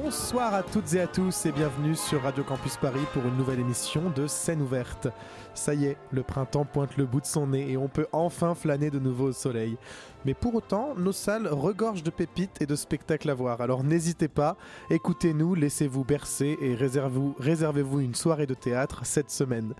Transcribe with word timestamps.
Bonsoir 0.00 0.54
à 0.54 0.62
toutes 0.62 0.94
et 0.94 1.00
à 1.00 1.08
tous 1.08 1.44
et 1.44 1.50
bienvenue 1.50 1.96
sur 1.96 2.22
Radio 2.22 2.44
Campus 2.44 2.76
Paris 2.76 3.04
pour 3.12 3.24
une 3.26 3.36
nouvelle 3.36 3.58
émission 3.58 4.10
de 4.14 4.28
Scène 4.28 4.62
ouverte. 4.62 5.08
Ça 5.54 5.74
y 5.74 5.86
est, 5.86 5.96
le 6.12 6.22
printemps 6.22 6.64
pointe 6.64 6.96
le 6.96 7.04
bout 7.04 7.20
de 7.20 7.26
son 7.26 7.48
nez 7.48 7.72
et 7.72 7.76
on 7.76 7.88
peut 7.88 8.06
enfin 8.12 8.54
flâner 8.54 8.90
de 8.90 9.00
nouveau 9.00 9.30
au 9.30 9.32
soleil. 9.32 9.76
Mais 10.28 10.34
pour 10.34 10.54
autant, 10.54 10.94
nos 10.94 11.12
salles 11.12 11.46
regorgent 11.46 12.02
de 12.02 12.10
pépites 12.10 12.60
et 12.60 12.66
de 12.66 12.76
spectacles 12.76 13.30
à 13.30 13.34
voir. 13.34 13.62
Alors 13.62 13.82
n'hésitez 13.82 14.28
pas, 14.28 14.58
écoutez-nous, 14.90 15.54
laissez-vous 15.54 16.04
bercer 16.04 16.58
et 16.60 16.74
réservez-vous 16.74 17.34
réservez 17.38 17.80
une 18.04 18.14
soirée 18.14 18.44
de 18.44 18.52
théâtre 18.52 19.06
cette 19.06 19.30
semaine. 19.30 19.72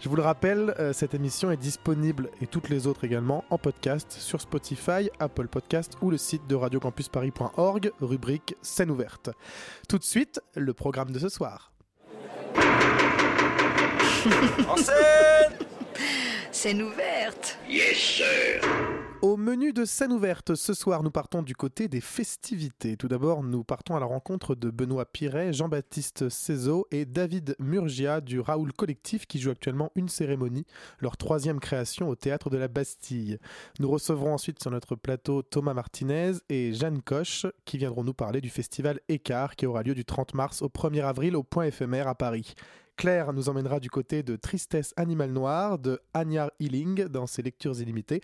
Je 0.00 0.10
vous 0.10 0.16
le 0.16 0.20
rappelle, 0.20 0.74
euh, 0.78 0.92
cette 0.92 1.14
émission 1.14 1.50
est 1.50 1.56
disponible 1.56 2.28
et 2.42 2.46
toutes 2.46 2.68
les 2.68 2.86
autres 2.86 3.04
également 3.04 3.44
en 3.48 3.56
podcast 3.56 4.12
sur 4.12 4.42
Spotify, 4.42 5.08
Apple 5.20 5.48
Podcast 5.48 5.94
ou 6.02 6.10
le 6.10 6.18
site 6.18 6.46
de 6.46 6.54
radiocampusparis.org, 6.54 7.90
rubrique 8.02 8.56
scène 8.60 8.90
ouverte. 8.90 9.30
Tout 9.88 9.96
de 9.96 10.04
suite, 10.04 10.38
le 10.54 10.74
programme 10.74 11.12
de 11.12 11.18
ce 11.18 11.30
soir. 11.30 11.72
En 14.68 14.76
scène 14.76 15.66
Scène 16.52 16.82
ouverte. 16.82 17.58
Yes, 17.66 17.96
sir 17.96 18.60
Au 19.24 19.38
menu 19.38 19.72
de 19.72 19.86
scène 19.86 20.12
ouverte, 20.12 20.54
ce 20.54 20.74
soir, 20.74 21.02
nous 21.02 21.10
partons 21.10 21.40
du 21.40 21.56
côté 21.56 21.88
des 21.88 22.02
festivités. 22.02 22.98
Tout 22.98 23.08
d'abord, 23.08 23.42
nous 23.42 23.64
partons 23.64 23.96
à 23.96 24.00
la 24.00 24.04
rencontre 24.04 24.54
de 24.54 24.68
Benoît 24.68 25.06
Piret, 25.06 25.54
Jean-Baptiste 25.54 26.28
Cézot 26.28 26.86
et 26.90 27.06
David 27.06 27.56
Murgia 27.58 28.20
du 28.20 28.38
Raoul 28.38 28.74
Collectif 28.74 29.26
qui 29.26 29.38
joue 29.38 29.48
actuellement 29.48 29.90
une 29.94 30.10
cérémonie, 30.10 30.66
leur 31.00 31.16
troisième 31.16 31.58
création 31.58 32.10
au 32.10 32.16
théâtre 32.16 32.50
de 32.50 32.58
la 32.58 32.68
Bastille. 32.68 33.38
Nous 33.80 33.90
recevrons 33.90 34.34
ensuite 34.34 34.60
sur 34.60 34.70
notre 34.70 34.94
plateau 34.94 35.40
Thomas 35.40 35.72
Martinez 35.72 36.32
et 36.50 36.74
Jeanne 36.74 37.00
Coche 37.00 37.46
qui 37.64 37.78
viendront 37.78 38.04
nous 38.04 38.12
parler 38.12 38.42
du 38.42 38.50
festival 38.50 39.00
Écart 39.08 39.56
qui 39.56 39.64
aura 39.64 39.82
lieu 39.82 39.94
du 39.94 40.04
30 40.04 40.34
mars 40.34 40.60
au 40.60 40.68
1er 40.68 41.02
avril 41.02 41.34
au 41.34 41.42
point 41.42 41.64
éphémère 41.64 42.08
à 42.08 42.14
Paris. 42.14 42.52
Claire 42.96 43.32
nous 43.32 43.48
emmènera 43.48 43.80
du 43.80 43.90
côté 43.90 44.22
de 44.22 44.36
Tristesse 44.36 44.92
Animal 44.96 45.32
Noir 45.32 45.78
de 45.78 46.00
Agnard 46.12 46.50
Healing 46.60 47.06
dans 47.06 47.26
ses 47.26 47.42
lectures 47.42 47.80
illimitées. 47.80 48.20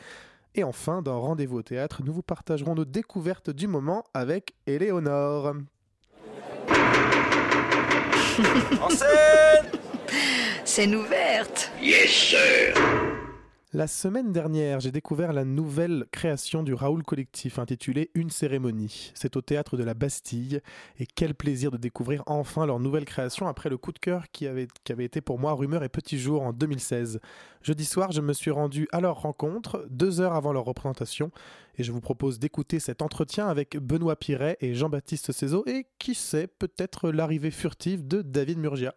Et 0.55 0.65
enfin, 0.65 1.03
dans 1.03 1.21
Rendez-vous 1.21 1.59
au 1.59 1.63
théâtre, 1.63 2.03
nous 2.05 2.13
vous 2.13 2.23
partagerons 2.23 2.75
nos 2.75 2.85
découvertes 2.85 3.51
du 3.51 3.67
moment 3.67 4.05
avec 4.15 4.55
Éléonore. 4.67 5.55
En 8.81 8.89
scène 8.89 9.67
Scène 10.65 10.95
ouverte. 10.95 11.71
Yes, 11.83 12.11
sir 12.11 12.75
La 13.73 13.87
semaine 13.87 14.33
dernière, 14.33 14.81
j'ai 14.81 14.91
découvert 14.91 15.33
la 15.33 15.45
nouvelle 15.45 16.07
création 16.11 16.65
du 16.65 16.75
Raoul 16.75 17.05
Collectif 17.05 17.61
intitulée 17.61 18.11
Une 18.15 18.29
cérémonie. 18.29 19.13
C'est 19.15 19.37
au 19.37 19.43
théâtre 19.43 19.77
de 19.77 19.85
la 19.85 19.95
Bastille 19.95 20.61
et 20.99 21.07
quel 21.07 21.37
plaisir 21.37 21.71
de 21.71 21.77
découvrir 21.77 22.25
enfin 22.27 22.67
leur 22.67 22.81
nouvelle 22.81 23.05
création 23.05 23.47
après 23.47 23.71
le 23.71 23.79
coup 23.79 23.93
de 23.93 24.01
cœur 24.01 24.29
qui 24.33 24.49
avait, 24.49 24.67
été 24.99 25.21
pour 25.21 25.39
moi 25.39 25.53
Rumeur 25.53 25.85
et 25.85 25.89
Petit 25.89 26.19
Jour 26.19 26.43
en 26.43 26.53
2016. 26.53 27.21
Jeudi 27.63 27.85
soir, 27.85 28.11
je 28.11 28.21
me 28.21 28.33
suis 28.33 28.51
rendu 28.51 28.89
à 28.91 29.01
leur 29.01 29.23
rencontre, 29.23 29.87
deux 29.89 30.21
heures 30.21 30.35
avant 30.35 30.53
leur 30.53 30.65
représentation, 30.65 31.31
et 31.77 31.85
je 31.85 31.93
vous 31.93 32.01
propose 32.01 32.41
d'écouter 32.41 32.81
cet 32.81 33.03
entretien 33.03 33.47
avec 33.47 33.77
Benoît 33.77 34.17
Piret 34.17 34.57
et 34.61 34.75
Jean-Baptiste 34.75 35.31
Cézot 35.31 35.63
et 35.69 35.87
qui 36.01 36.17
sait, 36.17 36.49
peut-être 36.49 37.13
l'arrivée 37.13 37.53
furtive 37.53 38.05
de 38.05 38.21
David 38.23 38.59
Murgia. 38.59 38.97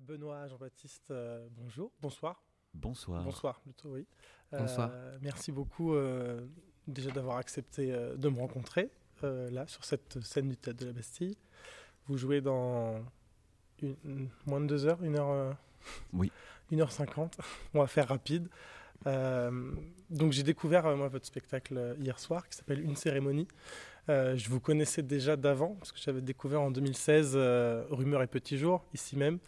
Benoît, 0.00 0.48
Jean-Baptiste, 0.48 1.10
euh, 1.10 1.46
bonjour, 1.50 1.92
bonsoir. 2.00 2.42
Bonsoir. 2.74 3.22
Bonsoir 3.24 3.60
plutôt, 3.60 3.90
oui. 3.94 4.06
Bonsoir. 4.52 4.90
Euh, 4.92 5.18
merci 5.22 5.50
beaucoup 5.52 5.94
euh, 5.94 6.40
déjà 6.86 7.10
d'avoir 7.10 7.38
accepté 7.38 7.92
euh, 7.92 8.16
de 8.16 8.28
me 8.28 8.38
rencontrer 8.38 8.90
euh, 9.24 9.50
là 9.50 9.66
sur 9.66 9.84
cette 9.84 10.20
scène 10.22 10.48
du 10.48 10.56
théâtre 10.56 10.80
de 10.80 10.86
la 10.86 10.92
Bastille. 10.92 11.36
Vous 12.06 12.16
jouez 12.18 12.40
dans 12.40 13.00
une- 13.82 13.96
une- 14.04 14.28
moins 14.46 14.60
de 14.60 14.66
deux 14.66 14.86
heures, 14.86 15.02
une 15.02 15.16
heure. 15.18 15.30
euh, 15.30 15.52
Oui. 16.12 16.30
Une 16.70 16.80
heure 16.80 16.92
cinquante. 16.92 17.36
On 17.74 17.80
va 17.80 17.86
faire 17.86 18.08
rapide. 18.08 18.48
Euh, 19.06 19.70
donc 20.08 20.32
j'ai 20.32 20.42
découvert 20.42 20.86
euh, 20.86 20.96
moi 20.96 21.08
votre 21.08 21.26
spectacle 21.26 21.94
hier 22.00 22.18
soir 22.18 22.48
qui 22.48 22.56
s'appelle 22.56 22.80
Une 22.80 22.96
cérémonie. 22.96 23.46
Euh, 24.08 24.34
je 24.36 24.48
vous 24.48 24.60
connaissais 24.60 25.02
déjà 25.02 25.36
d'avant 25.36 25.74
parce 25.74 25.92
que 25.92 25.98
j'avais 25.98 26.22
découvert 26.22 26.62
en 26.62 26.70
2016 26.70 27.32
euh, 27.34 27.84
Rumeur 27.90 28.22
et 28.22 28.26
Petit 28.26 28.56
Jour 28.56 28.82
ici 28.94 29.16
même. 29.16 29.38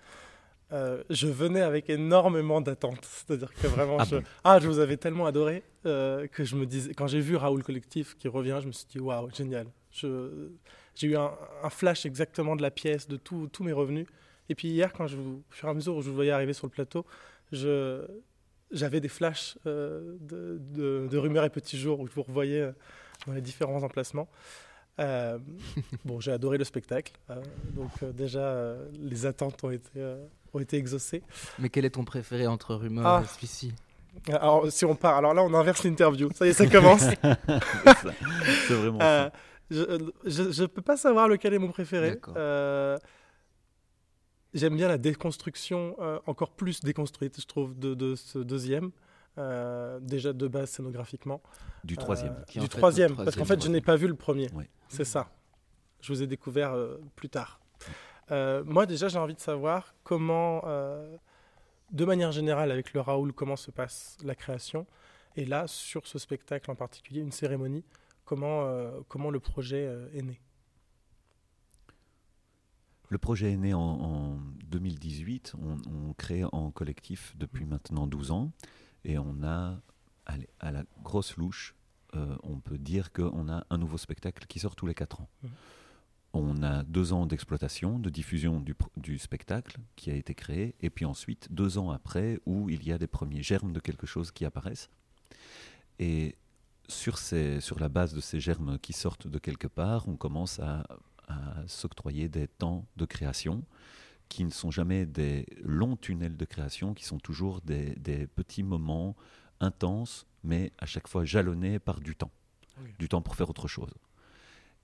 Euh, 0.73 1.05
je 1.11 1.29
venais 1.29 1.61
avec 1.63 1.89
énormément 1.91 2.61
d'attentes, 2.61 3.05
c'est-à-dire 3.05 3.53
que 3.55 3.67
vraiment, 3.69 3.99
Ah 4.01 4.05
je, 4.05 4.17
bon 4.17 4.23
ah, 4.43 4.59
je 4.61 4.67
vous 4.67 4.79
avais 4.81 4.97
tellement 4.97 5.27
adoré 5.27 5.63
euh, 5.87 6.27
que 6.27 6.43
je 6.43 6.57
me 6.57 6.67
disais, 6.67 6.93
quand 6.93 7.07
j'ai 7.07 7.21
vu 7.21 7.37
Raoul 7.37 7.63
Collectif 7.63 8.17
qui 8.19 8.27
revient, 8.29 8.59
je 8.63 8.67
me 8.67 8.73
suis 8.73 8.87
dit 8.89 8.99
waouh, 8.99 9.31
génial. 9.33 9.67
Je- 9.93 10.49
J'ai 10.97 11.07
eu 11.09 11.17
un, 11.17 11.31
un 11.63 11.71
flash 11.71 12.05
exactement 12.07 12.57
de 12.57 12.63
la 12.63 12.71
pièce, 12.73 13.07
de 13.07 13.17
tous 13.17 13.49
mes 13.63 13.73
revenus. 13.73 14.07
Et 14.49 14.55
puis 14.55 14.69
hier, 14.69 14.93
quand 14.93 15.07
je 15.07 15.17
vous, 15.17 15.43
au 15.51 15.55
fur 15.55 15.69
et 15.69 15.71
à 15.71 15.75
mesure 15.75 15.95
où 15.97 16.03
je 16.03 16.09
vous 16.09 16.15
voyais 16.17 16.31
arriver 16.33 16.53
sur 16.53 16.67
le 16.67 16.71
plateau, 16.73 17.05
je, 17.53 18.05
j'avais 18.73 19.01
des 19.01 19.09
flashs 19.09 19.59
euh, 19.67 20.17
de, 20.21 20.59
de, 20.73 21.07
de 21.09 21.19
rumeurs 21.19 21.45
et 21.45 21.51
petits 21.51 21.79
jours 21.79 22.01
où 22.01 22.07
je 22.09 22.13
vous 22.13 22.23
revoyais 22.23 22.71
dans 23.27 23.33
les 23.35 23.41
différents 23.41 23.83
emplacements. 23.85 24.29
Bon, 26.05 26.21
j'ai 26.21 26.33
adoré 26.33 26.57
le 26.59 26.65
spectacle, 26.65 27.13
euh, 27.31 27.43
donc 27.75 28.03
déjà 28.15 28.77
les 28.99 29.27
attentes 29.27 29.63
ont 29.65 29.71
été, 29.71 29.91
ont 30.55 30.59
été 30.61 30.77
exaucées. 30.77 31.23
Mais 31.59 31.69
quel 31.69 31.85
est 31.85 31.91
ton 31.91 32.05
préféré 32.05 32.47
entre 32.47 32.75
rumeur 32.75 33.07
Ah. 33.07 33.23
et 33.25 33.27
celui-ci 33.29 33.73
Alors, 34.29 34.71
si 34.71 34.85
on 34.85 34.95
part, 34.95 35.17
alors 35.17 35.35
là, 35.35 35.43
on 35.43 35.53
inverse 35.55 35.85
l'interview. 35.85 36.31
Ça 36.35 36.47
y 36.47 36.51
est, 36.51 36.53
ça 36.53 36.67
commence. 36.67 37.03
C'est 38.69 38.75
vraiment 38.75 38.99
Euh, 39.03 39.29
ça. 39.29 39.33
je 40.25 40.63
ne 40.63 40.67
peux 40.67 40.83
pas 40.83 40.97
savoir 40.97 41.29
lequel 41.29 41.55
est 41.55 41.59
mon 41.59 41.71
préféré. 41.71 42.19
Euh, 42.37 42.97
J'aime 44.55 44.77
bien 44.77 44.89
la 44.89 44.97
déconstruction, 44.97 45.97
euh, 46.01 46.19
encore 46.27 46.51
plus 46.53 46.81
déconstruite, 46.81 47.39
je 47.41 47.47
trouve, 47.47 47.79
de, 47.79 47.93
de 47.95 48.15
ce 48.15 48.39
deuxième. 48.39 48.91
Euh, 49.39 50.01
déjà 50.01 50.33
de 50.33 50.49
base 50.49 50.71
scénographiquement. 50.71 51.43
Du 51.85 51.99
troisième. 51.99 52.33
Euh, 52.33 52.45
Qui 52.47 52.59
du 52.61 52.69
troisième, 52.71 53.17
parce 53.17 53.37
qu'en 53.37 53.45
fait, 53.45 53.63
je 53.63 53.69
n'ai 53.69 53.83
pas 53.83 53.97
vu 53.97 54.07
le 54.09 54.15
premier. 54.15 54.49
Oui. 54.55 54.65
C'est 54.89 55.05
ça. 55.05 55.29
Je 56.01 56.11
vous 56.11 56.23
ai 56.23 56.27
découvert 56.27 56.73
euh, 56.73 56.97
plus 57.17 57.29
tard. 57.29 57.61
Euh, 58.31 58.65
moi, 58.65 58.87
déjà, 58.87 59.09
j'ai 59.09 59.19
envie 59.19 59.35
de 59.35 59.41
savoir 59.41 59.95
comment, 60.03 60.63
euh, 60.65 61.17
de 61.93 62.05
manière 62.05 62.33
générale, 62.33 62.71
avec 62.71 62.93
le 62.93 63.01
Raoul, 63.01 63.33
comment 63.33 63.57
se 63.57 63.71
passe 63.71 64.17
la 64.25 64.35
création. 64.35 64.87
Et 65.37 65.45
là, 65.45 65.67
sur 65.67 66.07
ce 66.07 66.19
spectacle 66.19 66.71
en 66.71 66.75
particulier, 66.75 67.21
une 67.21 67.33
cérémonie, 67.33 67.85
comment, 68.25 68.65
euh, 68.65 69.01
comment 69.09 69.31
le 69.31 69.41
projet 69.41 69.89
est 70.15 70.23
né? 70.23 70.41
Le 73.09 73.19
projet 73.19 73.53
est 73.53 73.57
né 73.57 73.73
en, 73.73 73.81
en 73.81 74.39
2018. 74.65 75.55
On, 75.63 76.09
on 76.09 76.13
crée 76.15 76.43
en 76.51 76.73
collectif 76.73 77.37
depuis 77.37 77.65
maintenant 77.65 78.07
12 78.09 78.33
ans. 78.33 78.51
Et 79.05 79.19
on 79.19 79.45
a, 79.45 79.81
allez, 80.25 80.49
à 80.59 80.73
la 80.73 80.83
grosse 81.05 81.37
louche, 81.37 81.77
on 82.43 82.61
peut 82.61 82.79
dire 82.79 83.13
qu'on 83.13 83.51
a 83.51 83.67
un 83.69 83.77
nouveau 83.77 83.99
spectacle 83.99 84.47
qui 84.47 84.59
sort 84.59 84.75
tous 84.75 84.87
les 84.87 84.95
4 84.95 85.21
ans. 85.21 85.29
Mhm. 85.43 85.51
On 86.39 86.63
a 86.63 86.83
deux 86.83 87.13
ans 87.13 87.25
d'exploitation, 87.27 87.99
de 87.99 88.11
diffusion 88.11 88.63
du, 88.97 89.19
spectacle 89.19 89.79
qui 89.97 90.11
a 90.11 90.15
été 90.15 90.35
créé, 90.35 90.75
et 90.81 90.91
puis 90.91 91.05
ensuite 91.05 91.49
deux 91.51 91.79
ans 91.79 91.91
après 91.91 92.41
où 92.45 92.69
il 92.69 92.87
y 92.87 92.93
a 92.93 92.99
des 92.99 93.07
premiers 93.07 93.43
germes 93.43 93.73
de 93.73 93.81
quelque 93.81 94.07
chose 94.07 94.31
qui 94.31 94.45
apparaissent. 94.45 94.91
Et 95.99 96.37
sur, 96.89 97.17
ces, 97.17 97.61
sur 97.61 97.79
la 97.79 97.89
base 97.89 98.13
de 98.13 98.21
ces 98.21 98.39
germes 98.39 98.79
qui 98.79 98.93
sortent 98.93 99.27
de 99.27 99.39
quelque 99.39 99.67
part, 99.67 100.09
on 100.09 100.17
commence 100.17 100.61
à, 100.61 100.85
à 101.27 101.67
s'octroyer 101.67 102.29
des 102.29 102.49
temps 102.49 102.87
de 102.97 103.07
création 103.07 103.65
qui 104.29 104.45
ne 104.45 104.51
sont 104.51 104.71
jamais 104.71 105.07
des 105.07 105.47
longs 105.63 105.97
tunnels 105.97 106.37
de 106.37 106.45
création, 106.45 106.95
qui 106.95 107.05
sont 107.05 107.19
toujours 107.19 107.61
des, 107.61 107.95
des 107.97 108.27
petits 108.27 108.63
moments 108.63 109.17
intenses, 109.61 110.27
mais 110.43 110.73
à 110.79 110.87
chaque 110.87 111.09
fois 111.09 111.25
jalonnés 111.25 111.79
par 111.79 112.01
du 112.01 112.15
temps, 112.15 112.33
Oui. 112.83 112.91
du 112.99 113.09
temps 113.09 113.23
pour 113.23 113.37
faire 113.37 113.49
autre 113.49 113.69
chose. 113.69 113.95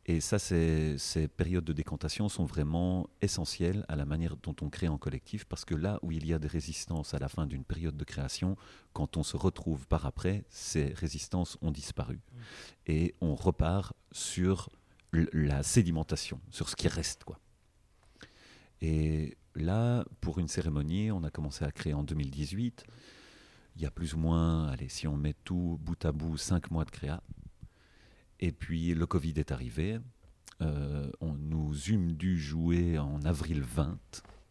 Et 0.07 0.21
ça, 0.21 0.41
ces 0.41 1.29
périodes 1.37 1.65
de 1.65 1.73
décantation 1.73 2.29
sont 2.29 2.45
vraiment 2.45 3.09
essentielles 3.21 3.85
à 3.89 3.95
la 3.95 4.05
manière 4.05 4.37
dont 4.37 4.57
on 4.61 4.69
crée 4.69 4.89
en 4.89 4.99
collectif, 4.99 5.45
parce 5.45 5.65
que 5.65 5.77
là 5.77 6.01
où 6.03 6.11
il 6.11 6.27
y 6.27 6.35
a 6.35 6.41
des 6.41 6.49
résistances 6.49 7.15
à 7.15 7.21
la 7.21 7.29
fin 7.29 7.47
d'une 7.47 7.63
période 7.63 7.97
de 7.97 8.05
création, 8.05 8.57
quand 8.93 9.17
on 9.17 9.23
se 9.23 9.37
retrouve 9.37 9.87
par 9.87 10.05
après, 10.05 10.45
ces 10.51 10.87
résistances 10.95 11.57
ont 11.63 11.71
disparu. 11.71 12.21
Et 12.87 13.15
on 13.21 13.37
repart 13.37 13.95
sur 14.11 14.71
la 15.13 15.63
sédimentation, 15.63 16.41
sur 16.51 16.69
ce 16.69 16.75
qui 16.75 16.89
reste. 16.89 17.23
Quoi. 17.23 17.39
Et 18.81 19.37
là, 19.55 20.05
pour 20.21 20.41
une 20.41 20.49
cérémonie, 20.49 21.13
on 21.13 21.23
a 21.23 21.31
commencé 21.31 21.65
à 21.65 21.71
créer 21.71 21.95
en 21.95 22.03
2018. 22.03 22.85
Il 23.77 23.83
y 23.83 23.87
a 23.87 23.91
plus 23.93 24.15
ou 24.15 24.19
moins, 24.19 24.67
allez, 24.67 24.89
si 24.89 25.07
on 25.07 25.17
met 25.17 25.35
tout 25.45 25.79
bout 25.81 26.05
à 26.05 26.11
bout, 26.11 26.37
cinq 26.37 26.73
mois 26.73 26.85
de 26.85 26.91
créa. 26.91 27.23
Et 28.43 28.51
puis 28.51 28.93
le 28.93 29.07
Covid 29.07 29.35
est 29.37 29.53
arrivé. 29.53 30.01
Euh, 30.61 31.09
on, 31.21 31.35
nous 31.35 31.75
eûmes 31.89 32.13
dû 32.13 32.37
jouer 32.37 32.99
en 32.99 33.23
avril 33.23 33.63
20 33.63 33.97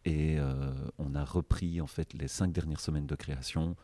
et 0.06 0.38
euh, 0.38 0.72
on 0.98 1.14
a 1.14 1.24
repris 1.24 1.80
en 1.80 1.86
fait 1.86 2.14
les 2.14 2.26
cinq 2.26 2.52
dernières 2.52 2.80
semaines 2.80 3.06
de 3.06 3.14
création 3.14 3.76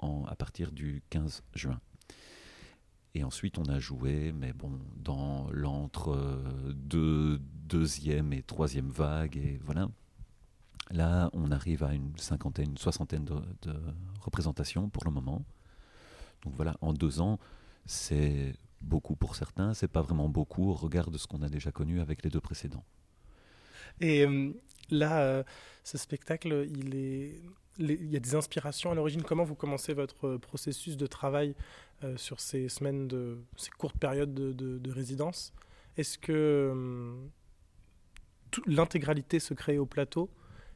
en, 0.00 0.26
à 0.26 0.36
partir 0.36 0.70
du 0.70 1.02
15 1.08 1.42
juin. 1.54 1.80
Et 3.14 3.24
ensuite, 3.24 3.56
on 3.56 3.64
a 3.64 3.78
joué, 3.78 4.32
mais 4.32 4.52
bon, 4.52 4.78
dans 4.96 5.48
l'entre 5.50 6.10
euh, 6.10 6.72
deux, 6.74 7.38
deuxième 7.38 8.34
et 8.34 8.42
troisième 8.42 8.90
vague, 8.90 9.36
et 9.38 9.60
voilà. 9.64 9.88
Là, 10.90 11.30
on 11.32 11.50
arrive 11.50 11.84
à 11.84 11.94
une 11.94 12.14
cinquantaine, 12.18 12.72
une 12.72 12.76
soixantaine 12.76 13.24
de, 13.24 13.36
de 13.62 13.74
représentations 14.20 14.90
pour 14.90 15.04
le 15.04 15.10
moment. 15.10 15.42
Donc 16.42 16.54
voilà, 16.54 16.76
en 16.82 16.92
deux 16.92 17.22
ans, 17.22 17.38
c'est 17.86 18.54
beaucoup 18.84 19.16
pour 19.16 19.34
certains, 19.34 19.74
c'est 19.74 19.88
pas 19.88 20.02
vraiment 20.02 20.28
beaucoup 20.28 20.70
au 20.70 20.74
regard 20.74 21.10
de 21.10 21.18
ce 21.18 21.26
qu'on 21.26 21.42
a 21.42 21.48
déjà 21.48 21.72
connu 21.72 22.00
avec 22.00 22.22
les 22.22 22.30
deux 22.30 22.40
précédents. 22.40 22.84
Et 24.00 24.24
euh, 24.26 24.52
là, 24.90 25.20
euh, 25.22 25.42
ce 25.84 25.98
spectacle, 25.98 26.66
il, 26.68 27.40
y 27.78 28.16
a 28.16 28.20
des 28.20 28.34
inspirations 28.34 28.90
à 28.90 28.94
l'origine. 28.94 29.22
Comment 29.22 29.44
vous 29.44 29.54
commencez 29.54 29.94
votre 29.94 30.36
processus 30.36 30.96
de 30.96 31.06
travail 31.06 31.54
euh, 32.02 32.16
sur 32.16 32.40
ces 32.40 32.68
semaines 32.68 33.08
de 33.08 33.38
ces 33.56 33.70
courtes 33.70 33.98
périodes 33.98 34.34
de, 34.34 34.52
de- 34.52 34.78
de 34.78 34.90
résidence? 34.92 35.52
Est-ce 35.96 36.18
que 36.18 37.14
l'intégralité 38.66 39.38
se 39.40 39.54
crée 39.54 39.78
au 39.78 39.86
plateau? 39.86 40.30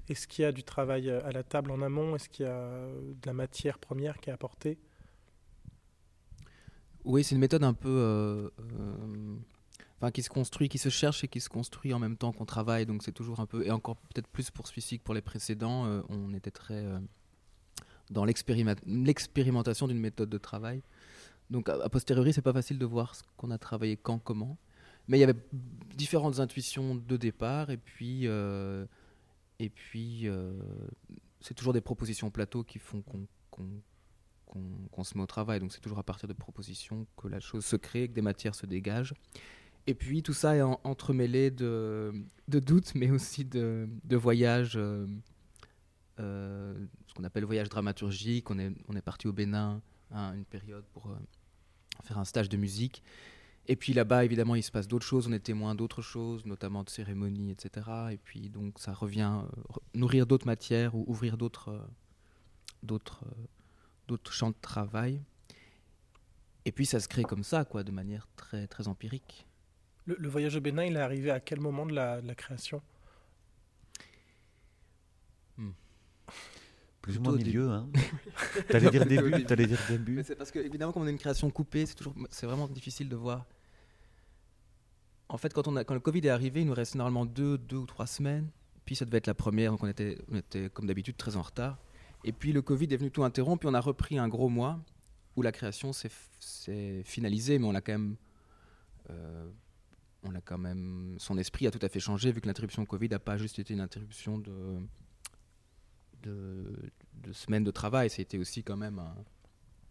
Est-ce 0.09 0.27
qu'il 0.27 0.43
y 0.43 0.47
a 0.47 0.53
du 0.53 0.63
travail 0.63 1.11
à 1.11 1.33
la 1.33 1.43
table 1.43 1.71
en 1.71 1.83
amont? 1.83 2.15
Est-ce 2.17 2.29
qu'il 2.29 2.47
y 2.47 2.49
a 2.49 2.87
de 2.89 3.27
la 3.27 3.33
matière 3.33 3.79
première 3.79 4.19
qui 4.19 4.31
est 4.31 4.33
apportée? 4.33 4.79
Oui, 7.09 7.25
c'est 7.25 7.35
une 7.35 7.41
méthode 7.41 7.65
un 7.65 7.73
peu. 7.75 7.89
euh, 7.89 8.49
euh, 8.61 9.37
Enfin, 10.01 10.13
qui 10.13 10.23
se 10.23 10.31
construit, 10.31 10.69
qui 10.69 10.79
se 10.79 10.91
cherche 10.91 11.25
et 11.25 11.29
qui 11.29 11.41
se 11.41 11.49
construit 11.49 11.93
en 11.93 11.99
même 11.99 12.17
temps 12.17 12.31
qu'on 12.33 12.45
travaille. 12.45 12.87
Donc, 12.87 13.03
c'est 13.03 13.11
toujours 13.11 13.41
un 13.41 13.47
peu. 13.47 13.67
Et 13.67 13.73
encore 13.73 13.97
peut-être 13.97 14.29
plus 14.29 14.49
pour 14.51 14.69
celui-ci 14.69 14.99
que 15.01 15.03
pour 15.05 15.15
les 15.15 15.23
précédents, 15.23 15.87
euh, 15.87 16.03
on 16.09 16.33
était 16.35 16.53
très 16.53 16.85
dans 18.11 18.25
l'expérimentation 18.25 19.89
d'une 19.89 19.99
méthode 19.99 20.31
de 20.31 20.39
travail. 20.39 20.83
Donc, 21.51 21.69
a, 21.69 21.75
a 21.83 21.89
posteriori, 21.89 22.33
c'est 22.33 22.43
pas 22.43 22.53
facile 22.53 22.79
de 22.79 22.87
voir 22.87 23.17
ce 23.17 23.23
qu'on 23.37 23.51
a 23.51 23.59
travaillé 23.59 23.97
quand, 23.97 24.19
comment. 24.21 24.57
Mais 25.09 25.17
il 25.17 25.21
y 25.21 25.25
avait 25.25 25.35
différentes 25.97 26.39
intuitions 26.39 26.95
de 26.95 27.17
départ. 27.17 27.71
Et 27.71 27.77
puis. 27.79 28.27
et 28.27 29.69
puis. 29.71 30.29
c'est 31.41 31.55
toujours 31.55 31.73
des 31.73 31.81
propositions 31.81 32.31
plateau 32.31 32.63
qui 32.63 32.79
font 32.79 33.03
qu'on- 33.03 33.27
qu'on 34.93 35.05
se 35.05 35.17
met 35.17 35.23
au 35.23 35.27
travail. 35.27 35.61
Donc 35.61 35.73
c'est 35.73 35.81
toujours 35.81 35.99
à 35.99 36.03
partir 36.03 36.29
de 36.29 36.33
propositions 36.33 37.07
que 37.17 37.29
la 37.29 37.41
chose 37.41 37.65
se 37.65 37.77
crée, 37.77 38.09
que 38.09 38.15
des 38.15 38.23
matières 38.23 38.55
se 38.55 38.67
dégagent. 38.67 39.15
Et 39.87 39.95
puis 39.95 40.23
tout 40.23 40.35
ça 40.35 40.57
est 40.57 40.63
en- 40.63 40.81
entremêlé 40.85 41.51
de, 41.51 42.13
doutes, 42.49 42.95
mais 42.95 43.11
aussi 43.11 43.45
de, 43.45 43.89
de 44.05 44.17
voyages, 44.17 44.77
euh, 44.77 45.07
euh, 46.21 46.75
ce 47.07 47.15
qu'on 47.15 47.25
appelle 47.25 47.45
voyage 47.45 47.69
dramaturgique. 47.69 48.51
On 48.51 48.59
est, 48.59 48.73
on 48.89 48.95
est 48.97 49.03
parti 49.03 49.29
au 49.29 49.33
Bénin 49.33 49.81
à 50.11 50.33
une 50.35 50.45
période 50.45 50.85
pour 50.93 51.07
euh, 51.11 51.15
faire 52.03 52.19
un 52.19 52.25
stage 52.25 52.49
de 52.49 52.57
musique. 52.57 53.03
Et 53.71 53.77
puis 53.77 53.93
là-bas, 53.93 54.25
évidemment, 54.25 54.55
il 54.55 54.63
se 54.63 54.71
passe 54.71 54.89
d'autres 54.89 55.05
choses. 55.07 55.27
On 55.27 55.33
est 55.33 55.41
témoin 55.41 55.75
d'autres 55.75 56.01
choses, 56.03 56.45
notamment 56.47 56.85
de 56.85 56.91
cérémonies, 56.91 57.51
etc. 57.51 57.87
Et 58.13 58.17
puis 58.17 58.49
donc 58.49 58.79
ça 58.79 58.93
revient 58.95 59.43
re- 59.71 59.79
nourrir 59.95 60.27
d'autres 60.27 60.47
matières 60.47 60.95
ou 60.95 61.05
ouvrir 61.07 61.37
d'autres 61.37 61.85
d'autres 64.09 64.33
champs 64.33 64.51
de 64.51 64.57
travail. 64.61 65.23
Et 66.65 66.73
puis 66.73 66.87
ça 66.87 66.99
se 66.99 67.09
crée 67.09 67.23
comme 67.23 67.45
ça, 67.45 67.65
quoi, 67.65 67.85
de 67.85 67.93
manière 67.93 68.27
très, 68.37 68.67
très 68.67 68.89
empirique. 68.89 69.47
le, 70.07 70.17
le 70.19 70.29
voyage 70.29 70.57
au 70.57 70.61
Bénin, 70.61 70.85
il 70.85 70.97
est 70.97 71.01
arrivé 71.01 71.31
à 71.31 71.41
quel 71.41 71.61
moment 71.61 71.87
de 71.87 71.95
la, 71.95 72.21
de 72.21 72.27
la 72.27 72.35
création? 72.35 72.83
Plus 77.01 77.17
ou 77.17 77.23
moins 77.23 77.37
milieu, 77.37 77.71
hein. 77.71 77.89
T'allais 78.69 78.91
dire 78.91 79.07
début, 79.07 79.45
t'allais 79.45 79.67
dire 79.67 79.81
début. 79.89 80.17
Mais 80.17 80.23
c'est 80.25 80.35
parce 80.35 80.51
que, 80.51 80.59
évidemment, 80.59 80.93
comme 80.93 81.03
on 81.05 81.07
a 81.07 81.11
une 81.11 81.19
création 81.19 81.49
coupée, 81.51 81.87
c'est 81.87 81.95
toujours, 81.95 82.15
c'est 82.31 82.45
vraiment 82.45 82.69
difficile 82.69 83.09
de 83.09 83.17
voir. 83.17 83.47
En 85.31 85.39
fait, 85.39 85.55
quand, 85.55 85.69
on 85.69 85.77
a, 85.77 85.85
quand 85.85 85.95
le 85.95 86.01
Covid 86.01 86.21
est 86.27 86.29
arrivé, 86.29 86.61
il 86.61 86.67
nous 86.67 86.75
restait 86.75 86.99
normalement 86.99 87.25
deux, 87.25 87.57
deux 87.57 87.77
ou 87.79 87.87
trois 87.87 88.07
semaines. 88.07 88.51
Puis 88.85 88.97
ça 88.97 89.07
devait 89.07 89.19
être 89.19 89.27
la 89.27 89.35
première, 89.35 89.71
donc 89.71 89.83
on 89.83 89.87
était, 89.87 90.19
on 90.31 90.37
était 90.37 90.69
comme 90.71 90.87
d'habitude 90.87 91.17
très 91.17 91.37
en 91.37 91.43
retard. 91.43 91.79
Et 92.25 92.33
puis 92.33 92.53
le 92.53 92.63
Covid 92.63 92.87
est 92.93 92.97
venu 92.97 93.11
tout 93.11 93.25
interrompre, 93.25 93.61
puis 93.61 93.69
on 93.69 93.75
a 93.75 93.81
repris 93.81 94.19
un 94.19 94.29
gros 94.29 94.49
mois 94.49 94.81
où 95.37 95.43
la 95.43 95.53
création 95.53 95.93
s'est 95.93 97.03
finalisée, 97.05 97.59
mais 97.59 97.67
on 97.67 97.73
l'a 97.73 97.81
quand 97.81 97.93
même. 97.93 98.17
euh, 99.11 99.49
on 100.25 100.35
a 100.35 100.41
quand 100.41 100.59
même. 100.59 101.15
Son 101.19 101.39
esprit 101.39 101.67
a 101.67 101.71
tout 101.71 101.79
à 101.81 101.89
fait 101.89 102.01
changé, 102.01 102.33
vu 102.33 102.41
que 102.41 102.47
l'interruption 102.49 102.85
Covid 102.85 103.09
n'a 103.11 103.19
pas 103.21 103.39
juste 103.39 103.59
été 103.61 103.73
une 103.73 103.81
interruption 103.81 104.39
de, 104.39 104.81
de, 106.23 106.91
de 107.23 107.33
semaines 107.33 107.65
de 107.65 107.71
travail, 107.71 108.11
c'était 108.11 108.39
aussi 108.39 108.63
quand 108.65 108.77
même 108.77 108.99
un. 108.99 109.15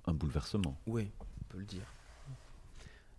Un 0.09 0.13
bouleversement. 0.13 0.79
Oui, 0.87 1.11
on 1.19 1.43
peut 1.49 1.57
le 1.59 1.65
dire. 1.65 1.85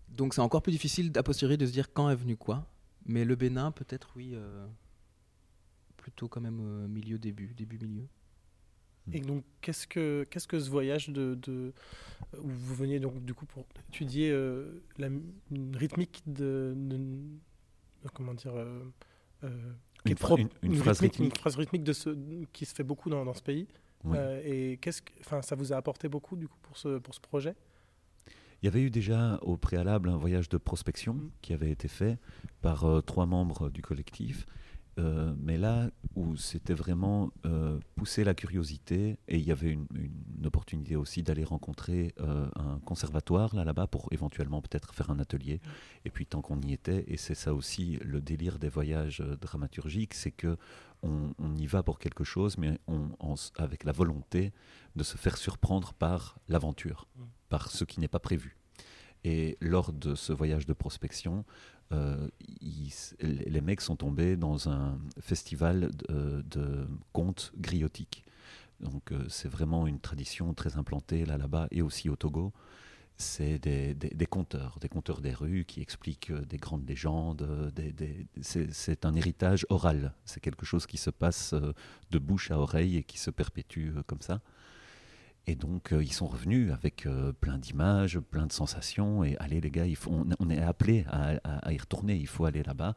Donc 0.09 0.33
c'est 0.33 0.41
encore 0.41 0.63
plus 0.63 0.73
difficile 0.73 1.13
a 1.17 1.23
posteriori 1.23 1.59
de 1.59 1.67
se 1.67 1.73
dire 1.73 1.93
quand 1.93 2.09
est 2.09 2.17
venu 2.17 2.35
quoi. 2.37 2.67
Mais 3.05 3.27
le 3.27 3.37
Bénin, 3.37 3.73
peut-être, 3.73 4.09
oui, 4.17 4.31
euh, 4.35 4.67
plutôt 5.99 6.29
quand 6.29 6.41
même 6.41 6.61
euh, 6.61 6.89
milieu, 6.89 7.19
début, 7.19 7.53
début, 7.55 7.79
milieu. 7.79 8.07
Et 9.13 9.21
donc, 9.21 9.45
qu'est-ce 9.61 9.87
que, 9.87 10.27
qu'est-ce 10.31 10.47
que 10.49 10.59
ce 10.59 10.69
voyage 10.71 11.09
de, 11.09 11.35
de- 11.43 11.73
où 12.39 12.49
vous 12.49 12.75
veniez 12.75 13.01
donc 13.01 13.25
du 13.25 13.35
coup 13.35 13.47
pour 13.47 13.65
étudier 13.89 14.31
euh, 14.31 14.83
la 14.99 15.07
une 15.07 15.77
rythmique 15.77 16.23
de, 16.27 16.75
de- 16.77 16.97
de- 16.97 18.09
comment 18.13 18.35
dire 18.35 18.55
euh, 18.55 18.83
euh, 19.45 19.73
Une, 20.05 20.15
propre- 20.15 20.41
une- 20.63 20.73
une 20.73 20.77
phrase 20.77 21.01
rythmique, 21.01 21.19
une 21.19 21.25
rythmique. 21.27 21.39
phrase 21.41 21.57
rythmique 21.57 21.85
de 21.85 21.93
ce, 21.93 22.11
qui 22.53 22.65
se 22.67 22.75
fait 22.75 22.85
beaucoup 22.85 23.09
dans, 23.11 23.25
dans 23.25 23.35
ce 23.35 23.43
pays. 23.43 23.67
Oui. 24.05 24.17
Euh, 24.19 24.41
et 24.45 24.77
qu'est-ce 24.79 25.03
que, 25.03 25.13
enfin, 25.21 25.43
ça 25.43 25.55
vous 25.57 25.73
a 25.73 25.77
apporté 25.77 26.09
beaucoup 26.09 26.37
du 26.37 26.47
coup 26.49 26.59
pour 26.63 26.77
ce 26.79 26.99
pour 26.99 27.15
ce 27.15 27.21
projet? 27.21 27.55
Il 28.63 28.65
y 28.67 28.69
avait 28.69 28.83
eu 28.83 28.91
déjà 28.91 29.39
au 29.43 29.57
préalable 29.57 30.09
un 30.09 30.17
voyage 30.17 30.49
de 30.49 30.57
prospection 30.59 31.15
Mm. 31.15 31.31
qui 31.43 31.53
avait 31.53 31.71
été 31.71 31.89
fait 31.89 32.19
par 32.61 32.85
euh, 32.85 33.01
trois 33.01 33.27
membres 33.27 33.71
du 33.71 33.83
collectif. 33.83 34.47
Euh, 34.99 35.33
mais 35.39 35.59
là 35.59 35.91
où 36.17 36.35
c'était 36.37 36.75
vraiment 36.75 37.31
euh, 37.47 37.79
pousser 37.95 38.25
la 38.25 38.35
curiosité 38.35 39.17
et 39.29 39.39
il 39.39 39.47
y 39.47 39.53
avait 39.53 39.71
une, 39.71 39.87
une 39.95 40.45
opportunité 40.47 40.97
aussi 40.97 41.23
d'aller 41.23 41.45
rencontrer 41.45 42.15
euh, 42.21 42.49
un 42.57 42.81
conservatoire 42.81 43.55
là 43.55 43.65
là-bas 43.65 43.87
pour 43.87 44.09
éventuellement 44.13 44.61
peut-être 44.61 44.93
faire 44.95 45.11
un 45.11 45.21
atelier. 45.21 45.61
Et 46.05 46.11
puis 46.11 46.27
tant 46.27 46.43
qu'on 46.43 46.61
y 46.63 46.73
était 46.73 47.05
et 47.07 47.17
c'est 47.17 47.37
ça 47.37 47.55
aussi 47.55 47.99
le 48.03 48.21
délire 48.21 48.59
des 48.59 48.69
voyages 48.69 49.21
dramaturgiques 49.41 50.15
c'est 50.15 50.33
que 50.33 50.57
on, 51.05 51.33
on 51.39 51.55
y 51.55 51.67
va 51.67 51.85
pour 51.85 52.01
quelque 52.01 52.25
chose 52.25 52.59
mais 52.59 52.79
on, 52.89 53.35
s- 53.35 53.53
avec 53.57 53.85
la 53.85 53.93
volonté 53.93 54.53
de 54.97 55.05
se 55.05 55.17
faire 55.17 55.37
surprendre 55.37 55.93
par 55.95 56.41
l'aventure 56.49 57.07
par 57.49 57.71
ce 57.71 57.85
qui 57.85 58.01
n'est 58.01 58.09
pas 58.09 58.19
prévu. 58.19 58.57
Et 59.25 59.57
lors 59.61 59.93
de 59.93 60.15
ce 60.15 60.33
voyage 60.33 60.65
de 60.67 60.73
prospection, 60.73 61.45
euh, 61.93 62.29
les 63.21 63.61
mecs 63.61 63.81
sont 63.81 63.97
tombés 63.97 64.37
dans 64.37 64.69
un 64.69 64.99
festival 65.21 65.91
de, 66.09 66.43
de 66.43 66.87
contes 67.13 67.53
griotiques. 67.57 68.25
Donc 68.81 69.11
euh, 69.13 69.25
c'est 69.29 69.49
vraiment 69.49 69.87
une 69.87 69.99
tradition 70.01 70.55
très 70.55 70.77
implantée 70.77 71.25
là 71.25 71.37
là-bas 71.39 71.67
et 71.71 71.83
aussi 71.83 72.09
au 72.09 72.17
Togo. 72.17 72.53
C'est 73.21 73.59
des, 73.59 74.27
conteurs, 74.27 74.79
des 74.81 74.89
conteurs 74.89 75.21
des 75.21 75.35
rues 75.35 75.65
qui 75.67 75.81
expliquent 75.81 76.31
euh, 76.31 76.43
des 76.45 76.57
grandes 76.59 76.89
légendes. 76.89 77.43
euh, 77.43 77.71
des- 77.73 77.93
des- 77.93 78.27
c'est 78.71 79.05
un 79.05 79.15
héritage 79.17 79.67
oral. 79.71 80.15
C'est 80.25 80.39
quelque 80.41 80.65
chose 80.65 80.87
qui 80.87 80.99
se 80.99 81.11
passe 81.11 81.53
euh, 81.55 81.73
de 82.13 82.19
bouche 82.21 82.53
à 82.53 82.61
oreille 82.61 82.97
et 82.97 83.03
qui 83.03 83.19
se 83.19 83.31
perpétue 83.33 83.89
euh, 83.97 84.03
comme 84.07 84.23
ça. 84.23 84.41
Et 85.49 85.55
donc, 85.55 85.95
euh, 85.95 86.05
ils 86.05 86.13
sont 86.13 86.27
revenus 86.27 86.73
avec 86.73 87.07
euh, 87.07 87.33
plein 87.33 87.57
d'images, 87.57 88.21
plein 88.21 88.47
de 88.47 88.53
sensations. 88.53 89.25
Et 89.25 89.35
allez, 89.39 89.63
les 89.63 89.71
gars, 89.71 89.87
on, 90.07 90.51
est 90.51 90.61
appelés 90.61 91.07
à, 91.09 91.73
y 91.73 91.79
retourner. 91.79 92.17
Il 92.17 92.27
faut 92.27 92.45
aller 92.45 92.63
là-bas. 92.63 92.95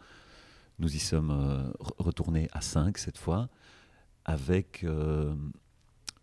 Nous 0.77 0.93
y 0.93 0.99
sommes 0.99 1.31
euh, 1.31 1.71
re- 1.79 1.93
retournés 1.97 2.49
à 2.51 2.59
5 2.59 2.97
cette 2.97 3.17
fois, 3.17 3.47
avec 4.25 4.85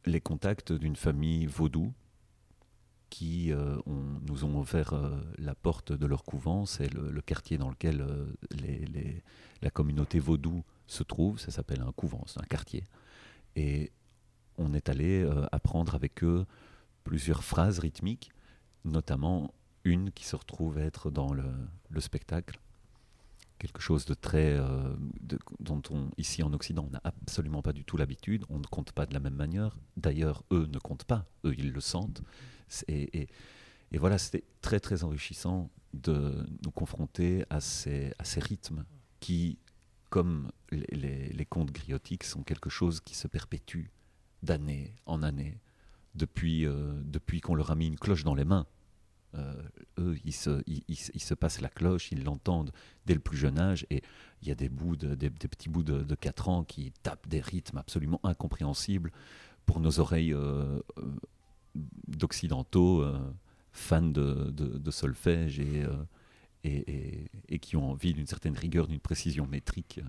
les 0.04 0.20
contacts 0.20 0.70
d'une 0.70 0.96
famille 0.96 1.46
vaudou 1.46 1.94
qui 3.08 3.50
nous 3.86 4.44
ont 4.44 4.64
euh, 4.74 5.20
la 5.38 5.54
porte 5.54 5.92
de 5.92 6.06
leur 6.06 6.24
couvent. 6.24 6.66
C'est 6.66 6.92
le, 6.92 7.22
quartier 7.22 7.56
dans 7.56 7.70
lequel 7.70 8.06
la 9.62 9.70
communauté 9.70 10.18
vaudou 10.18 10.62
se 10.86 11.02
trouve. 11.02 11.40
Ça 11.40 11.50
s'appelle 11.50 11.80
un 11.80 11.92
couvent, 11.92 12.24
c'est 12.26 12.40
un 12.40 12.46
quartier. 12.46 12.84
Et 13.56 13.92
on 14.58 14.74
est 14.74 14.88
allé 14.88 15.22
euh, 15.22 15.46
apprendre 15.52 15.94
avec 15.94 16.22
eux 16.24 16.44
plusieurs 17.04 17.42
phrases 17.44 17.78
rythmiques, 17.78 18.30
notamment 18.84 19.54
une 19.84 20.10
qui 20.12 20.24
se 20.24 20.36
retrouve 20.36 20.78
être 20.78 21.10
dans 21.10 21.32
le, 21.32 21.44
le 21.88 22.00
spectacle. 22.00 22.58
quelque 23.58 23.80
chose 23.80 24.04
de 24.04 24.14
très 24.14 24.52
euh, 24.58 24.94
dont 25.60 25.82
on 25.90 26.10
ici 26.18 26.42
en 26.42 26.52
Occident 26.52 26.84
on 26.86 26.90
n'a 26.90 27.00
absolument 27.04 27.62
pas 27.62 27.72
du 27.72 27.84
tout 27.84 27.96
l'habitude. 27.96 28.44
On 28.50 28.58
ne 28.58 28.66
compte 28.66 28.92
pas 28.92 29.06
de 29.06 29.14
la 29.14 29.20
même 29.20 29.34
manière. 29.34 29.78
D'ailleurs, 29.96 30.44
eux 30.52 30.66
ne 30.66 30.78
comptent 30.78 31.04
pas. 31.04 31.26
Eux, 31.44 31.54
ils 31.56 31.72
le 31.72 31.80
sentent. 31.80 32.22
Et, 32.88 33.28
voilà, 33.92 34.18
c'était 34.18 34.44
très 34.60 34.80
très 34.80 35.02
enrichissant 35.04 35.70
de 35.94 36.46
nous 36.62 36.70
confronter 36.70 37.44
à 37.48 37.60
ces, 37.60 38.12
rythmes 38.36 38.84
qui, 39.20 39.58
comme 40.10 40.50
les- 40.70 41.32
les 41.32 41.46
contes 41.46 41.72
griotiques, 41.72 42.24
sont 42.24 42.42
quelque 42.42 42.68
chose 42.68 43.00
qui 43.00 43.14
se 43.14 43.26
perpétue 43.28 43.86
d'année 44.42 44.94
en 45.06 45.22
année 45.22 45.58
depuis, 46.14 46.66
euh, 46.66 47.00
depuis 47.04 47.40
qu'on 47.40 47.54
leur 47.54 47.70
a 47.70 47.74
mis 47.74 47.86
une 47.86 47.98
cloche 47.98 48.24
dans 48.24 48.34
les 48.34 48.44
mains. 48.44 48.66
Euh, 49.34 49.62
eux, 49.98 50.16
ils 50.24 50.32
se, 50.32 50.62
ils, 50.66 51.20
se 51.20 51.34
passent 51.34 51.60
la 51.60 51.68
cloche, 51.68 52.10
ils 52.12 52.24
l'entendent 52.24 52.72
dès 53.04 53.12
le 53.14 53.20
plus 53.20 53.36
jeune 53.36 53.58
âge, 53.58 53.86
et 53.90 54.02
il 54.40 54.48
y 54.48 54.50
a 54.50 54.54
des, 54.54 54.70
bouts 54.70 54.96
de- 54.96 55.14
des, 55.14 55.28
petits 55.30 55.68
bouts 55.68 55.82
de, 55.82 56.02
de 56.02 56.14
4 56.14 56.48
ans 56.48 56.64
qui 56.64 56.92
tapent 57.02 57.28
des 57.28 57.40
rythmes 57.40 57.76
absolument 57.76 58.20
incompréhensibles 58.24 59.12
pour 59.66 59.80
nos 59.80 60.00
oreilles 60.00 60.32
euh, 60.32 60.80
d'occidentaux, 62.06 63.04
fans 63.72 64.02
de, 64.02 64.50
de- 64.50 64.90
solfège 64.90 65.60
et, 65.60 65.84
et- 66.64 67.26
et 67.48 67.58
qui 67.58 67.76
ont 67.76 67.90
envie 67.90 68.14
d'une 68.14 68.26
certaine 68.26 68.56
rigueur, 68.56 68.88
d'une 68.88 68.98
précision 69.00 69.46
métrique. 69.46 70.00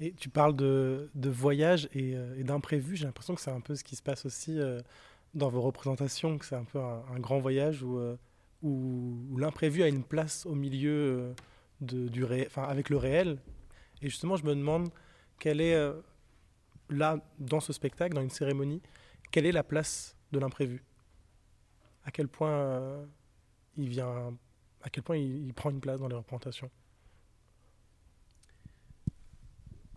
Et 0.00 0.12
tu 0.12 0.28
parles 0.28 0.54
de, 0.54 1.10
voyage 1.14 1.88
et, 1.92 2.14
euh, 2.14 2.38
et 2.38 2.44
d'imprévu. 2.44 2.96
J'ai 2.96 3.06
l'impression 3.06 3.34
que 3.34 3.40
c'est 3.40 3.50
un 3.50 3.60
peu 3.60 3.74
ce 3.74 3.82
qui 3.82 3.96
se 3.96 4.02
passe 4.02 4.26
aussi 4.26 4.58
euh, 4.58 4.80
dans 5.34 5.48
vos 5.48 5.60
représentations, 5.60 6.38
que 6.38 6.44
c'est 6.44 6.54
un 6.54 6.64
peu 6.64 6.78
un, 6.78 7.18
grand 7.18 7.40
voyage 7.40 7.82
où, 7.82 7.98
euh, 7.98 8.16
où, 8.62 9.36
l'imprévu 9.38 9.82
a 9.82 9.88
une 9.88 10.04
place 10.04 10.46
au 10.46 10.54
milieu 10.54 11.34
du 11.80 12.24
avec 12.56 12.90
le 12.90 12.96
réel. 12.96 13.38
Et 14.00 14.08
justement, 14.08 14.36
je 14.36 14.44
me 14.44 14.54
demande 14.54 14.90
quelle 15.40 15.60
est, 15.60 15.76
là, 16.90 17.18
dans 17.38 17.60
ce 17.60 17.72
spectacle, 17.72 18.14
dans 18.14 18.22
une 18.22 18.30
cérémonie, 18.30 18.82
quelle 19.32 19.46
est 19.46 19.52
la 19.52 19.64
place 19.64 20.16
de 20.32 20.38
l'imprévu? 20.38 20.84
À 22.04 22.10
quel 22.10 22.28
point 22.28 23.04
il 23.76 23.88
vient, 23.88 24.36
à 24.82 24.90
quel 24.90 25.02
point 25.02 25.16
il 25.16 25.52
prend 25.54 25.70
une 25.70 25.80
place 25.80 26.00
dans 26.00 26.08
les 26.08 26.16
représentations? 26.16 26.70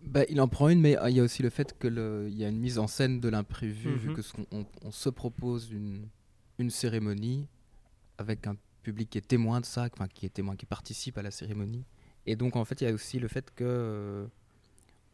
Bah, 0.04 0.22
il 0.28 0.40
en 0.40 0.48
prend 0.48 0.68
une, 0.68 0.80
mais 0.80 0.98
euh, 0.98 1.10
il 1.10 1.16
y 1.16 1.20
a 1.20 1.22
aussi 1.22 1.42
le 1.42 1.50
fait 1.50 1.78
qu'il 1.78 1.94
y 2.36 2.44
a 2.44 2.48
une 2.48 2.58
mise 2.58 2.78
en 2.78 2.86
scène 2.86 3.20
de 3.20 3.28
l'imprévu, 3.28 3.94
vu 3.96 4.08
Mhm. 4.10 4.14
que 4.16 4.22
ce 4.22 4.32
on, 4.50 4.66
on 4.82 4.90
se 4.90 5.08
propose 5.08 5.70
une, 5.70 6.08
une 6.58 6.70
cérémonie 6.70 7.46
avec 8.18 8.46
un 8.46 8.56
public 8.82 9.08
qui 9.10 9.18
est 9.18 9.26
témoin 9.26 9.60
de 9.60 9.64
ça, 9.64 9.88
enfin, 9.92 10.08
qui 10.08 10.26
est 10.26 10.30
témoin, 10.30 10.56
qui 10.56 10.66
participe 10.66 11.16
à 11.18 11.22
la 11.22 11.30
cérémonie. 11.30 11.84
Et 12.26 12.34
donc, 12.36 12.56
en 12.56 12.64
fait, 12.64 12.80
il 12.80 12.84
y 12.84 12.90
a 12.90 12.92
aussi 12.92 13.18
le 13.20 13.28
fait 13.28 13.50
que 13.54 13.64
euh, 13.64 14.26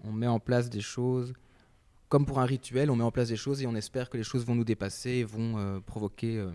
on 0.04 0.12
met 0.12 0.26
en 0.26 0.40
place 0.40 0.68
des 0.70 0.80
choses, 0.80 1.32
comme 2.08 2.24
pour 2.24 2.38
un 2.38 2.46
rituel, 2.46 2.90
on 2.90 2.96
met 2.96 3.04
en 3.04 3.10
place 3.12 3.28
des 3.28 3.36
choses 3.36 3.62
et 3.62 3.66
on 3.66 3.74
espère 3.74 4.08
que 4.08 4.16
les 4.16 4.22
choses 4.24 4.44
vont 4.46 4.54
nous 4.54 4.64
dépasser, 4.64 5.10
et 5.10 5.24
vont 5.24 5.58
euh, 5.58 5.80
provoquer, 5.80 6.38
euh, 6.38 6.50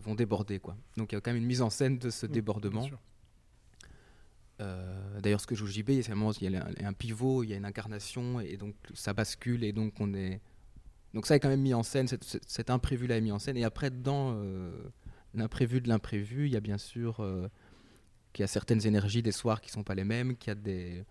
vont 0.00 0.14
déborder, 0.14 0.58
quoi. 0.60 0.76
Donc, 0.96 1.10
il 1.12 1.16
y 1.16 1.18
a 1.18 1.20
quand 1.20 1.32
même 1.32 1.42
une 1.42 1.46
mise 1.46 1.62
en 1.62 1.70
scène 1.70 1.98
de 1.98 2.10
ce 2.10 2.26
débordement. 2.26 2.88
Euh, 4.60 5.20
D'ailleurs, 5.20 5.40
ce 5.40 5.46
que 5.46 5.54
joue 5.54 5.66
JB, 5.66 6.02
c'est 6.02 6.06
vraiment 6.06 6.32
il 6.32 6.50
y 6.50 6.56
a 6.56 6.66
un, 6.84 6.92
pivot, 6.92 7.42
il 7.42 7.50
y 7.50 7.54
a 7.54 7.56
une 7.56 7.64
incarnation, 7.64 8.40
et 8.40 8.56
donc 8.56 8.74
ça 8.94 9.12
bascule, 9.12 9.64
et 9.64 9.72
donc 9.72 9.94
on 10.00 10.14
est. 10.14 10.40
Donc 11.14 11.26
ça 11.26 11.36
est 11.36 11.40
quand 11.40 11.48
même 11.48 11.62
mis 11.62 11.74
en 11.74 11.82
scène, 11.82 12.06
cet, 12.08 12.70
imprévu-là 12.70 13.16
est 13.16 13.20
mis 13.20 13.32
en 13.32 13.38
scène. 13.38 13.56
Et 13.56 13.64
après, 13.64 13.90
dans 13.90 14.34
euh, 14.36 14.70
l'imprévu 15.34 15.80
de 15.80 15.88
l'imprévu, 15.88 16.46
il 16.46 16.52
y 16.52 16.56
a 16.56 16.60
bien 16.60 16.78
sûr 16.78 17.20
euh, 17.20 17.48
qu'il 18.32 18.42
y 18.42 18.44
a 18.44 18.48
certaines 18.48 18.86
énergies 18.86 19.22
des 19.22 19.32
soirs 19.32 19.60
qui 19.60 19.70
sont 19.70 19.82
pas 19.82 19.94
les 19.94 20.04
mêmes, 20.04 20.36
qu'il 20.36 20.48
y 20.48 20.52
a 20.52 20.54
des 20.54 21.04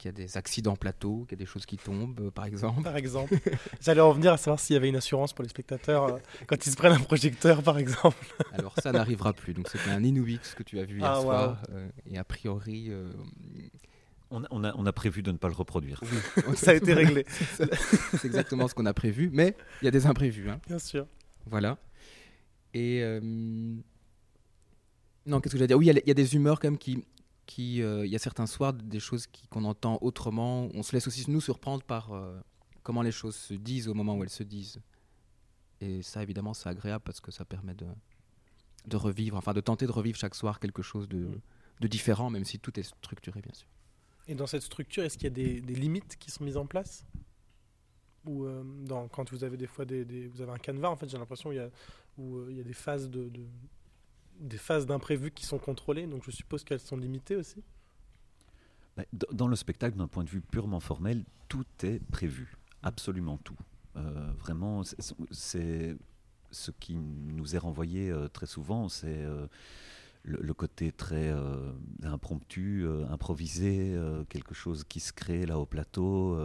qu'il 0.00 0.08
y 0.08 0.14
a 0.14 0.16
des 0.16 0.36
accidents 0.36 0.76
plateaux, 0.76 1.24
qu'il 1.28 1.38
y 1.38 1.40
a 1.40 1.44
des 1.44 1.46
choses 1.46 1.66
qui 1.66 1.76
tombent, 1.76 2.18
euh, 2.20 2.30
par 2.30 2.46
exemple. 2.46 2.82
par 2.82 2.96
exemple. 2.96 3.34
J'allais 3.80 4.00
en 4.00 4.12
venir 4.12 4.32
à 4.32 4.36
savoir 4.36 4.58
s'il 4.58 4.74
y 4.74 4.76
avait 4.76 4.88
une 4.88 4.96
assurance 4.96 5.32
pour 5.32 5.42
les 5.42 5.48
spectateurs 5.50 6.04
euh, 6.04 6.18
quand 6.46 6.66
ils 6.66 6.70
se 6.70 6.76
prennent 6.76 6.92
un 6.92 7.00
projecteur, 7.00 7.62
par 7.62 7.78
exemple. 7.78 8.16
Alors 8.52 8.74
ça 8.82 8.90
n'arrivera 8.92 9.32
plus. 9.32 9.54
Donc 9.54 9.68
c'était 9.68 9.90
un 9.90 10.02
Inuit 10.02 10.40
ce 10.44 10.54
que 10.56 10.62
tu 10.62 10.78
as 10.78 10.84
vu 10.84 10.98
hier 11.00 11.10
Ah, 11.10 11.20
soir, 11.20 11.62
euh, 11.70 11.88
et 12.06 12.18
a 12.18 12.24
priori, 12.24 12.86
euh, 12.88 13.12
On 14.30 14.44
a, 14.44 14.46
on 14.50 14.64
a- 14.64 14.74
on 14.76 14.86
a 14.86 14.92
prévu 14.92 15.22
de 15.22 15.32
ne 15.32 15.36
pas 15.38 15.48
le 15.48 15.54
reproduire. 15.54 16.00
Ça 16.56 16.70
a 16.70 16.74
été 16.74 16.94
réglé, 16.94 17.24
c'est 17.28 18.24
exactement 18.24 18.68
ce 18.68 18.74
qu'on 18.74 18.86
a 18.86 18.94
prévu, 18.94 19.28
mais 19.32 19.56
il 19.82 19.84
y 19.84 19.88
a 19.88 19.90
des 19.90 20.06
imprévus. 20.06 20.48
hein. 20.50 20.60
bien 20.68 20.78
sûr. 20.78 21.06
Voilà. 21.46 21.78
Et. 22.74 23.00
euh, 23.02 23.20
Non, 25.26 25.40
qu'est-ce 25.40 25.52
que 25.54 25.58
j'allais 25.58 25.68
dire? 25.68 25.78
Oui, 25.78 25.86
y 25.86 25.90
il 25.90 26.02
y, 26.08 26.10
a 26.10 26.14
des 26.14 26.34
humeurs 26.34 26.60
quand 26.60 26.68
même 26.68 26.78
qui. 26.78 27.04
Qui 27.50 27.82
euh, 27.82 28.06
Il 28.06 28.12
y 28.12 28.16
a 28.16 28.18
certains 28.20 28.46
soirs, 28.46 28.72
des 28.72 29.00
choses 29.00 29.26
qu'on 29.50 29.64
entend 29.64 29.98
autrement. 30.02 30.68
On 30.72 30.82
se 30.84 30.92
laisse 30.92 31.06
aussi 31.08 31.28
nous 31.30 31.40
surprendre 31.40 31.82
par 31.82 32.12
euh, 32.12 32.40
comment 32.84 33.02
les 33.02 33.10
choses 33.12 33.34
se 33.36 33.54
disent 33.54 33.88
au 33.88 33.94
moment 33.94 34.14
où 34.16 34.22
elles 34.22 34.30
se 34.30 34.44
disent. 34.44 34.80
Et 35.80 36.02
ça, 36.02 36.22
évidemment, 36.22 36.54
c'est 36.54 36.68
agréable 36.68 37.02
parce 37.04 37.20
que 37.20 37.32
ça 37.32 37.44
permet 37.44 37.74
de, 37.74 37.86
de 38.86 38.96
revivre, 38.96 39.36
enfin 39.36 39.52
de 39.52 39.60
tenter 39.60 39.86
de 39.86 39.92
revivre 39.92 40.16
chaque 40.16 40.36
soir 40.36 40.60
quelque 40.60 40.82
chose 40.82 41.08
de, 41.08 41.40
de 41.80 41.88
différent, 41.88 42.30
même 42.30 42.44
si 42.44 42.58
tout 42.60 42.78
est 42.78 42.84
structuré, 42.84 43.40
bien 43.42 43.52
sûr. 43.54 43.66
Et 44.28 44.34
dans 44.36 44.46
cette 44.46 44.62
structure, 44.62 45.02
est-ce 45.02 45.16
qu'il 45.18 45.24
y 45.24 45.32
a 45.32 45.38
des, 45.42 45.60
des 45.60 45.74
limites 45.74 46.16
qui 46.18 46.30
sont 46.30 46.44
mises 46.44 46.56
en 46.56 46.66
place? 46.66 47.04
Ou 48.26 48.44
euh, 48.44 48.62
dans, 48.84 49.08
quand 49.08 49.28
vous 49.32 49.42
avez 49.42 49.56
des 49.56 49.66
fois 49.66 49.84
des, 49.84 50.04
des- 50.04 50.28
vous 50.28 50.40
avez 50.42 50.52
un 50.52 50.58
canevas, 50.58 50.90
en 50.90 50.96
fait, 50.96 51.08
j'ai 51.08 51.18
l'impression 51.18 51.48
où 51.48 51.52
il 51.52 51.56
y 51.56 51.60
a, 51.60 51.70
où, 52.18 52.36
euh, 52.36 52.46
il 52.50 52.56
y 52.58 52.60
a 52.60 52.64
des 52.64 52.74
phases 52.74 53.08
de, 53.10 53.28
de- 53.28 53.46
des 54.40 54.58
phases 54.58 54.86
d'imprévu 54.86 55.30
qui 55.30 55.44
sont 55.46 55.58
contrôlées, 55.58 56.06
donc 56.06 56.24
je 56.24 56.30
suppose 56.30 56.64
qu'elles 56.64 56.80
sont 56.80 56.96
limitées 56.96 57.36
aussi. 57.36 57.62
Bah, 58.96 59.04
Dans 59.32 59.46
le 59.46 59.56
spectacle, 59.56 59.96
d'un 59.96 60.08
point 60.08 60.24
de 60.24 60.30
vue 60.30 60.40
purement 60.40 60.80
formel, 60.80 61.24
tout 61.48 61.66
est 61.82 62.00
prévu, 62.10 62.56
absolument 62.82 63.38
tout. 63.38 63.56
Euh, 63.96 64.32
vraiment, 64.38 64.82
c'est- 65.30 65.96
ce 66.52 66.70
qui 66.72 66.96
nous 66.96 67.54
est 67.54 67.58
renvoyé 67.58 68.10
euh, 68.10 68.26
très 68.28 68.46
souvent, 68.46 68.88
c'est 68.88 69.22
euh, 69.22 69.46
le, 70.24 70.52
côté 70.54 70.90
très 70.90 71.32
impromptu, 72.02 72.86
improvisé, 73.08 73.96
quelque 74.28 74.52
chose 74.54 74.84
qui 74.84 75.00
se 75.00 75.12
crée 75.14 75.46
là 75.46 75.58
au 75.58 75.64
plateau, 75.64 76.38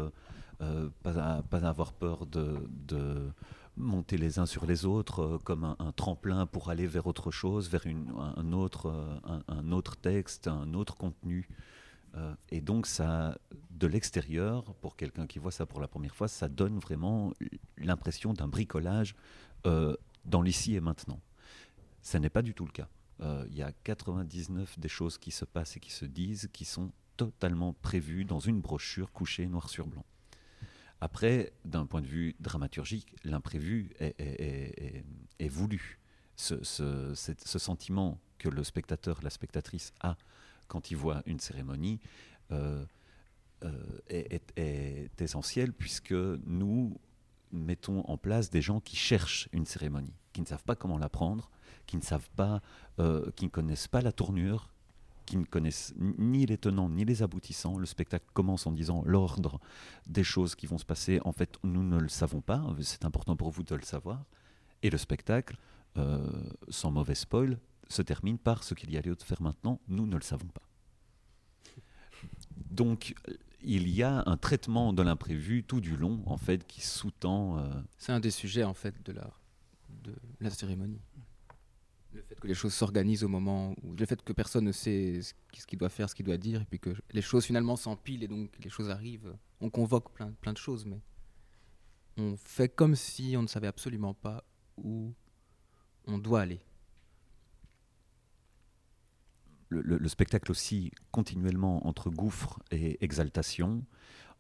pas, 1.04 1.44
avoir 1.52 1.92
peur 1.92 2.26
de 2.26 3.32
monter 3.78 4.18
les 4.18 4.40
uns 4.40 4.46
sur 4.46 4.66
les 4.66 4.86
autres 4.86 5.22
euh, 5.22 5.38
comme 5.40 5.76
un, 5.80 5.92
tremplin 5.92 6.46
pour 6.46 6.70
aller 6.70 6.88
vers 6.88 7.08
autre 7.08 7.32
chose, 7.32 7.70
vers 7.70 7.86
un, 7.86 8.52
autre, 8.54 8.88
euh, 8.88 9.40
un- 9.48 9.72
autre 9.72 9.96
texte, 9.98 10.48
un 10.48 10.74
autre 10.74 10.96
contenu. 10.96 11.48
Euh, 12.16 12.34
et 12.50 12.62
donc, 12.62 12.88
ça, 12.88 13.38
de 13.72 13.88
l'extérieur, 13.88 14.74
pour 14.76 14.96
quelqu'un 14.96 15.28
qui 15.28 15.40
voit 15.40 15.52
ça 15.52 15.66
pour 15.66 15.82
la 15.82 15.88
première 15.88 16.16
fois, 16.16 16.28
ça 16.28 16.48
donne 16.48 16.80
vraiment 16.80 17.34
l'impression 17.78 18.34
d'un 18.34 18.48
bricolage 18.48 19.16
dans 19.64 20.42
l'ici 20.44 20.76
et 20.76 20.80
maintenant. 20.80 21.20
Ce 22.02 22.18
n'est 22.18 22.30
pas 22.30 22.44
du 22.44 22.54
tout 22.54 22.66
le 22.66 22.72
cas. 22.72 22.88
Il 23.50 23.56
y 23.56 23.64
a 23.64 23.72
99 23.84 24.78
des 24.80 24.88
choses 24.88 25.18
qui 25.18 25.32
se 25.32 25.44
passent 25.44 25.76
et 25.76 25.80
qui 25.80 25.92
se 25.92 26.06
disent 26.06 26.50
qui 26.54 26.66
sont 26.66 26.92
totalement 27.18 27.74
prévues 27.74 28.26
dans 28.26 28.40
une 28.40 28.62
brochure 28.62 29.12
couchée 29.12 29.48
noir 29.48 29.70
sur 29.70 29.88
blanc. 29.88 30.06
Après, 31.02 31.52
d'un 31.66 31.86
point 31.86 32.02
de 32.02 32.08
vue 32.08 32.36
dramaturgique, 32.40 33.16
l'imprévu 33.24 33.92
est, 34.00 35.50
voulu. 35.50 36.00
Ce, 36.38 36.62
ce- 36.64 37.14
sentiment 37.58 38.20
que 38.40 38.50
le 38.50 38.64
spectateur, 38.64 39.22
la 39.24 39.30
spectatrice 39.30 39.94
a 40.02 40.18
quand 40.68 40.92
il 40.92 40.98
voit 40.98 41.22
une 41.26 41.40
cérémonie 41.40 42.00
euh, 42.52 42.86
euh, 43.64 43.72
est 44.10 45.22
essentiel 45.22 45.72
puisque 45.72 46.12
nous 46.12 46.98
mettons 47.52 48.02
en 48.02 48.18
place 48.18 48.50
des 48.50 48.62
gens 48.62 48.82
qui 48.82 48.96
cherchent 48.98 49.48
une 49.54 49.66
cérémonie, 49.66 50.14
qui 50.34 50.42
ne 50.42 50.46
savent 50.46 50.64
pas 50.64 50.76
comment 50.76 50.98
la 50.98 51.08
prendre, 51.10 51.50
qui 51.86 51.96
ne 51.96 52.02
savent 52.02 52.30
pas, 52.36 52.62
euh, 53.00 53.32
qui 53.36 53.46
ne 53.46 53.50
connaissent 53.50 53.88
pas 53.88 54.02
la 54.02 54.12
tournure, 54.12 54.70
qui 55.26 55.38
ne 55.38 55.46
connaissent 55.46 55.94
ni 55.98 56.46
les 56.46 56.58
tenants 56.58 56.90
ni 56.90 57.06
les 57.06 57.24
aboutissants. 57.24 57.78
Le 57.78 57.86
spectacle 57.86 58.26
commence 58.34 58.68
en 58.68 58.72
disant 58.72 59.04
l'ordre 59.06 59.60
des 60.08 60.24
choses 60.24 60.56
qui 60.56 60.68
vont 60.68 60.78
se 60.78 60.86
passer. 60.86 61.20
En 61.26 61.32
fait, 61.32 61.58
nous 61.64 61.84
ne 61.84 61.98
le 61.98 62.10
savons 62.10 62.42
pas. 62.42 62.64
C'est 62.82 63.06
important 63.06 63.36
pour 63.36 63.50
vous 63.52 63.64
de 63.64 63.76
le 63.76 63.82
savoir. 63.84 64.24
Et 64.84 64.90
le 64.90 64.98
spectacle, 64.98 65.58
euh, 65.98 66.30
sans 66.70 66.92
mauvais 66.92 67.16
spoil, 67.16 67.60
se 67.88 68.02
termine 68.02 68.38
par 68.38 68.64
ce 68.64 68.74
qu'il 68.74 68.92
y 68.92 68.98
a 68.98 69.02
lieu 69.02 69.16
de 69.16 69.24
faire 69.24 69.42
maintenant. 69.42 69.80
Nous 69.88 70.06
ne 70.06 70.16
le 70.16 70.22
savons 70.22 70.48
pas. 70.48 70.62
Donc, 72.72 73.16
il 73.62 73.90
y 73.90 74.04
a 74.04 74.24
un 74.26 74.38
traitement 74.38 74.94
de 74.94 75.02
l'imprévu 75.02 75.64
tout 75.64 75.82
du 75.82 75.96
long, 75.98 76.22
en 76.26 76.38
fait, 76.38 76.66
qui 76.68 76.82
sous-tend. 76.82 77.58
euh, 77.58 77.82
C'est 77.98 78.12
un 78.12 78.20
des 78.20 78.32
sujets 78.32 78.64
en 78.64 78.74
fait 78.74 78.94
de 79.06 79.12
la, 79.12 79.30
de 80.04 80.16
la 80.40 80.50
cérémonie. 80.50 81.00
Le 82.16 82.22
fait 82.24 82.36
que 82.40 82.48
les 82.48 82.54
choses 82.54 82.74
s'organisent 82.74 83.24
au 83.24 83.28
moment 83.28 83.76
où. 83.84 83.94
Le 83.94 84.06
fait 84.06 84.22
que 84.22 84.34
personne 84.34 84.64
ne 84.66 84.72
sait 84.72 85.22
ce 85.22 85.34
qui- 85.52 85.62
ce 85.62 85.68
qu'il 85.68 85.78
doit 85.78 85.90
faire, 85.90 86.10
ce 86.10 86.16
qu'il 86.16 86.26
doit 86.26 86.38
dire, 86.38 86.62
et 86.62 86.66
puis 86.66 86.80
que 86.80 86.92
les 87.12 87.22
choses 87.22 87.46
finalement 87.46 87.76
s'empilent 87.76 88.24
et 88.24 88.28
donc 88.28 88.52
les 88.64 88.70
choses 88.70 88.90
arrivent. 88.90 89.36
On 89.62 89.70
convoque 89.70 90.12
plein, 90.14 90.32
plein 90.42 90.54
de 90.54 90.58
choses, 90.58 90.86
mais 90.86 91.02
on 92.18 92.36
fait 92.38 92.70
comme 92.70 92.96
si 92.96 93.36
on 93.38 93.42
ne 93.42 93.48
savait 93.48 93.68
absolument 93.68 94.14
pas 94.14 94.44
où 94.78 95.14
on 96.08 96.18
doit 96.18 96.42
aller. 96.42 96.62
le, 99.70 99.82
le- 99.82 99.98
le 99.98 100.08
spectacle 100.08 100.52
aussi 100.52 100.92
continuellement 101.12 101.86
entre 101.88 102.10
gouffre 102.12 102.60
et 102.72 103.04
exaltation, 103.04 103.84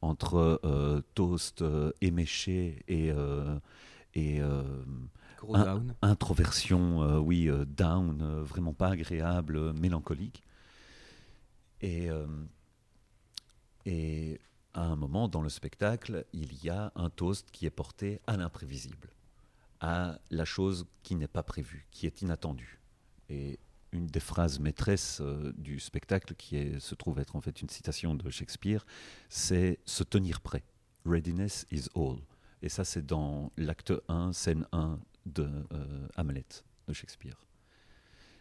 entre 0.01 0.61
euh, 0.63 1.01
toast 1.15 1.61
euh, 1.63 1.91
éméché 2.01 2.83
et, 2.87 3.09
euh, 3.11 3.57
et 4.15 4.41
euh, 4.41 4.63
un- 5.53 5.63
introversion, 6.01 7.03
euh, 7.03 7.17
oui, 7.19 7.47
euh, 7.49 7.65
down, 7.65 8.41
vraiment 8.43 8.73
pas 8.73 8.89
agréable, 8.89 9.73
mélancolique. 9.73 10.41
Et, 11.81 12.09
et 13.85 14.39
à 14.73 14.81
un 14.83 14.95
moment 14.95 15.27
dans 15.27 15.41
le 15.41 15.49
spectacle, 15.49 16.25
il 16.33 16.63
y 16.63 16.69
a 16.69 16.91
un 16.95 17.09
toast 17.09 17.49
qui 17.51 17.65
est 17.65 17.69
porté 17.71 18.19
à 18.27 18.37
l'imprévisible, 18.37 19.09
à 19.81 20.17
la 20.31 20.45
chose 20.45 20.87
qui 21.03 21.15
n'est 21.15 21.27
pas 21.27 21.43
prévue, 21.43 21.85
qui 21.91 22.07
est 22.07 22.21
inattendue. 22.21 22.79
Et 23.29 23.59
une 23.91 24.07
des 24.07 24.19
phrases 24.19 24.59
maîtresses 24.59 25.19
euh, 25.21 25.53
du 25.57 25.79
spectacle, 25.79 26.33
qui 26.35 26.57
est- 26.57 26.79
se 26.79 26.95
trouve 26.95 27.19
être 27.19 27.35
en 27.35 27.41
fait 27.41 27.61
une 27.61 27.69
citation 27.69 28.15
de 28.15 28.29
Shakespeare, 28.29 28.85
c'est 29.29 29.79
se 29.85 30.03
tenir 30.03 30.41
prêt. 30.41 30.63
Readiness 31.05 31.65
is 31.71 31.87
all. 31.95 32.17
Et 32.65 32.69
ça, 32.69 32.83
c'est 32.83 33.05
dans 33.05 33.51
l'acte 33.57 33.93
1, 34.07 34.33
scène 34.33 34.67
1 34.71 34.99
de 35.27 35.47
euh, 35.71 36.07
Hamlet 36.17 36.43
de 36.87 36.93
Shakespeare. 36.93 37.39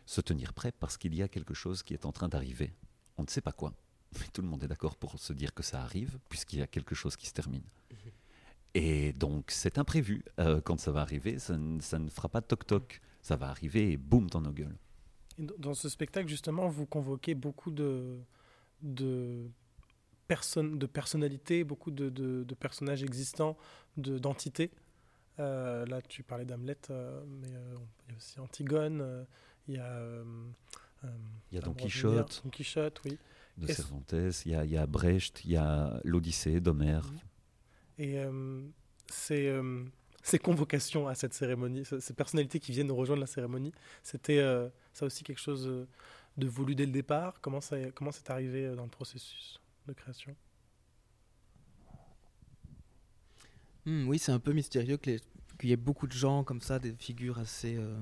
Se 0.07 0.23
tenir 0.23 0.55
prêt 0.55 0.73
parce 0.73 0.97
qu'il 0.97 1.15
y 1.15 1.23
a 1.23 1.29
quelque 1.29 1.53
chose 1.53 1.83
qui 1.83 1.93
est 1.93 2.07
en 2.07 2.13
train 2.13 2.29
d'arriver. 2.29 2.73
On 3.19 3.23
ne 3.25 3.29
sait 3.29 3.43
pas 3.43 3.53
quoi, 3.53 3.75
mais 4.19 4.27
tout 4.33 4.41
le 4.41 4.49
monde 4.49 4.65
est 4.65 4.67
d'accord 4.67 4.97
pour 4.97 5.19
se 5.19 5.35
dire 5.35 5.53
que 5.53 5.63
ça 5.63 5.83
arrive, 5.83 6.19
puisqu'il 6.31 6.59
y 6.59 6.63
a 6.63 6.67
quelque 6.67 6.95
chose 6.95 7.17
qui 7.17 7.27
se 7.27 7.35
termine. 7.35 7.65
Et 8.75 9.13
donc, 9.13 9.51
c'est 9.51 9.77
imprévu. 9.77 10.25
Euh, 10.41 10.63
quand 10.63 10.81
ça 10.81 10.91
va 10.91 11.03
arriver, 11.03 11.39
ça, 11.39 11.59
ne- 11.59 11.83
ça 11.83 11.99
ne 11.99 12.09
fera 12.09 12.31
pas 12.31 12.41
toc-toc. 12.41 13.03
Ça 13.21 13.37
va 13.37 13.49
arriver 13.51 13.93
et 13.93 13.97
boum 13.99 14.29
dans 14.29 14.41
nos 14.41 14.53
gueules. 14.53 14.77
Dans 15.39 15.75
ce 15.75 15.89
spectacle, 15.91 16.29
justement, 16.29 16.69
vous 16.69 16.85
convoquez 16.87 17.35
beaucoup 17.35 17.71
de, 17.71 18.19
de, 18.83 19.51
de 20.29 20.87
personnalités, 20.87 21.65
beaucoup 21.65 21.91
de, 21.91 22.09
de- 22.09 22.45
de 22.45 22.55
personnages 22.55 23.03
existants, 23.03 23.57
de- 23.97 24.19
d'entités. 24.19 24.71
Euh, 25.39 25.85
là, 25.87 26.01
tu 26.03 26.23
parlais 26.23 26.45
d'Hamlet, 26.45 26.77
euh, 26.91 27.23
mais 27.27 27.49
euh, 27.55 27.75
il 28.07 28.13
y 28.13 28.15
a 28.15 28.17
aussi 28.17 28.41
Antigone, 28.41 29.27
il 29.69 29.75
y 29.75 29.79
a. 29.79 30.23
Il 31.53 31.57
y 31.57 31.59
a 31.59 31.61
Don 31.61 31.75
Quichotte. 31.75 32.41
Don 32.45 32.51
Quichotte, 32.51 33.03
oui. 33.05 33.19
De 33.59 33.67
Cervantes, 33.67 34.15
il 34.47 34.53
y, 34.53 34.55
a, 34.55 34.65
il 34.65 34.71
y 34.71 34.77
a 34.79 34.87
Brecht, 34.87 35.45
il 35.45 35.51
y 35.53 35.57
a 35.57 36.01
l'Odyssée 36.03 36.61
d'Homère. 36.61 37.13
Et 37.99 38.19
euh, 38.19 38.63
ces, 39.09 39.47
convocations 40.39 41.07
à 41.07 41.15
cette 41.15 41.35
cérémonie, 41.35 41.85
ce- 41.85 42.01
ces 42.01 42.15
personnalités 42.15 42.59
qui 42.59 42.73
viennent 42.73 42.87
nous 42.89 42.97
rejoindre 42.97 43.21
la 43.21 43.27
cérémonie, 43.27 43.73
c'était 44.03 44.39
euh, 44.39 44.69
ça 44.93 45.05
aussi 45.07 45.23
quelque 45.23 45.41
chose 45.41 45.87
de 46.37 46.47
voulu 46.49 46.75
dès 46.75 46.87
le 46.87 46.93
départ? 46.93 47.41
Comment 47.43 47.61
c'est 47.61 48.31
arrivé 48.31 48.75
dans 48.75 48.85
le 48.85 48.91
processus? 48.91 49.61
De 49.87 49.93
création 49.95 50.37
Hmm, 53.87 54.09
oui, 54.09 54.19
c'est 54.19 54.33
un 54.33 54.39
peu 54.41 54.53
mystérieux 54.53 54.97
qu'il 54.97 55.21
y 55.63 55.73
ait 55.73 55.77
beaucoup 55.77 56.07
de 56.07 56.13
gens 56.13 56.45
comme 56.45 56.61
ça, 56.61 56.79
des 56.79 56.95
figures 56.95 57.39
assez. 57.39 57.77
euh, 57.77 57.95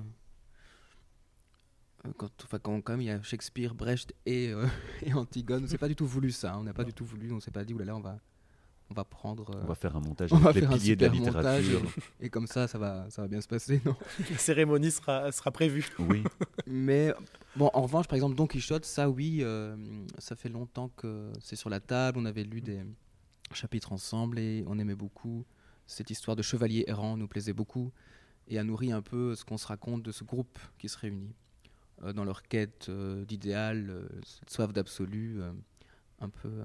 euh, 2.07 2.13
Quand, 2.17 2.31
enfin, 2.45 2.59
quand, 2.59 2.81
quand 2.81 2.93
même 2.93 3.01
il 3.03 3.07
y 3.07 3.11
a 3.11 3.23
Shakespeare, 3.23 3.75
Brecht 3.75 4.15
et, 4.27 4.49
euh, 4.51 4.67
et 5.03 5.13
Antigone, 5.15 5.67
c'est 5.69 5.79
pas 5.79 5.89
du 5.89 5.97
tout 5.97 6.07
voulu 6.07 6.31
ça. 6.31 6.55
hein, 6.55 6.59
On 6.61 6.65
n'a 6.65 6.75
pas 6.75 6.85
du 6.85 6.93
tout 6.95 7.05
voulu, 7.05 7.33
on 7.33 7.41
s'est 7.41 7.51
pas 7.51 7.65
dit 7.65 7.75
oulala, 7.75 7.97
on 7.97 8.01
va, 8.01 8.19
on 8.93 8.95
va 8.95 9.05
prendre. 9.05 9.51
euh, 9.51 9.61
On 9.65 9.67
va 9.67 9.75
faire 9.75 9.97
un 9.97 10.01
montage 10.01 10.33
on 10.33 10.37
va 10.37 10.51
avec 10.51 10.63
les 10.63 10.69
faire 10.69 10.77
un 10.77 10.79
piliers 10.79 10.97
de 10.97 11.07
la 11.07 11.13
super 11.13 11.33
montage 11.33 11.65
littérature. 11.67 12.03
et, 12.21 12.27
et 12.27 12.31
comme 12.31 12.47
ça, 12.47 12.69
ça 12.69 12.79
va, 12.79 13.07
ça 13.11 13.23
va 13.23 13.29
bien 13.29 13.41
se 13.41 13.49
passer, 13.49 13.81
non? 13.85 13.97
La 14.31 14.39
cérémonie 14.39 14.91
sera, 14.91 15.33
sera 15.33 15.51
prévue. 15.51 15.89
Oui, 15.99 16.23
Mais 16.67 17.13
bon, 17.57 17.71
en 17.73 17.83
revanche, 17.83 18.07
par 18.07 18.17
exemple, 18.17 18.37
Don 18.37 18.47
Quichotte, 18.47 18.85
ça 18.85 19.09
oui, 19.11 19.39
euh, 19.41 19.77
ça 20.19 20.37
fait 20.37 20.49
longtemps 20.51 20.91
que 20.97 21.33
c'est 21.41 21.57
sur 21.57 21.71
la 21.71 21.81
table. 21.81 22.19
On 22.19 22.25
avait 22.27 22.45
lu 22.45 22.61
des 22.61 22.83
chapitres 23.53 23.93
ensemble 23.93 24.39
et 24.39 24.65
on 24.67 24.79
aimait 24.79 24.95
beaucoup 24.95 25.45
cette 25.87 26.11
histoire 26.11 26.37
de 26.37 26.43
chevalier 26.43 26.85
errant, 26.87 27.17
nous 27.17 27.29
plaisait 27.29 27.53
beaucoup 27.53 27.91
et 28.49 28.59
a 28.59 28.65
nourri 28.65 28.93
un 28.93 29.03
peu 29.03 29.35
ce 29.35 29.45
qu'on 29.45 29.59
se 29.59 29.67
raconte 29.67 30.03
de 30.03 30.13
ce 30.13 30.25
groupe 30.25 30.59
qui 30.79 30.89
se 30.89 30.99
réunit 30.99 31.35
euh, 32.03 32.13
dans 32.13 32.25
leur 32.25 32.43
quête 32.43 32.87
euh, 32.89 33.25
d'idéal, 33.25 33.89
euh, 33.91 34.09
cette 34.25 34.51
soif 34.51 34.73
d'absolu, 34.73 35.41
euh, 35.41 35.53
un 36.21 36.29
peu 36.29 36.49
euh, 36.49 36.65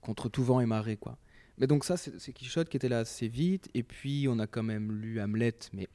contre 0.00 0.28
tout 0.28 0.44
vent 0.44 0.60
et 0.60 0.66
marée, 0.66 0.96
quoi. 0.96 1.18
Mais 1.58 1.66
donc 1.66 1.84
ça, 1.84 1.96
c'est 1.96 2.32
Quichotte 2.32 2.68
qui 2.68 2.76
était 2.76 2.88
là 2.88 3.00
assez 3.00 3.28
vite. 3.28 3.68
Et 3.74 3.82
puis 3.82 4.26
on 4.28 4.38
a 4.38 4.46
quand 4.46 4.62
même 4.62 4.92
lu 4.92 5.20
Hamlet, 5.20 5.58
mais 5.72 5.88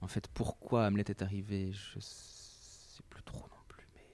en 0.00 0.08
fait, 0.08 0.28
pourquoi 0.28 0.86
Hamlet 0.86 1.04
est 1.08 1.22
arrivé, 1.22 1.72
je 1.72 1.98
sais 2.00 3.02
plus 3.10 3.22
trop 3.22 3.40
non 3.40 3.62
plus. 3.68 3.86
Mais... 3.94 4.06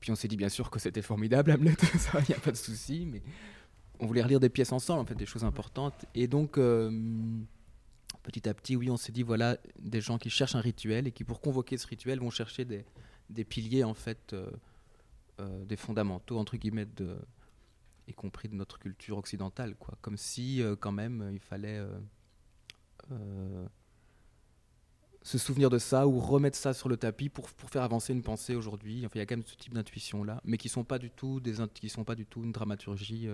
Puis 0.00 0.10
on 0.10 0.14
s'est 0.14 0.28
dit 0.28 0.36
bien 0.36 0.48
sûr 0.48 0.70
que 0.70 0.78
c'était 0.78 1.02
formidable, 1.02 1.52
Hamlet, 1.52 1.74
ça, 1.98 2.20
il 2.20 2.26
n'y 2.28 2.34
a 2.34 2.40
pas 2.40 2.52
de 2.52 2.56
souci, 2.56 3.06
mais 3.06 3.22
on 4.00 4.06
voulait 4.06 4.22
relire 4.22 4.40
des 4.40 4.48
pièces 4.48 4.72
ensemble, 4.72 5.00
en 5.00 5.04
fait, 5.04 5.14
des 5.14 5.26
choses 5.26 5.44
importantes. 5.44 6.04
Et 6.14 6.28
donc, 6.28 6.58
euh, 6.58 6.90
petit 8.22 8.48
à 8.48 8.54
petit, 8.54 8.76
oui, 8.76 8.90
on 8.90 8.96
s'est 8.96 9.12
dit, 9.12 9.22
voilà, 9.22 9.58
des 9.78 10.00
gens 10.00 10.18
qui 10.18 10.30
cherchent 10.30 10.54
un 10.54 10.60
rituel 10.60 11.06
et 11.08 11.12
qui, 11.12 11.24
pour 11.24 11.40
convoquer 11.40 11.78
ce 11.78 11.86
rituel, 11.86 12.20
vont 12.20 12.30
chercher 12.30 12.64
des, 12.64 12.84
des 13.30 13.44
piliers, 13.44 13.84
en 13.84 13.94
fait, 13.94 14.32
euh, 14.32 14.50
euh, 15.40 15.64
des 15.64 15.76
fondamentaux, 15.76 16.38
entre 16.38 16.56
guillemets, 16.56 16.86
y 18.06 18.14
compris 18.14 18.48
de 18.48 18.54
notre 18.54 18.78
culture 18.78 19.18
occidentale, 19.18 19.74
quoi. 19.76 19.96
Comme 20.00 20.16
si, 20.16 20.62
euh, 20.62 20.76
quand 20.76 20.92
même, 20.92 21.30
il 21.32 21.40
fallait... 21.40 21.80
euh, 23.10 23.66
se 25.22 25.36
souvenir 25.36 25.68
de 25.68 25.78
ça 25.78 26.06
ou 26.06 26.20
remettre 26.20 26.56
ça 26.56 26.72
sur 26.72 26.88
le 26.88 26.96
tapis 26.96 27.28
pour, 27.28 27.50
pour 27.50 27.68
faire 27.68 27.82
avancer 27.82 28.12
une 28.12 28.22
pensée 28.22 28.54
aujourd'hui. 28.54 29.04
Enfin, 29.04 29.12
il 29.16 29.18
y 29.18 29.22
a 29.22 29.26
quand 29.26 29.36
même 29.36 29.44
ce 29.46 29.56
type 29.56 29.74
d'intuition 29.74 30.24
là, 30.24 30.40
mais 30.44 30.56
qui 30.56 30.68
sont 30.68 30.84
pas 30.84 30.98
du 30.98 31.10
tout 31.10 31.40
des 31.40 31.54
qui 31.74 31.88
sont 31.88 32.04
pas 32.04 32.14
du 32.14 32.24
tout 32.24 32.44
une 32.44 32.52
dramaturgie 32.52 33.28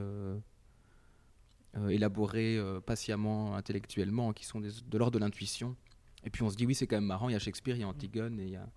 élaborée 1.89 2.59
patiemment, 2.87 3.55
intellectuellement, 3.55 4.33
qui 4.33 4.45
sont 4.45 4.61
de 4.61 4.99
l'ordre 4.99 5.19
de 5.19 5.25
l'intuition. 5.25 5.77
Et 6.25 6.31
puis 6.31 6.43
on 6.43 6.51
se 6.51 6.57
dit 6.57 6.67
oui, 6.67 6.75
c'est 6.75 6.87
quand 6.87 6.97
même 6.97 7.05
marrant. 7.05 7.29
Il 7.29 7.33
y 7.33 7.37
a 7.37 7.39
Shakespeare, 7.39 7.77
il 7.77 7.81
y 7.81 7.85
a 7.85 7.89
Antigone 7.89 8.41
et 8.41 8.45
il 8.45 8.51
y 8.51 8.57
a 8.57 8.69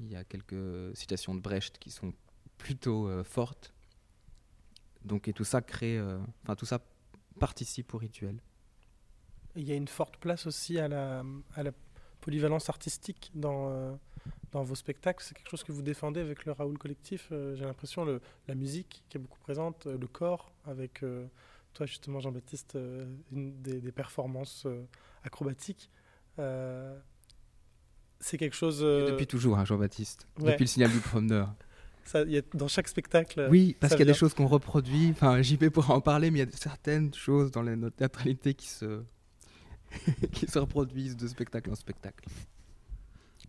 il 0.00 0.08
y 0.10 0.16
a 0.16 0.24
quelques 0.24 0.96
citations 0.96 1.34
de 1.34 1.40
Brecht 1.40 1.78
qui 1.78 1.90
sont 1.90 2.12
plutôt 2.58 3.08
euh, 3.08 3.24
fortes. 3.24 3.72
Donc 5.04 5.28
et 5.28 5.32
tout 5.32 5.44
ça 5.44 5.62
crée, 5.62 5.96
euh, 5.96 6.18
enfin 6.42 6.54
tout 6.54 6.66
ça 6.66 6.80
participe 7.38 7.94
au 7.94 7.98
rituel. 7.98 8.40
Il 9.56 9.64
y 9.64 9.72
a 9.72 9.74
une 9.74 9.88
forte 9.88 10.16
place 10.18 10.46
aussi 10.46 10.78
à 10.78 10.88
la, 10.88 11.24
à 11.54 11.62
la 11.62 11.72
polyvalence 12.20 12.68
artistique 12.68 13.30
dans, 13.34 13.70
euh, 13.70 13.94
dans 14.52 14.62
vos 14.62 14.74
spectacles. 14.74 15.24
C'est 15.24 15.34
quelque 15.36 15.50
chose 15.50 15.64
que 15.64 15.72
vous 15.72 15.82
défendez 15.82 16.20
avec 16.20 16.44
le 16.44 16.52
Raoul 16.52 16.76
Collectif. 16.78 17.28
J'ai 17.30 17.64
l'impression 17.64 18.04
le, 18.04 18.20
la 18.46 18.54
musique 18.54 19.04
qui 19.08 19.16
est 19.16 19.20
beaucoup 19.20 19.38
présente, 19.38 19.86
le 19.86 20.06
corps 20.06 20.52
avec 20.66 21.02
toi 21.74 21.86
justement 21.86 22.20
Jean-Baptiste, 22.20 22.76
euh, 22.76 23.06
une 23.32 23.60
des, 23.62 23.80
des 23.80 23.92
performances 23.92 24.64
euh, 24.66 24.84
acrobatiques. 25.22 25.90
Euh, 26.38 26.98
c'est 28.20 28.36
quelque 28.36 28.56
chose. 28.56 28.80
Depuis 28.80 29.26
toujours, 29.26 29.58
hein, 29.58 29.64
Jean-Baptiste. 29.64 30.26
ouais. 30.40 30.52
Depuis 30.52 30.64
le 30.64 30.68
signal 30.68 30.90
du 30.90 30.98
promeneur. 30.98 31.54
Ça, 32.08 32.22
il 32.22 32.32
y 32.32 32.38
a, 32.38 32.42
dans 32.54 32.68
chaque 32.68 32.88
spectacle. 32.88 33.46
Oui, 33.50 33.76
parce 33.78 33.94
qu'il 33.94 34.06
y 34.06 34.08
a 34.08 34.12
des 34.12 34.18
choses 34.18 34.34
qu'on 34.34 34.46
reproduit. 34.46 35.10
Enfin, 35.10 35.40
JP 35.42 35.68
pourra 35.68 35.94
en 35.94 36.00
parler, 36.00 36.30
mais 36.30 36.40
il 36.40 36.46
y 36.46 36.48
a 36.48 36.56
certaines 36.56 37.12
choses 37.14 37.50
dans 37.50 37.62
la, 37.62 37.76
notre 37.76 37.96
théâtralité 37.96 38.54
qui 38.54 38.68
se, 38.68 39.02
qui 40.32 40.46
se 40.46 40.58
reproduisent 40.58 41.16
de 41.16 41.28
spectacle 41.28 41.70
en 41.70 41.74
spectacle. 41.74 42.28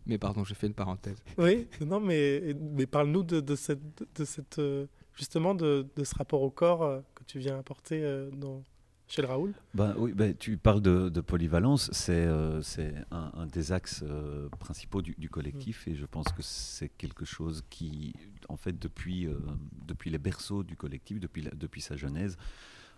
Mais 0.06 0.18
pardon, 0.18 0.44
j'ai 0.44 0.54
fait 0.54 0.66
une 0.66 0.74
parenthèse. 0.74 1.22
Oui, 1.38 1.68
non, 1.80 2.00
mais, 2.00 2.54
mais 2.58 2.86
parle-nous 2.86 3.22
de, 3.22 3.40
de 3.40 3.56
cette, 3.56 3.80
de 4.16 4.24
cette, 4.24 4.58
euh, 4.58 4.86
justement 5.14 5.54
de, 5.54 5.86
de 5.96 6.04
ce 6.04 6.14
rapport 6.14 6.42
au 6.42 6.50
corps 6.50 6.82
euh, 6.82 7.00
que 7.14 7.24
tu 7.24 7.38
viens 7.38 7.58
apporter 7.58 8.02
euh, 8.02 8.30
dans, 8.30 8.62
chez 9.10 9.22
le 9.22 9.28
Raoul. 9.28 9.52
Ben 9.74 9.94
oui, 9.98 10.12
ben, 10.12 10.36
tu 10.36 10.56
parles 10.56 10.80
de, 10.80 11.08
de 11.08 11.20
polyvalence, 11.20 11.90
c'est 11.92 12.26
euh, 12.26 12.62
un, 13.10 13.30
un 13.34 13.46
des 13.46 13.72
axes 13.72 14.04
euh, 14.06 14.48
principaux 14.60 15.02
du, 15.02 15.14
du 15.18 15.28
collectif 15.28 15.86
et 15.88 15.94
je 15.96 16.06
pense 16.06 16.28
que 16.28 16.42
c'est 16.42 16.88
quelque 16.90 17.24
chose 17.24 17.62
qui, 17.70 18.14
en 18.48 18.56
fait, 18.56 18.78
depuis, 18.78 19.26
euh, 19.26 19.38
depuis 19.86 20.10
les 20.10 20.18
berceaux 20.18 20.62
du 20.62 20.76
collectif, 20.76 21.18
depuis, 21.18 21.42
la- 21.42 21.50
depuis 21.50 21.80
sa 21.80 21.96
genèse, 21.96 22.36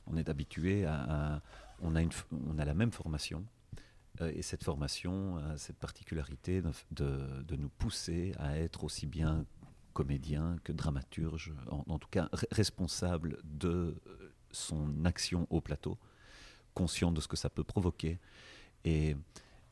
on 0.06 0.16
est 0.16 0.28
habitué 0.28 0.84
à, 0.84 1.34
à- 1.36 1.42
on, 1.80 1.96
a 1.96 2.02
une, 2.02 2.10
on 2.46 2.58
a 2.58 2.64
la 2.64 2.74
même 2.74 2.92
formation 2.92 3.44
euh, 4.20 4.30
et 4.34 4.42
cette 4.42 4.64
formation 4.64 5.38
a 5.38 5.56
cette 5.56 5.78
particularité 5.78 6.60
de, 6.60 6.70
de- 6.90 7.42
de 7.42 7.56
nous 7.56 7.70
pousser 7.70 8.34
à 8.38 8.58
être 8.58 8.84
aussi 8.84 9.06
bien 9.06 9.46
comédien 9.94 10.56
que 10.64 10.72
dramaturge, 10.72 11.52
en, 11.70 11.84
en 11.86 11.98
tout 11.98 12.08
cas 12.10 12.28
re- 12.32 12.44
responsable 12.50 13.38
de 13.44 13.94
son 14.52 15.04
action 15.04 15.46
au 15.50 15.60
plateau, 15.60 15.98
conscient 16.74 17.12
de 17.12 17.20
ce 17.20 17.28
que 17.28 17.36
ça 17.36 17.50
peut 17.50 17.64
provoquer. 17.64 18.18
Et, 18.84 19.16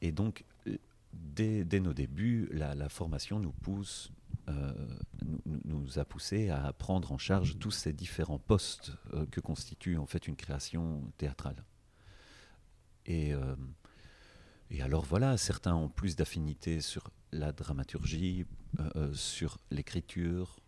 et 0.00 0.12
donc, 0.12 0.44
dès, 1.12 1.64
dès 1.64 1.80
nos 1.80 1.92
débuts, 1.92 2.48
la, 2.52 2.88
formation 2.88 3.38
nous 3.38 3.52
pousse, 3.52 4.10
euh, 4.48 4.72
nous, 5.46 5.60
nous- 5.64 5.98
a 5.98 6.04
poussé 6.04 6.50
à 6.50 6.72
prendre 6.72 7.12
en 7.12 7.18
charge 7.18 7.58
tous 7.58 7.70
ces 7.70 7.92
différents 7.92 8.38
postes 8.38 8.92
euh, 9.12 9.26
que 9.26 9.40
constitue 9.40 9.96
en 9.96 10.06
fait 10.06 10.28
une 10.28 10.36
création 10.36 11.02
théâtrale. 11.18 11.64
Et, 13.06 13.34
euh, 13.34 13.56
et 14.70 14.82
alors 14.82 15.04
voilà, 15.04 15.36
certains 15.36 15.74
ont 15.74 15.88
plus 15.88 16.16
d'affinité 16.16 16.80
sur 16.80 17.10
la 17.32 17.52
dramaturgie, 17.52 18.46
sur 19.12 19.58
l'écriture, 19.70 20.60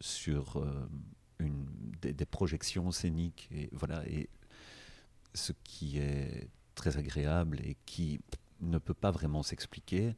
sur 0.00 0.62
des, 1.40 2.26
projections 2.26 2.90
scéniques, 2.90 3.48
et 3.52 3.68
voilà, 3.72 4.06
et 4.08 4.28
ce 5.34 5.52
qui 5.64 5.98
est 5.98 6.48
très 6.74 6.96
agréable 6.96 7.60
et 7.62 7.76
qui 7.86 8.20
ne 8.60 8.78
peut 8.78 8.94
pas 8.94 9.10
vraiment 9.10 9.42
s'expliquer, 9.42 10.16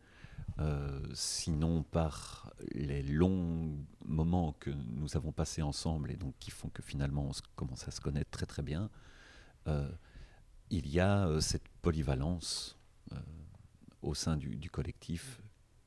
euh, 0.58 1.00
sinon 1.14 1.82
par 1.82 2.52
les 2.72 3.02
longs 3.02 3.76
moments 4.04 4.52
que 4.58 4.70
nous 4.70 5.16
avons 5.16 5.32
passés 5.32 5.62
ensemble 5.62 6.10
et 6.10 6.16
donc 6.16 6.34
qui 6.38 6.50
font 6.50 6.68
que 6.68 6.82
finalement 6.82 7.28
on 7.28 7.32
commence 7.56 7.86
à 7.88 7.90
se 7.90 8.00
connaître 8.00 8.30
très 8.30 8.46
très 8.46 8.62
bien. 8.62 8.90
Euh, 9.68 9.90
il 10.70 10.88
y 10.88 11.00
a 11.00 11.26
euh, 11.26 11.40
cette 11.40 11.68
polyvalence 11.82 12.76
au 14.02 14.14
sein 14.14 14.36
du 14.36 14.70
collectif 14.70 15.42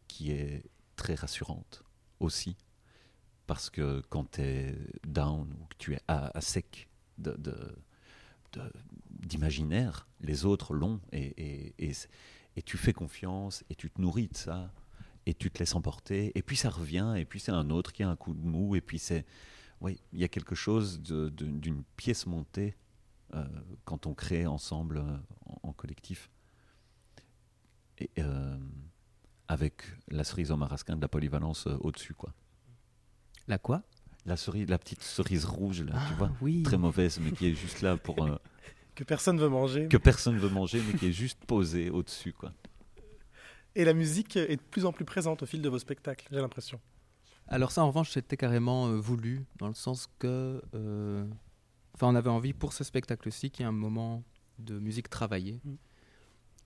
qui 0.08 0.32
est 0.32 0.70
très 0.96 1.16
rassurante 1.16 1.84
aussi. 2.20 2.56
Parce 3.48 3.70
que 3.70 4.02
quand 4.10 4.32
tu 4.32 4.42
es 4.42 4.76
down 5.06 5.52
ou 5.60 5.66
que 5.66 5.76
tu 5.78 5.94
es 5.94 6.00
à, 6.08 6.40
sec 6.42 6.88
d'imaginaire, 9.10 10.08
les 10.22 10.46
autres 10.46 10.74
l'ont 10.74 11.02
et, 11.12 11.74
tu 12.66 12.78
fais 12.78 12.94
confiance 12.94 13.64
et 13.70 13.76
tu 13.76 13.90
te 13.90 14.00
nourris 14.02 14.28
de 14.28 14.38
ça 14.38 14.72
et 15.26 15.34
tu 15.34 15.50
te 15.52 15.60
laisses 15.60 15.76
emporter 15.76 16.32
et 16.36 16.42
puis 16.42 16.56
ça 16.56 16.70
revient 16.70 17.16
et 17.18 17.26
puis 17.26 17.40
c'est 17.40 17.52
un 17.52 17.70
autre 17.70 17.92
qui 17.92 18.04
a 18.04 18.10
un 18.10 18.16
coup 18.16 18.34
de 18.34 18.46
mou 18.46 18.76
et 18.76 18.82
puis 18.82 19.00
c'est 19.00 19.26
oui 19.80 20.00
il 20.12 20.20
y 20.20 20.24
a 20.24 20.28
quelque 20.28 20.54
chose 20.54 21.02
d'une 21.02 21.84
pièce 21.96 22.28
montée 22.28 22.76
euh, 23.34 23.44
quand 23.86 24.06
on 24.06 24.14
crée 24.14 24.46
ensemble 24.46 24.98
euh, 24.98 25.18
en, 25.46 25.70
en 25.70 25.74
collectif. 25.74 26.30
Euh, 28.18 28.58
avec 29.48 29.84
la 30.10 30.24
cerise 30.24 30.52
au 30.52 30.58
marasquin 30.58 30.96
de 30.96 31.02
la 31.02 31.08
polyvalence 31.08 31.68
au-dessus 31.68 32.14
quoi 32.14 32.34
La 33.48 33.58
quoi? 33.58 33.82
La 34.26 34.38
cerise 34.38 34.70
la 34.70 34.78
petite 34.78 35.02
cerise 35.02 35.44
rouge 35.46 35.82
là 35.82 35.92
tu 35.94 36.14
Ah, 36.14 36.16
vois 36.18 36.32
oui. 36.42 36.64
très 36.64 36.78
mauvaise 36.78 37.20
mais 37.22 37.32
qui 37.32 37.48
est 37.48 37.56
juste 37.56 37.82
là 37.82 37.98
pour 37.98 38.24
euh, 38.24 38.38
Que 38.96 39.04
personne 39.04 39.38
veut 39.40 39.50
manger. 39.50 39.88
que 39.90 39.98
personne 39.98 40.38
veut 40.38 40.50
manger 40.50 40.82
mais 40.88 40.98
qui 40.98 41.08
est 41.08 41.12
juste 41.12 41.44
posée 41.46 41.90
au-dessus 41.90 42.32
quoi 42.32 42.54
Et 43.76 43.84
la 43.86 43.94
musique 43.94 44.36
est 44.38 44.56
de 44.56 44.62
plus 44.62 44.86
en 44.86 44.94
plus 44.94 45.04
présente 45.06 45.44
au 45.44 45.46
fil 45.46 45.62
de 45.62 45.68
vos 45.70 45.80
spectacles, 45.80 46.28
j'ai 46.32 46.40
l'impression. 46.40 46.80
Alors 47.50 47.72
ça, 47.72 47.84
en 47.84 47.88
revanche, 47.88 48.12
c'était 48.12 48.38
carrément 48.38 48.88
euh, 48.88 48.96
voulu, 48.98 49.46
dans 49.58 49.68
le 49.68 49.74
sens 49.74 50.08
que... 50.20 50.62
euh, 50.76 51.26
Enfin, 51.96 52.08
on 52.08 52.16
avait 52.16 52.30
envie 52.30 52.54
pour 52.54 52.72
ce 52.74 52.84
spectacle-ci 52.84 53.52
qu'il 53.52 53.64
y 53.64 53.66
ait 53.66 53.70
un 53.70 53.72
moment 53.74 54.24
de 54.60 54.80
musique 54.80 55.10
travaillée. 55.10 55.60
Mm. 55.66 55.74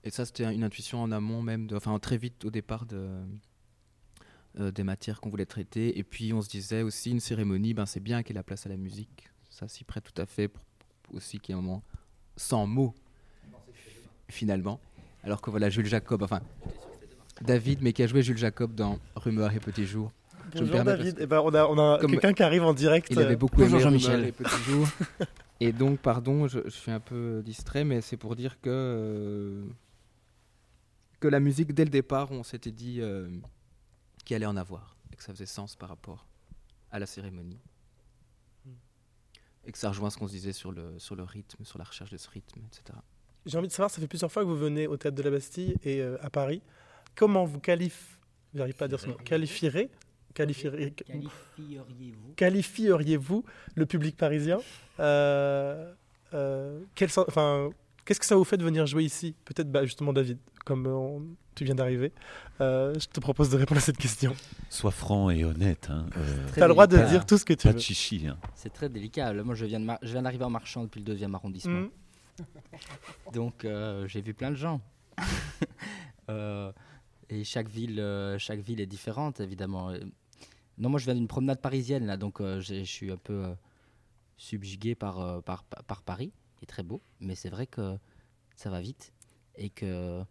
Et 0.04 0.10
ça, 0.10 0.24
c'était 0.24 0.54
une 0.54 0.62
intuition 0.64 1.02
en 1.02 1.10
amont 1.10 1.42
même, 1.42 1.66
de, 1.66 1.76
enfin 1.76 1.98
très 1.98 2.16
vite 2.16 2.44
au 2.46 2.50
départ 2.50 2.86
de, 2.86 3.10
euh, 4.58 4.70
des 4.70 4.84
matières 4.84 5.20
qu'on 5.20 5.30
voulait 5.30 5.46
traiter. 5.46 5.98
Et 5.98 6.04
puis 6.04 6.32
on 6.32 6.42
se 6.42 6.48
disait 6.48 6.82
aussi, 6.82 7.10
une 7.10 7.20
cérémonie, 7.20 7.74
ben, 7.74 7.86
c'est 7.86 8.00
bien 8.00 8.22
qu'il 8.22 8.34
y 8.34 8.36
ait 8.36 8.40
la 8.40 8.44
place 8.44 8.66
à 8.66 8.68
la 8.68 8.76
musique. 8.76 9.28
Ça 9.50 9.68
s'y 9.68 9.84
prête 9.84 10.04
tout 10.04 10.20
à 10.20 10.26
fait 10.26 10.48
pour, 10.48 10.62
pour 11.02 11.16
aussi 11.16 11.38
qu'il 11.38 11.54
y 11.54 11.58
ait 11.58 11.60
un 11.60 11.62
moment 11.62 11.82
sans 12.36 12.66
mots, 12.66 12.94
finalement. 14.28 14.80
Alors 15.24 15.40
que 15.40 15.50
voilà, 15.50 15.68
Jules 15.68 15.86
Jacob, 15.86 16.22
enfin... 16.22 16.40
David, 17.42 17.80
mais 17.82 17.92
qui 17.92 18.02
a 18.02 18.06
joué 18.06 18.22
Jules 18.22 18.38
Jacob 18.38 18.74
dans 18.74 18.98
Rumeur 19.14 19.52
et 19.52 19.60
Petit 19.60 19.86
Jour. 19.86 20.12
Je 20.54 20.60
me 20.60 20.66
Bonjour 20.66 20.84
David. 20.84 21.16
Eh 21.20 21.26
ben, 21.26 21.40
on 21.44 21.54
a, 21.54 21.66
on 21.66 21.78
a 21.78 21.98
quelqu'un 22.00 22.32
qui 22.32 22.42
arrive 22.42 22.64
en 22.64 22.74
direct. 22.74 23.08
Il 23.10 23.18
avait 23.18 23.34
euh, 23.34 23.36
beaucoup 23.36 23.56
Bonjour 23.56 23.80
aimé 23.80 23.98
Jean-Michel. 23.98 24.24
Et 24.24 24.32
Petit 24.32 24.62
Jour. 24.64 24.88
et 25.60 25.72
donc, 25.72 25.98
pardon, 25.98 26.48
je, 26.48 26.60
je 26.64 26.70
suis 26.70 26.90
un 26.90 27.00
peu 27.00 27.42
distrait, 27.44 27.84
mais 27.84 28.00
c'est 28.00 28.16
pour 28.16 28.34
dire 28.34 28.60
que, 28.60 28.70
euh, 28.70 29.62
que 31.20 31.28
la 31.28 31.40
musique, 31.40 31.74
dès 31.74 31.84
le 31.84 31.90
départ, 31.90 32.30
on 32.32 32.42
s'était 32.42 32.70
dit 32.70 32.98
euh, 33.00 33.28
qu'il 34.28 34.36
allait 34.36 34.46
en 34.46 34.58
avoir, 34.58 34.94
et 35.10 35.16
que 35.16 35.22
ça 35.22 35.32
faisait 35.32 35.46
sens 35.46 35.74
par 35.74 35.88
rapport 35.88 36.26
à 36.90 36.98
la 36.98 37.06
cérémonie. 37.06 37.58
Et 39.64 39.72
que 39.72 39.78
ça 39.78 39.88
rejoint 39.88 40.10
ce 40.10 40.18
qu'on 40.18 40.28
se 40.28 40.32
disait 40.32 40.52
sur 40.52 40.70
le, 40.70 40.98
sur 40.98 41.16
le 41.16 41.22
rythme, 41.22 41.64
sur 41.64 41.78
la 41.78 41.84
recherche 41.84 42.10
de 42.10 42.18
ce 42.18 42.28
rythme, 42.28 42.60
etc. 42.66 42.98
J'ai 43.46 43.56
envie 43.56 43.68
de 43.68 43.72
savoir, 43.72 43.90
ça 43.90 44.02
fait 44.02 44.06
plusieurs 44.06 44.30
fois 44.30 44.42
que 44.42 44.48
vous 44.48 44.56
venez 44.56 44.86
au 44.86 44.98
Théâtre 44.98 45.16
de 45.16 45.22
la 45.22 45.30
Bastille 45.30 45.76
et 45.82 46.02
euh, 46.02 46.18
à 46.20 46.28
Paris. 46.28 46.60
Comment 47.14 47.44
vous 47.44 47.58
qualif... 47.58 48.18
J'arrive 48.54 48.74
pas 48.74 48.84
à 48.84 48.88
dire 48.88 49.00
ce 49.00 49.06
mot. 49.06 49.14
Qualifierez. 49.24 49.88
Qualifieriez-vous? 50.34 52.34
Qualifieriez-vous 52.36 53.44
le 53.76 53.86
public 53.86 54.14
parisien? 54.16 54.58
Euh, 55.00 55.94
euh, 56.34 56.82
quel 56.94 57.08
sens- 57.10 57.24
enfin, 57.28 57.70
Qu'est-ce 58.08 58.20
que 58.20 58.24
ça 58.24 58.36
vous 58.36 58.44
fait 58.44 58.56
de 58.56 58.64
venir 58.64 58.86
jouer 58.86 59.04
ici? 59.04 59.34
Peut-être 59.44 59.70
bah, 59.70 59.84
justement 59.84 60.14
David, 60.14 60.38
comme 60.64 60.86
euh, 60.86 60.94
on- 60.94 61.26
tu 61.54 61.64
viens 61.64 61.74
d'arriver. 61.74 62.10
euh, 62.62 62.94
je 62.98 63.06
te 63.06 63.20
propose 63.20 63.50
de 63.50 63.58
répondre 63.58 63.76
à 63.76 63.82
cette 63.82 63.98
question. 63.98 64.34
sois 64.70 64.92
franc 64.92 65.28
et 65.28 65.44
honnête 65.44 65.88
hein, 65.90 66.06
euh, 66.16 66.46
Tu 66.54 66.62
as 66.62 66.66
le 66.68 66.72
droit 66.72 66.86
de 66.86 66.96
dire 67.08 67.26
tout 67.26 67.36
ce 67.36 67.44
que 67.44 67.52
tu 67.52 67.64
pas 67.66 67.72
veux. 67.72 67.74
de 67.74 67.80
chichi 67.82 68.26
hein. 68.26 68.38
C'est 68.54 68.72
très 68.72 68.88
délicat. 68.88 69.34
Là, 69.34 69.42
moi, 69.44 69.54
je 69.54 69.66
viens 69.66 69.78
de 69.80 69.84
mar- 69.84 69.98
je 70.00 70.10
viens 70.12 70.22
d'arriver 70.22 70.44
en 70.44 70.50
marchant 70.50 70.84
depuis 70.84 71.00
le 71.00 71.04
deuxième 71.04 71.34
arrondissement. 71.34 71.80
Mm. 71.80 71.90
Donc, 73.34 73.66
euh, 73.66 74.06
j'ai 74.08 74.22
vu 74.22 74.32
plein 74.32 74.50
de 74.52 74.56
gens. 74.56 74.80
Euh, 76.30 76.72
et 77.30 77.42
chaque 77.42 77.68
ville, 77.68 77.98
euh, 78.00 78.38
chaque 78.38 78.60
ville 78.60 78.80
est 78.82 78.86
différente, 78.86 79.40
évidemment. 79.40 79.88
Euh, 79.90 79.98
Non, 80.76 80.90
moi, 80.90 81.00
je 81.00 81.06
viens 81.06 81.14
d'une 81.14 81.26
promenade 81.26 81.60
parisienne, 81.60 82.04
là, 82.06 82.16
donc 82.18 82.40
euh, 82.42 82.60
je 82.60 82.84
suis 82.84 83.10
un 83.10 83.16
peu 83.16 83.32
euh, 83.46 83.54
subjugué 84.36 84.94
par, 84.94 85.20
euh, 85.20 85.40
par, 85.40 85.64
par, 85.64 85.82
par 85.84 86.02
Paris, 86.02 86.30
est 86.64 86.66
très 86.66 86.82
beau. 86.82 87.00
Mais 87.20 87.34
c'est 87.34 87.50
vrai 87.50 87.66
que 87.66 87.96
ça 88.56 88.70
va 88.70 88.80
vite 88.80 89.12
et 89.56 89.70
que, 89.70 90.22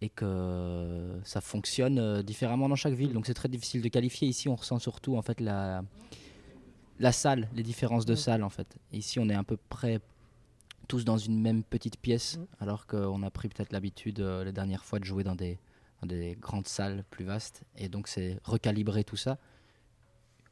et 0.00 0.08
que 0.08 1.20
ça 1.24 1.40
fonctionne 1.40 1.98
euh, 1.98 2.22
différemment 2.22 2.68
dans 2.68 2.76
chaque 2.76 2.94
ville. 2.94 3.12
Donc, 3.12 3.26
c'est 3.26 3.34
très 3.34 3.48
difficile 3.48 3.82
de 3.82 3.88
qualifier. 3.88 4.28
Ici, 4.28 4.48
on 4.48 4.56
ressent 4.56 4.78
surtout, 4.78 5.16
en 5.16 5.22
fait, 5.22 5.40
la, 5.40 5.82
la 6.98 7.12
salle, 7.12 7.48
les 7.54 7.62
différences 7.62 8.06
de 8.06 8.14
salle, 8.14 8.42
en 8.42 8.50
fait. 8.50 8.76
Ici, 8.92 9.18
on 9.18 9.28
est 9.28 9.34
à 9.34 9.44
peu 9.44 9.56
près 9.56 10.00
tous 10.88 11.04
dans 11.04 11.18
une 11.18 11.40
même 11.40 11.64
petite 11.64 11.98
pièce, 11.98 12.36
Mm. 12.36 12.46
alors 12.60 12.86
qu'on 12.86 13.22
a 13.22 13.30
pris 13.30 13.48
peut-être 13.48 13.72
l'habitude 13.72 14.20
euh, 14.20 14.44
les 14.44 14.52
dernières 14.52 14.84
fois 14.84 14.98
de 14.98 15.04
jouer 15.04 15.24
dans 15.24 15.34
des, 15.34 15.58
dans 16.00 16.06
des 16.06 16.36
grandes 16.36 16.68
salles 16.68 17.04
plus 17.10 17.24
vastes. 17.24 17.62
Et 17.76 17.88
donc, 17.88 18.08
c'est 18.08 18.38
recalibrer 18.44 19.02
tout 19.04 19.16
ça. 19.16 19.38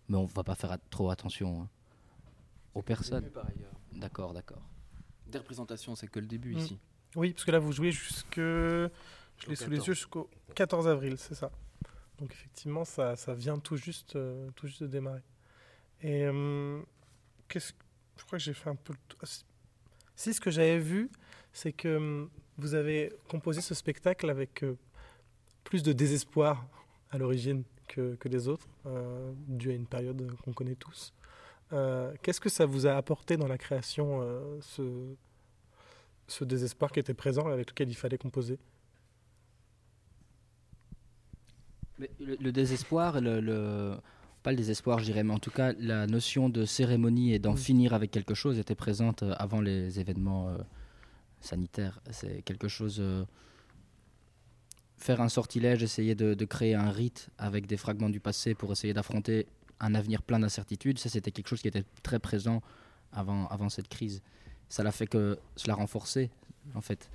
Mais 0.09 0.17
on 0.17 0.27
va 0.27 0.43
pas 0.43 0.55
faire 0.55 0.77
trop 0.91 1.11
attention 1.11 1.63
hein, 1.63 1.69
aux 2.75 2.83
personnes. 2.83 3.31
D'accord, 3.93 4.35
d'accord. 4.35 4.63
Des 5.35 5.39
représentations, 5.41 5.95
c'est 5.97 6.07
que 6.09 6.21
le 6.21 6.27
début 6.27 6.55
Mm. 6.55 6.59
ici. 6.59 6.79
Oui, 7.17 7.33
parce 7.33 7.45
que 7.45 7.51
là, 7.51 7.59
vous 7.59 7.73
jouez 7.73 7.91
jusque. 7.93 8.37
Je 8.37 8.89
l'ai 9.49 9.57
sous 9.57 9.69
les 9.71 9.77
14. 9.79 9.87
yeux 9.89 9.95
jusqu'au 9.95 10.31
14 10.55 10.89
avril, 10.89 11.17
c'est 11.19 11.35
ça. 11.35 11.51
Donc, 12.19 12.33
effectivement, 12.33 12.85
ça, 12.85 13.17
ça 13.17 13.35
vient 13.35 13.59
tout 13.59 13.77
juste, 13.77 14.15
euh, 14.17 14.49
tout 14.55 14.67
juste 14.69 14.83
de 14.83 14.87
démarrer. 14.87 15.23
Et 16.03 16.25
euh, 16.25 16.81
qu'est-ce 17.49 17.73
je 18.17 18.23
crois 18.25 18.39
que 18.39 18.45
j'ai 18.45 18.55
fait 18.55 18.71
un 18.71 18.77
peu 18.77 18.93
le 18.93 18.99
tour. 19.09 19.19
Ah, 19.25 19.27
si- 20.15 20.33
ce 20.35 20.41
que 20.41 20.51
j'avais 20.53 20.79
vu, 20.79 21.11
c'est 21.53 21.73
que 21.73 21.89
euh, 21.89 22.27
vous 22.59 22.75
avez 22.75 23.13
composé 23.29 23.61
ce 23.61 23.75
spectacle 23.75 24.31
avec 24.31 24.63
euh, 24.63 24.77
plus 25.65 25.83
de 25.83 25.93
désespoir 25.93 26.65
à 27.11 27.19
l'origine 27.19 27.65
que, 27.89 28.15
que 28.15 28.29
les 28.29 28.47
autres, 28.47 28.69
euh, 28.87 29.33
dû 29.49 29.71
à 29.73 29.75
une 29.75 29.87
période 29.87 30.31
qu'on 30.45 30.53
connaît 30.53 30.77
tous. 30.77 31.13
Euh, 31.73 32.13
Qu'est-ce 32.23 32.41
que 32.41 32.49
ça 32.49 32.67
vous 32.67 32.87
a 32.87 32.93
apporté 32.95 33.37
dans 33.37 33.49
la 33.49 33.59
création, 33.59 34.21
euh, 34.23 34.59
ce, 34.61 34.83
ce 36.29 36.45
désespoir 36.45 36.93
qui 36.93 37.01
était 37.01 37.15
présent 37.15 37.47
avec 37.49 37.71
lequel 37.71 37.89
il 37.89 37.95
fallait 37.95 38.19
composer? 38.19 38.59
Le, 41.99 42.09
le 42.41 42.53
désespoir, 42.53 43.21
le, 43.21 43.41
le- 43.41 43.97
pas 44.43 44.51
le 44.51 44.57
désespoir, 44.57 44.99
je 44.99 45.05
dirais, 45.05 45.23
mais 45.23 45.33
en 45.33 45.39
tout 45.39 45.51
cas, 45.53 45.73
la 45.79 46.07
notion 46.07 46.49
de 46.49 46.65
cérémonie 46.65 47.33
et 47.33 47.39
d'en 47.39 47.55
Mm. 47.55 47.59
finir 47.59 47.95
avec 47.95 48.11
quelque 48.11 48.35
chose 48.35 48.59
était 48.59 48.75
présente 48.75 49.23
euh, 49.23 49.33
avant 49.39 49.61
les 49.61 50.01
événements 50.01 50.49
euh, 50.51 50.59
sanitaires. 51.41 52.01
C'est 52.11 52.43
quelque 52.43 52.69
chose. 52.69 53.03
faire 54.97 55.21
un 55.21 55.29
sortilège, 55.29 55.83
essayer 55.83 56.15
de, 56.15 56.33
de 56.35 56.45
créer 56.47 56.75
un 56.75 56.91
rite 56.91 57.29
avec 57.37 57.67
des 57.67 57.77
fragments 57.77 58.09
du 58.09 58.21
passé 58.21 58.55
pour 58.55 58.73
essayer 58.73 58.95
d'affronter 58.95 59.47
un 59.81 59.95
avenir 59.95 60.23
plein 60.23 60.39
d'incertitudes, 60.39 60.99
ça 60.99 61.09
c'était 61.09 61.31
quelque 61.31 61.49
chose 61.49 61.61
qui 61.61 61.69
était 61.69 61.85
très 62.03 62.19
présent 62.19 62.63
avant, 63.13 63.47
avant 63.49 63.69
cette 63.69 63.89
crise. 63.89 64.23
Ça 64.69 64.83
l'a 64.83 64.93
fait 64.93 65.07
que 65.07 65.39
cela 65.57 65.75
renforcé, 65.75 66.31
en 66.75 66.81
fait. 66.81 67.11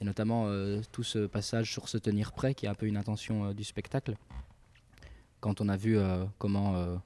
Et 0.00 0.04
notamment 0.04 0.46
euh, 0.48 0.80
tout 0.92 1.02
ce 1.02 1.26
passage 1.26 1.72
sur 1.72 1.88
se 1.88 1.98
tenir 1.98 2.32
prêt, 2.32 2.54
qui 2.54 2.66
est 2.66 2.68
un 2.68 2.74
peu 2.74 2.86
une 2.86 2.96
intention 2.96 3.46
euh, 3.46 3.52
du 3.52 3.64
spectacle. 3.64 4.16
Quand 5.40 5.60
on 5.60 5.68
a 5.68 5.76
vu 5.76 5.98
euh, 5.98 6.24
comment, 6.38 6.98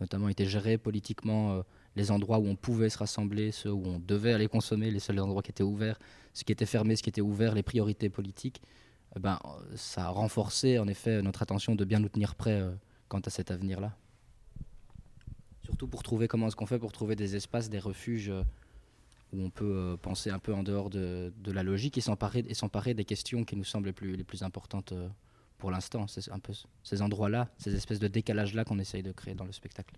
notamment, 0.00 0.28
étaient 0.28 0.46
gérés 0.46 0.78
politiquement 0.78 1.62
les 1.94 2.10
endroits 2.10 2.38
où 2.38 2.46
on 2.46 2.56
pouvait 2.56 2.88
se 2.88 2.96
rassembler, 2.96 3.52
ceux 3.52 3.70
où 3.70 3.84
on 3.84 3.98
devait 3.98 4.32
aller 4.32 4.48
consommer, 4.48 4.90
les 4.90 4.98
seuls 4.98 5.20
endroits 5.20 5.42
qui 5.42 5.50
étaient 5.50 5.62
ouverts, 5.62 5.98
ce 6.32 6.42
qui 6.42 6.52
était 6.52 6.64
fermé, 6.64 6.96
ce 6.96 7.02
qui 7.02 7.10
était 7.10 7.20
ouvert, 7.20 7.54
les 7.54 7.62
priorités 7.62 8.08
politiques, 8.08 8.62
eh 9.14 9.20
ben, 9.20 9.38
ça 9.76 10.06
a 10.06 10.08
renforcé 10.08 10.78
en 10.78 10.88
effet 10.88 11.20
notre 11.20 11.42
attention 11.42 11.74
de 11.74 11.84
bien 11.84 11.98
nous 11.98 12.08
tenir 12.08 12.34
prêts 12.34 12.62
quant 13.08 13.20
à 13.20 13.28
cet 13.28 13.50
avenir-là. 13.50 13.94
Surtout 15.72 15.88
pour 15.88 16.02
trouver 16.02 16.28
comment 16.28 16.48
est-ce 16.48 16.56
qu'on 16.56 16.66
fait 16.66 16.78
pour 16.78 16.92
trouver 16.92 17.16
des 17.16 17.34
espaces, 17.34 17.70
des 17.70 17.78
refuges 17.78 18.28
euh, 18.28 18.42
où 19.32 19.42
on 19.42 19.48
peut 19.48 19.64
euh, 19.74 19.96
penser 19.96 20.28
un 20.28 20.38
peu 20.38 20.52
en 20.52 20.62
dehors 20.62 20.90
de, 20.90 21.32
de 21.42 21.50
la 21.50 21.62
logique 21.62 21.96
et 21.96 22.02
s'emparer 22.02 22.44
et 22.46 22.52
s'emparer 22.52 22.92
des 22.92 23.06
questions 23.06 23.42
qui 23.44 23.56
nous 23.56 23.64
semblent 23.64 23.86
les 23.86 23.94
plus, 23.94 24.14
les 24.14 24.22
plus 24.22 24.42
importantes 24.42 24.92
euh, 24.92 25.08
pour 25.56 25.70
l'instant. 25.70 26.06
C'est 26.08 26.30
un 26.30 26.38
peu 26.40 26.52
ces 26.82 27.00
endroits-là, 27.00 27.48
ces 27.56 27.74
espèces 27.74 28.00
de 28.00 28.08
décalages-là 28.08 28.66
qu'on 28.66 28.78
essaye 28.78 29.02
de 29.02 29.12
créer 29.12 29.34
dans 29.34 29.46
le 29.46 29.52
spectacle. 29.52 29.94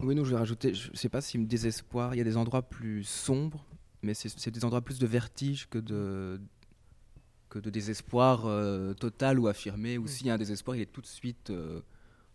Oui, 0.00 0.14
nous, 0.14 0.26
je 0.26 0.32
vais 0.32 0.36
rajouter, 0.36 0.74
je 0.74 0.90
sais 0.94 1.08
pas 1.08 1.22
si 1.22 1.38
me 1.38 1.46
désespoir, 1.46 2.14
il 2.14 2.18
y 2.18 2.20
a 2.20 2.24
des 2.24 2.36
endroits 2.36 2.60
plus 2.60 3.04
sombres, 3.04 3.64
mais 4.02 4.12
c'est- 4.12 4.38
c'est 4.38 4.50
des 4.50 4.66
endroits 4.66 4.82
plus 4.82 4.98
de 4.98 5.06
vertige 5.06 5.66
que 5.70 5.78
de, 5.78 6.38
que 7.48 7.58
de 7.58 7.70
désespoir 7.70 8.44
euh, 8.44 8.92
total 8.92 9.38
ou 9.38 9.46
affirmé. 9.46 9.96
Ou 9.96 10.06
s'il 10.06 10.26
y 10.26 10.30
a 10.30 10.34
un 10.34 10.38
désespoir, 10.38 10.76
il 10.76 10.82
est 10.82 10.92
tout 10.92 11.00
de 11.00 11.06
suite 11.06 11.48
euh, 11.48 11.80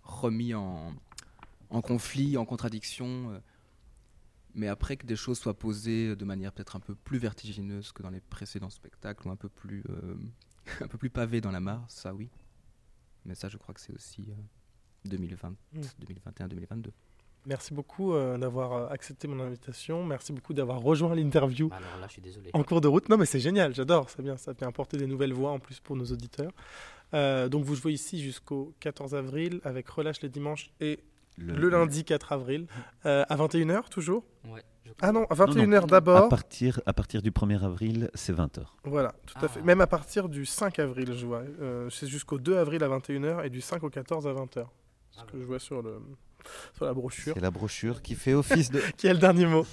remis 0.09 0.53
en, 0.53 0.93
en 1.69 1.81
conflit, 1.81 2.37
en 2.37 2.45
contradiction. 2.45 3.31
euh. 3.31 3.39
mais 4.55 4.67
après 4.67 4.97
que 4.97 5.05
des 5.05 5.15
choses 5.15 5.37
soient 5.39 5.57
posées 5.57 6.15
de 6.15 6.25
manière 6.25 6.51
peut-être 6.51 6.75
un 6.75 6.79
peu 6.79 6.95
plus 6.95 7.17
vertigineuse 7.19 7.91
que 7.91 8.01
dans 8.03 8.09
les 8.09 8.21
précédents 8.21 8.69
spectacles, 8.71 9.27
ou 9.27 9.31
un 9.31 9.35
peu 9.35 9.49
plus, 9.49 9.83
euh, 9.89 10.15
un 10.81 10.87
peu 10.87 10.97
plus 10.97 11.09
pavé 11.09 11.41
dans 11.41 11.51
la 11.51 11.59
mare, 11.59 11.85
ça 11.87 12.13
oui. 12.13 12.29
Mais 13.25 13.35
ça, 13.35 13.47
je 13.49 13.57
crois 13.57 13.73
que 13.75 13.81
c'est 13.81 13.93
aussi 13.93 14.25
euh, 14.29 14.33
2020, 15.05 15.49
Mm. 15.73 15.81
2021, 15.99 16.47
2022. 16.47 16.91
Merci 17.45 17.73
beaucoup 17.73 18.13
euh, 18.13 18.37
d'avoir 18.37 18.73
euh, 18.73 18.87
accepté 18.89 19.27
mon 19.27 19.39
invitation. 19.39 20.03
Merci 20.05 20.33
beaucoup 20.33 20.53
d'avoir 20.53 20.79
rejoint 20.81 21.15
l'interview 21.15 21.69
Bah 21.69 21.77
Alors 21.77 21.97
là, 22.01 22.07
je 22.07 22.13
suis 22.13 22.21
désolé. 22.21 22.49
en 22.53 22.63
cours 22.63 22.81
de 22.81 22.87
route. 22.89 23.07
Non, 23.07 23.17
mais 23.17 23.25
c'est 23.25 23.39
génial, 23.39 23.73
j'adore, 23.73 24.09
c'est 24.09 24.21
bien. 24.21 24.35
Ça 24.35 24.51
vient 24.53 24.67
apporter 24.67 24.97
des 24.97 25.07
nouvelles 25.07 25.33
voix 25.33 25.51
en 25.51 25.59
plus 25.59 25.79
pour 25.79 25.95
nos 25.95 26.05
auditeurs. 26.05 26.51
Euh, 27.13 27.49
donc, 27.49 27.63
vous 27.65 27.75
jouez 27.75 27.93
ici 27.93 28.21
jusqu'au 28.21 28.73
14 28.79 29.15
avril 29.15 29.61
avec 29.63 29.87
Relâche 29.89 30.21
les 30.21 30.29
dimanches 30.29 30.71
et 30.79 30.99
le, 31.37 31.69
lundi 31.69 32.03
4 32.03 32.33
avril 32.33 32.67
euh, 33.05 33.23
à 33.29 33.35
21h 33.37 33.87
toujours 33.89 34.25
Ouais, 34.51 34.61
Ah 35.01 35.11
non, 35.13 35.25
à 35.29 35.35
Non, 35.35 35.45
non. 35.47 35.53
21h 35.53 35.83
À 35.83 35.87
d'abord. 35.87 36.29
partir, 36.29 36.81
à 36.85 36.91
partir 36.93 37.21
du 37.21 37.31
1er 37.31 37.63
avril, 37.63 38.09
c'est 38.13 38.33
20h. 38.35 38.65
Voilà, 38.83 39.13
tout 39.25 39.37
à 39.37 39.45
Ah. 39.45 39.47
fait. 39.47 39.61
Même 39.61 39.79
à 39.81 39.87
partir 39.87 40.27
du 40.29 40.45
5 40.45 40.79
avril, 40.79 41.13
je 41.13 41.25
vois. 41.25 41.43
Euh, 41.61 41.89
c'est 41.89 42.07
jusqu'au 42.07 42.37
2 42.39 42.57
avril 42.57 42.83
à 42.83 42.89
21h 42.89 43.45
et 43.45 43.49
du 43.49 43.61
5 43.61 43.81
au 43.83 43.89
14 43.89 44.27
à 44.27 44.33
20h. 44.33 44.65
C'est 45.11 45.21
ce 45.21 45.25
que 45.25 45.39
je 45.39 45.45
vois 45.45 45.59
sur, 45.59 45.81
le, 45.81 45.99
sur 46.75 46.85
la 46.85 46.93
brochure. 46.93 47.33
C'est 47.33 47.41
la 47.41 47.51
brochure 47.51 48.01
qui 48.01 48.15
fait 48.15 48.33
office 48.33 48.69
de. 48.69 48.79
Qui 48.97 49.07
est 49.07 49.13
le 49.13 49.19
dernier 49.19 49.45
mot 49.45 49.65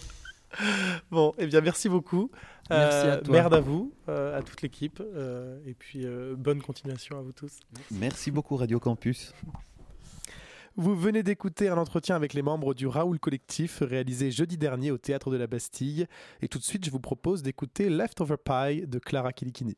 Bon, 1.11 1.35
eh 1.39 1.47
bien, 1.47 1.61
merci 1.61 1.89
beaucoup. 1.89 2.31
Merci 2.71 3.07
Euh, 3.07 3.15
à 3.15 3.17
toi. 3.19 3.33
Merde 3.33 3.55
à 3.55 3.61
vous, 3.61 3.93
euh, 4.09 4.37
à 4.39 4.43
toute 4.43 4.63
l'équipe. 4.63 5.01
euh, 5.01 5.59
et 5.67 5.75
puis, 5.75 6.05
euh, 6.05 6.35
bonne 6.37 6.63
continuation 6.63 7.19
à 7.19 7.23
vous 7.23 7.33
tous. 7.33 7.59
Merci 7.91 8.31
beaucoup 8.31 8.57
Radio 8.57 8.81
Campus. 8.81 9.33
Vous 10.79 10.95
venez 10.95 11.23
d'écouter 11.23 11.69
un 11.69 11.79
entretien 11.79 12.17
avec 12.17 12.35
les 12.35 12.43
membres 12.43 12.75
du 12.75 12.87
Raoul 12.87 13.19
Collectif 13.19 13.79
réalisé 13.81 14.31
jeudi 14.31 14.59
dernier 14.59 14.91
au 14.91 14.99
Théâtre 14.99 15.31
de 15.31 15.37
la 15.37 15.47
Bastille. 15.47 16.07
Et 16.43 16.49
tout 16.49 16.59
de 16.59 16.65
suite, 16.65 16.85
je 16.85 16.91
vous 16.91 17.01
propose 17.01 17.43
d'écouter 17.43 17.89
Leftover 17.89 18.37
Pie 18.37 18.87
de 18.87 18.99
Clara 18.99 19.33
Kilikini. 19.33 19.77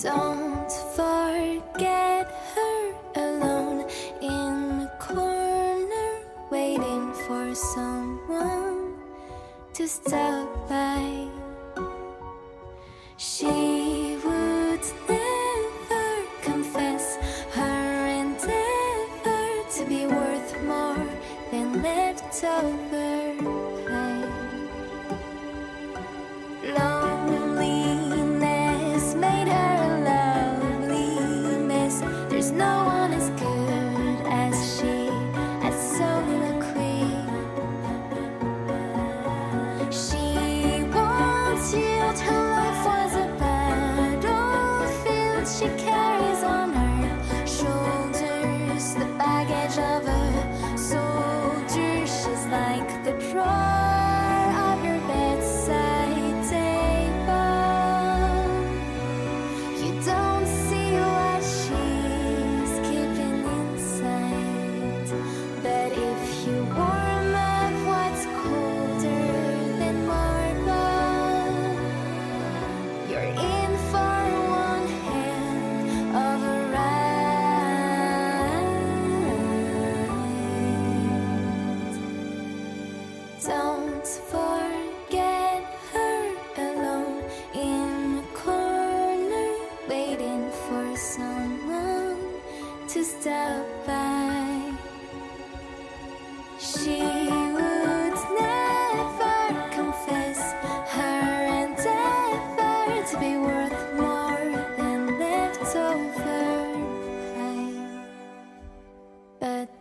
Don't 0.00 0.37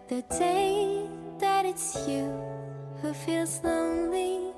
the 0.07 0.21
day 0.39 1.05
that 1.37 1.65
it's 1.65 2.07
you 2.07 2.31
who 3.01 3.13
feels 3.13 3.61
lonely, 3.61 4.53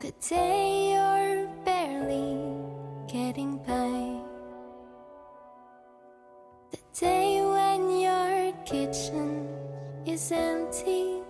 the 0.00 0.12
day 0.28 0.90
you're 0.90 1.46
barely 1.64 2.42
getting 3.06 3.58
by. 3.58 4.20
The 6.72 6.78
day 6.98 7.40
when 7.40 8.00
your 8.00 8.52
kitchen 8.64 9.46
is 10.04 10.32
empty, 10.32 11.22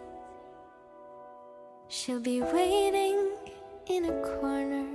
she'll 1.89 2.21
be 2.21 2.41
waiting 2.41 3.33
in 3.91 4.07
a 4.07 4.23
corner, 4.41 4.87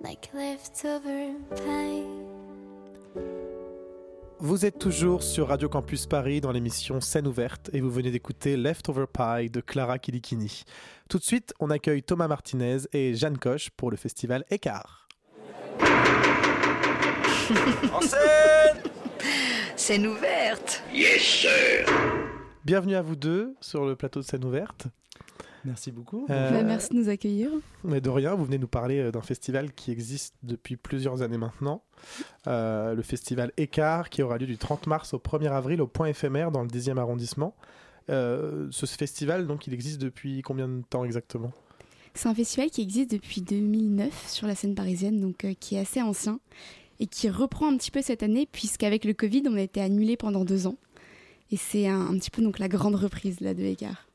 like 0.00 0.30
leftover 0.32 1.34
pie. 1.56 2.33
Vous 4.44 4.66
êtes 4.66 4.78
toujours 4.78 5.22
sur 5.22 5.48
Radio 5.48 5.70
Campus 5.70 6.04
Paris 6.04 6.42
dans 6.42 6.52
l'émission 6.52 7.00
Scène 7.00 7.26
ouverte 7.26 7.70
et 7.72 7.80
vous 7.80 7.90
venez 7.90 8.10
d'écouter 8.10 8.58
Leftover 8.58 9.06
Pie 9.10 9.48
de 9.48 9.62
Clara 9.62 9.98
Kilikini. 9.98 10.64
Tout 11.08 11.16
de 11.16 11.22
suite, 11.22 11.54
on 11.60 11.70
accueille 11.70 12.02
Thomas 12.02 12.28
Martinez 12.28 12.80
et 12.92 13.14
Jeanne 13.14 13.38
Coche 13.38 13.70
pour 13.70 13.90
le 13.90 13.96
festival 13.96 14.44
Écart. 14.50 15.08
En 17.90 18.02
scène 18.02 18.82
Scène 19.76 20.06
ouverte. 20.08 20.82
Yes, 20.92 21.22
sir. 21.22 21.86
Bienvenue 22.66 22.96
à 22.96 23.02
vous 23.02 23.16
deux 23.16 23.54
sur 23.62 23.86
le 23.86 23.96
plateau 23.96 24.20
de 24.20 24.26
Scène 24.26 24.44
ouverte. 24.44 24.88
Merci 25.64 25.92
beaucoup. 25.92 26.26
Euh, 26.30 26.50
Bah, 26.50 26.62
merci 26.62 26.90
de 26.90 26.96
nous 26.98 27.08
accueillir. 27.08 27.50
Mais 27.84 28.00
de 28.00 28.10
rien, 28.10 28.34
vous 28.34 28.44
venez 28.44 28.58
nous 28.58 28.68
parler 28.68 28.98
euh, 28.98 29.10
d'un 29.10 29.22
festival 29.22 29.72
qui 29.72 29.90
existe 29.90 30.34
depuis 30.42 30.76
plusieurs 30.76 31.22
années 31.22 31.38
maintenant. 31.38 31.82
Euh, 32.46 32.94
le 32.94 33.02
festival 33.02 33.50
Écart 33.56 34.10
qui 34.10 34.22
aura 34.22 34.36
lieu 34.38 34.46
du 34.46 34.58
30 34.58 34.86
mars 34.86 35.14
au 35.14 35.18
1er 35.18 35.50
avril 35.50 35.80
au 35.80 35.86
point 35.86 36.06
éphémère 36.06 36.50
dans 36.50 36.62
le 36.62 36.68
10e 36.68 36.98
arrondissement. 36.98 37.54
Euh, 38.10 38.68
ce 38.70 38.84
festival, 38.86 39.46
donc, 39.46 39.66
il 39.66 39.72
existe 39.72 40.00
depuis 40.00 40.42
combien 40.42 40.68
de 40.68 40.82
temps 40.82 41.04
exactement? 41.04 41.52
C'est 42.12 42.28
un 42.28 42.34
festival 42.34 42.70
qui 42.70 42.82
existe 42.82 43.10
depuis 43.10 43.40
2009 43.40 44.28
sur 44.28 44.46
la 44.46 44.54
scène 44.54 44.74
parisienne, 44.74 45.20
donc 45.20 45.44
euh, 45.44 45.54
qui 45.58 45.76
est 45.76 45.80
assez 45.80 46.00
ancien 46.02 46.38
et 47.00 47.06
qui 47.06 47.28
reprend 47.28 47.72
un 47.72 47.76
petit 47.76 47.90
peu 47.90 48.02
cette 48.02 48.22
année, 48.22 48.46
puisqu'avec 48.50 49.04
le 49.04 49.14
Covid, 49.14 49.42
on 49.48 49.56
a 49.56 49.60
été 49.62 49.80
annulé 49.80 50.16
pendant 50.16 50.44
deux 50.44 50.66
ans. 50.68 50.76
Et 51.50 51.56
c'est 51.56 51.88
un, 51.88 52.00
un 52.02 52.18
petit 52.18 52.30
peu 52.30 52.40
donc 52.42 52.58
la 52.58 52.68
grande 52.68 52.94
reprise 52.94 53.40
là 53.40 53.52
de 53.54 53.62
Écart. 53.62 54.06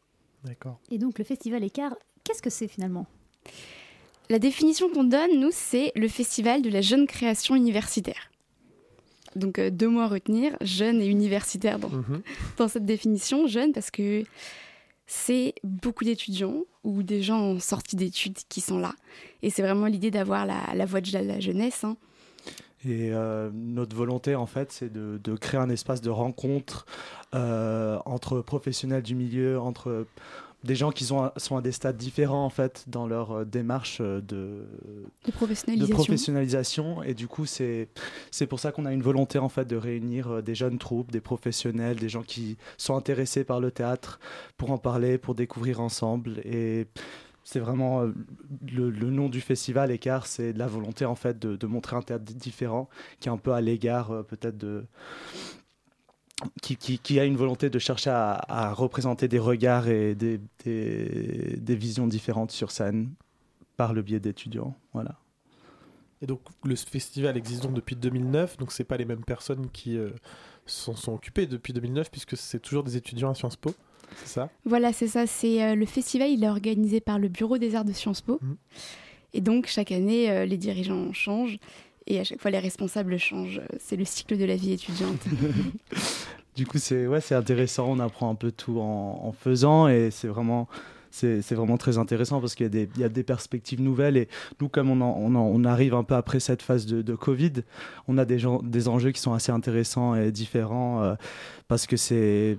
D'accord. 0.45 0.79
Et 0.91 0.97
donc 0.97 1.17
le 1.19 1.25
festival 1.25 1.63
Écart, 1.63 1.95
qu'est-ce 2.23 2.41
que 2.41 2.49
c'est 2.49 2.67
finalement? 2.67 3.05
La 4.29 4.39
définition 4.39 4.89
qu'on 4.89 5.03
donne, 5.03 5.39
nous, 5.39 5.49
c'est 5.51 5.91
le 5.95 6.07
festival 6.07 6.61
de 6.61 6.69
la 6.69 6.81
jeune 6.81 7.07
création 7.07 7.55
universitaire. 7.55 8.29
Donc 9.35 9.59
euh, 9.59 9.69
deux 9.69 9.87
mots 9.89 10.01
à 10.01 10.07
retenir, 10.07 10.55
jeune 10.61 11.01
et 11.01 11.07
universitaire 11.07 11.79
dans, 11.79 11.89
Mhm. 11.89 12.21
dans 12.57 12.67
cette 12.67 12.85
définition. 12.85 13.47
Jeune 13.47 13.73
parce 13.73 13.91
que 13.91 14.23
c'est 15.07 15.55
beaucoup 15.63 16.03
d'étudiants 16.03 16.63
ou 16.83 17.01
des 17.03 17.21
gens 17.23 17.39
en 17.39 17.59
sortie 17.59 17.95
d'études 17.95 18.37
qui 18.49 18.61
sont 18.61 18.77
là. 18.77 18.93
Et 19.41 19.49
c'est 19.49 19.61
vraiment 19.63 19.87
l'idée 19.87 20.11
d'avoir 20.11 20.45
la, 20.45 20.61
la 20.75 20.85
voix 20.85 21.01
de 21.01 21.11
la, 21.11 21.21
la 21.23 21.39
jeunesse. 21.39 21.83
hein. 21.83 21.97
Et 22.85 23.09
euh, 23.11 23.49
notre 23.53 23.93
volonté, 23.95 24.35
en 24.35 24.45
fait, 24.45 24.71
c'est 24.71 24.91
de, 24.91 25.19
de 25.21 25.35
créer 25.35 25.59
un 25.59 25.69
espace 25.69 25.99
de 25.99 26.09
rencontre 26.09 26.85
euh, 27.35 27.98
entre 28.19 28.41
professionnels 28.41 29.01
du 29.01 29.15
milieu, 29.15 29.57
entre 29.59 30.05
des 30.65 30.75
gens 30.75 30.91
qui 30.91 31.05
sont 31.05 31.21
à, 31.23 31.33
sont 31.37 31.55
à 31.55 31.61
des 31.61 31.71
stades 31.71 31.95
différents, 31.95 32.43
en 32.43 32.49
fait, 32.49 32.83
dans 32.87 33.07
leur 33.07 33.31
euh, 33.31 33.45
démarche 33.45 33.99
euh, 34.01 34.19
de, 34.19 34.65
De 35.25 35.31
professionnalisation. 35.31 35.87
de 35.89 35.93
professionnalisation. 35.93 37.03
Et 37.03 37.13
du 37.13 37.27
coup, 37.29 37.45
c'est 37.45 37.87
c'est 38.29 38.45
pour 38.45 38.59
ça 38.59 38.73
qu'on 38.73 38.85
a 38.85 38.91
une 38.91 39.01
volonté, 39.01 39.39
en 39.39 39.47
fait, 39.47 39.63
de 39.63 39.77
réunir 39.77 40.27
euh, 40.27 40.41
des 40.41 40.55
jeunes 40.55 40.77
troupes, 40.77 41.11
des 41.11 41.21
professionnels, 41.21 41.95
des 41.95 42.09
gens 42.09 42.23
qui 42.23 42.57
sont 42.77 42.97
intéressés 42.97 43.45
par 43.45 43.61
le 43.61 43.71
théâtre, 43.71 44.19
pour 44.57 44.71
en 44.71 44.77
parler, 44.77 45.17
pour 45.17 45.33
découvrir 45.33 45.79
ensemble. 45.79 46.39
Et 46.43 46.87
c'est 47.45 47.61
vraiment 47.61 48.01
euh, 48.01 48.13
le, 48.69 48.89
le 48.89 49.09
nom 49.11 49.29
du 49.29 49.39
festival 49.39 49.91
Écart, 49.91 50.27
c'est 50.27 50.51
de 50.51 50.59
la 50.59 50.67
volonté 50.67 51.05
en 51.05 51.15
fait 51.15 51.39
de, 51.39 51.55
de 51.55 51.67
montrer 51.67 51.95
un 51.95 52.01
théâtre 52.01 52.25
di- 52.25 52.35
différent, 52.35 52.89
qui 53.21 53.29
est 53.29 53.31
un 53.31 53.37
peu 53.37 53.53
à 53.53 53.61
l'égard 53.61 54.07
peut-être 54.27 54.57
de 54.57 54.83
qui, 56.61 56.75
qui, 56.77 56.99
qui 56.99 57.19
a 57.19 57.25
une 57.25 57.35
volonté 57.35 57.69
de 57.69 57.79
chercher 57.79 58.09
à, 58.09 58.41
à 58.47 58.73
représenter 58.73 59.27
des 59.27 59.39
regards 59.39 59.87
et 59.87 60.15
des, 60.15 60.39
des, 60.63 61.57
des 61.57 61.75
visions 61.75 62.07
différentes 62.07 62.51
sur 62.51 62.71
scène 62.71 63.09
par 63.77 63.93
le 63.93 64.01
biais 64.01 64.19
d'étudiants. 64.19 64.75
Voilà. 64.93 65.15
Et 66.21 66.27
donc, 66.27 66.41
le 66.63 66.75
festival 66.75 67.37
existe 67.37 67.63
donc 67.63 67.73
depuis 67.73 67.95
2009, 67.95 68.57
donc 68.57 68.71
c'est 68.71 68.83
pas 68.83 68.97
les 68.97 69.05
mêmes 69.05 69.23
personnes 69.23 69.69
qui 69.71 69.97
euh, 69.97 70.09
s'en 70.65 70.95
sont 70.95 71.13
occupées 71.13 71.45
depuis 71.45 71.71
2009, 71.71 72.11
puisque 72.11 72.35
c'est 72.35 72.59
toujours 72.59 72.83
des 72.83 72.97
étudiants 72.97 73.31
à 73.31 73.35
Sciences 73.35 73.55
Po, 73.55 73.73
c'est 74.17 74.27
ça? 74.27 74.49
Voilà, 74.65 74.93
c'est 74.93 75.07
ça. 75.07 75.27
C'est 75.27 75.63
euh, 75.63 75.75
le 75.75 75.85
festival. 75.85 76.29
Il 76.29 76.43
est 76.43 76.49
organisé 76.49 76.99
par 76.99 77.19
le 77.19 77.27
Bureau 77.27 77.57
des 77.57 77.75
Arts 77.75 77.85
de 77.85 77.93
Sciences 77.93 78.21
Po. 78.21 78.39
Mhm. 78.41 78.57
Et 79.33 79.41
donc 79.41 79.67
chaque 79.67 79.91
année, 79.91 80.29
euh, 80.31 80.45
les 80.45 80.57
dirigeants 80.57 81.13
changent 81.13 81.59
et 82.09 82.19
à 82.19 82.23
chaque 82.23 82.41
fois 82.41 82.51
les 82.51 82.59
responsables 82.59 83.17
changent. 83.17 83.61
C'est 83.79 83.95
le 83.95 84.05
cycle 84.05 84.37
de 84.37 84.45
la 84.45 84.55
vie 84.55 84.73
étudiante. 84.73 85.21
Du 86.55 86.65
coup, 86.65 86.77
c'est 86.77 87.07
ouais, 87.07 87.21
intéressant. 87.31 87.87
On 87.89 87.99
apprend 87.99 88.29
un 88.29 88.35
peu 88.35 88.51
tout 88.51 88.79
en 88.81 89.31
faisant 89.31 89.87
et 89.87 90.09
c'est 90.11 90.27
vraiment. 90.27 90.67
C'est 91.11 91.53
vraiment 91.53 91.77
très 91.77 91.97
intéressant 91.97 92.39
parce 92.39 92.55
qu'il 92.55 92.87
y, 92.97 93.03
a 93.03 93.09
des- 93.09 93.23
perspectives 93.23 93.81
nouvelles 93.81 94.17
et 94.17 94.27
nous, 94.61 94.69
comme 94.69 94.89
on, 94.89 95.63
arrive 95.65 95.93
un 95.93 96.03
peu 96.03 96.15
après 96.15 96.39
cette 96.39 96.61
phase 96.61 96.85
de, 96.85 97.15
Covid, 97.15 97.53
on 98.07 98.17
a 98.17 98.25
des, 98.25 98.87
enjeux 98.87 99.11
qui 99.11 99.21
sont 99.21 99.33
assez 99.33 99.51
intéressants 99.51 100.15
et 100.15 100.31
différents 100.31 101.03
euh, 101.03 101.15
parce 101.67 101.85
que 101.87 101.97
c'est 101.97 102.57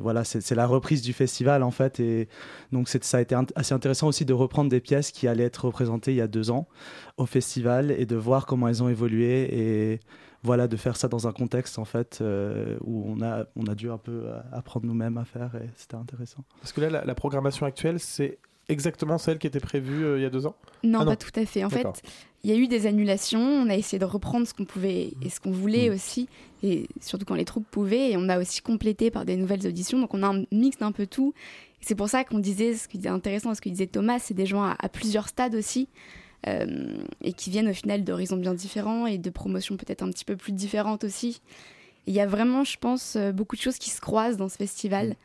voilà, 0.00 0.22
la 0.50 0.66
reprise 0.66 1.02
du 1.02 1.12
festival 1.12 1.62
en 1.62 1.70
fait 1.70 2.00
et 2.00 2.28
donc 2.72 2.88
ça 2.88 3.18
a 3.18 3.20
été 3.20 3.36
assez 3.54 3.74
intéressant 3.74 4.08
aussi 4.08 4.24
de 4.24 4.32
reprendre 4.32 4.70
des 4.70 4.80
pièces 4.80 5.10
qui 5.12 5.28
allaient 5.28 5.44
être 5.44 5.66
représentées 5.66 6.12
il 6.12 6.16
y 6.16 6.20
a 6.20 6.26
deux 6.26 6.50
ans 6.50 6.66
au 7.16 7.26
festival 7.26 7.90
et 7.90 8.06
de 8.06 8.16
voir 8.16 8.46
comment 8.46 8.68
elles 8.68 8.82
ont 8.82 8.88
évolué 8.88 9.98
voilà, 10.48 10.66
de 10.68 10.76
faire 10.76 10.96
ça 10.96 11.08
dans 11.08 11.28
un 11.28 11.32
contexte 11.32 11.78
en 11.78 11.84
fait 11.84 12.18
euh, 12.20 12.76
où 12.80 13.04
on 13.06 13.22
a, 13.22 13.44
on 13.54 13.66
a 13.66 13.74
dû 13.74 13.90
un 13.90 13.98
peu 13.98 14.22
euh, 14.24 14.40
apprendre 14.52 14.86
nous-mêmes 14.86 15.18
à 15.18 15.24
faire 15.24 15.50
et 15.56 15.68
c'était 15.76 15.96
intéressant. 15.96 16.42
Parce 16.60 16.72
que 16.72 16.80
là, 16.80 16.90
la, 16.90 17.04
la 17.04 17.14
programmation 17.14 17.64
actuelle, 17.66 18.00
c'est 18.00 18.38
exactement 18.68 19.16
celle 19.18 19.38
qui 19.38 19.46
était 19.46 19.60
prévue 19.60 20.04
euh, 20.04 20.18
il 20.18 20.22
y 20.22 20.26
a 20.26 20.30
deux 20.30 20.46
ans? 20.46 20.56
Non, 20.84 21.00
Ah 21.02 21.06
pas 21.06 21.16
tout 21.16 21.30
à 21.40 21.44
fait. 21.46 21.64
En 21.64 21.70
fait, 21.70 21.86
il 22.44 22.50
y 22.50 22.52
a 22.52 22.56
eu 22.56 22.66
des 22.68 22.86
annulations. 22.86 23.40
On 23.40 23.68
a 23.70 23.76
essayé 23.76 23.98
de 23.98 24.04
reprendre 24.04 24.46
ce 24.46 24.52
qu'on 24.54 24.64
pouvait 24.66 25.12
et 25.22 25.28
ce 25.30 25.38
qu'on 25.40 25.50
voulait 25.52 25.88
Mhm. 25.88 25.94
aussi, 25.94 26.28
et 26.62 26.86
surtout 27.00 27.24
quand 27.24 27.34
les 27.34 27.44
troupes 27.46 27.66
pouvaient. 27.70 28.10
Et 28.12 28.16
on 28.16 28.28
a 28.28 28.38
aussi 28.38 28.60
complété 28.62 29.10
par 29.10 29.24
des 29.24 29.36
nouvelles 29.36 29.66
auditions. 29.66 29.98
Donc 30.00 30.12
on 30.14 30.22
a 30.22 30.28
un 30.34 30.44
mix 30.52 30.78
d'un 30.78 30.92
peu 30.92 31.06
tout. 31.06 31.32
Et 31.80 31.84
C'est 31.84 31.94
pour 31.94 32.08
ça 32.08 32.24
qu'on 32.24 32.40
disait, 32.40 32.74
ce 32.74 32.88
qui 32.88 32.98
est 32.98 33.06
intéressant, 33.08 33.54
ce 33.54 33.60
que 33.60 33.68
disait 33.70 33.86
Thomas, 33.86 34.18
c'est 34.18 34.34
des 34.34 34.46
gens 34.46 34.62
à, 34.62 34.76
à 34.78 34.88
plusieurs 34.88 35.28
stades 35.28 35.54
aussi. 35.54 35.88
Euh, 36.46 37.02
et 37.22 37.32
qui 37.32 37.50
viennent 37.50 37.68
au 37.68 37.74
final 37.74 38.04
d'horizons 38.04 38.36
bien 38.36 38.54
différents 38.54 39.06
et 39.06 39.18
de 39.18 39.30
promotions 39.30 39.76
peut-être 39.76 40.02
un 40.02 40.10
petit 40.10 40.24
peu 40.24 40.36
plus 40.36 40.52
différentes 40.52 41.04
aussi. 41.04 41.40
Il 42.06 42.14
y 42.14 42.20
a 42.20 42.26
vraiment, 42.26 42.64
je 42.64 42.78
pense, 42.78 43.16
euh, 43.16 43.32
beaucoup 43.32 43.56
de 43.56 43.60
choses 43.60 43.78
qui 43.78 43.90
se 43.90 44.00
croisent 44.00 44.38
dans 44.38 44.48
ce 44.48 44.56
festival. 44.56 45.16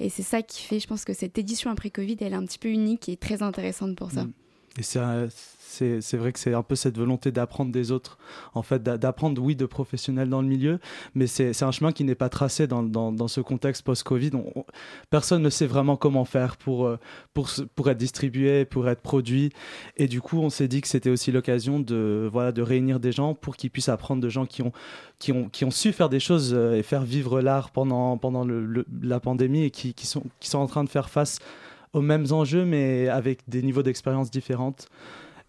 Et 0.00 0.08
c'est 0.08 0.22
ça 0.22 0.42
qui 0.42 0.62
fait, 0.62 0.80
je 0.80 0.88
pense, 0.88 1.04
que 1.04 1.12
cette 1.12 1.38
édition 1.38 1.70
après 1.70 1.90
Covid, 1.90 2.16
elle 2.20 2.32
est 2.32 2.36
un 2.36 2.44
petit 2.44 2.58
peu 2.58 2.68
unique 2.68 3.08
et 3.08 3.16
très 3.16 3.42
intéressante 3.42 3.94
pour 3.96 4.10
ça. 4.10 4.24
Mm. 4.24 4.32
Et 4.78 4.82
c'est 4.82 6.16
vrai 6.16 6.32
que 6.32 6.38
c'est 6.38 6.54
un 6.54 6.62
peu 6.62 6.76
cette 6.76 6.96
volonté 6.96 7.30
d'apprendre 7.30 7.72
des 7.72 7.92
autres, 7.92 8.18
en 8.54 8.62
fait, 8.62 8.82
d'a- 8.82 8.96
d'apprendre, 8.96 9.40
oui, 9.42 9.54
de 9.54 9.66
professionnels 9.66 10.30
dans 10.30 10.40
le 10.40 10.48
milieu, 10.48 10.78
mais 11.14 11.26
c'est 11.26 11.62
un 11.62 11.70
chemin 11.70 11.92
qui 11.92 12.04
n'est 12.04 12.14
pas 12.14 12.30
tracé 12.30 12.66
dans, 12.66 13.28
ce 13.28 13.40
contexte 13.40 13.82
post-Covid. 13.82 14.30
On- 14.34 14.60
on- 14.60 14.64
personne 15.10 15.42
ne 15.42 15.50
sait 15.50 15.66
vraiment 15.66 15.96
comment 15.96 16.24
faire 16.24 16.56
pour, 16.56 16.86
euh, 16.86 16.98
pour, 17.34 17.90
être 17.90 17.98
distribué, 17.98 18.64
pour 18.64 18.88
être 18.88 19.02
produit. 19.02 19.50
Et 19.96 20.08
du 20.08 20.20
coup, 20.20 20.38
on 20.38 20.50
s'est 20.50 20.68
dit 20.68 20.80
que 20.80 20.88
c'était 20.88 21.10
aussi 21.10 21.32
l'occasion 21.32 21.80
de, 21.80 22.30
réunir 22.62 23.00
des 23.00 23.12
gens 23.12 23.34
pour 23.34 23.56
qu'ils 23.56 23.70
puissent 23.70 23.88
apprendre 23.88 24.22
de 24.22 24.28
gens 24.28 24.46
qui 24.46 24.62
ont, 24.62 25.70
su 25.70 25.92
faire 25.92 26.08
des 26.08 26.20
choses 26.20 26.52
euh, 26.54 26.74
et 26.76 26.82
faire 26.82 27.02
vivre 27.02 27.40
l'art 27.40 27.70
pendant, 27.70 28.18
la 29.02 29.20
pandémie 29.20 29.64
et 29.64 29.70
qui 29.70 30.06
sont 30.06 30.24
en 30.54 30.66
train 30.66 30.84
de 30.84 30.88
faire 30.88 31.10
face 31.10 31.38
aux 31.92 32.00
mêmes 32.00 32.26
enjeux, 32.30 32.64
mais 32.64 33.08
avec 33.08 33.40
des 33.48 33.62
niveaux 33.62 33.82
d'expérience 33.82 34.30
différentes. 34.30 34.88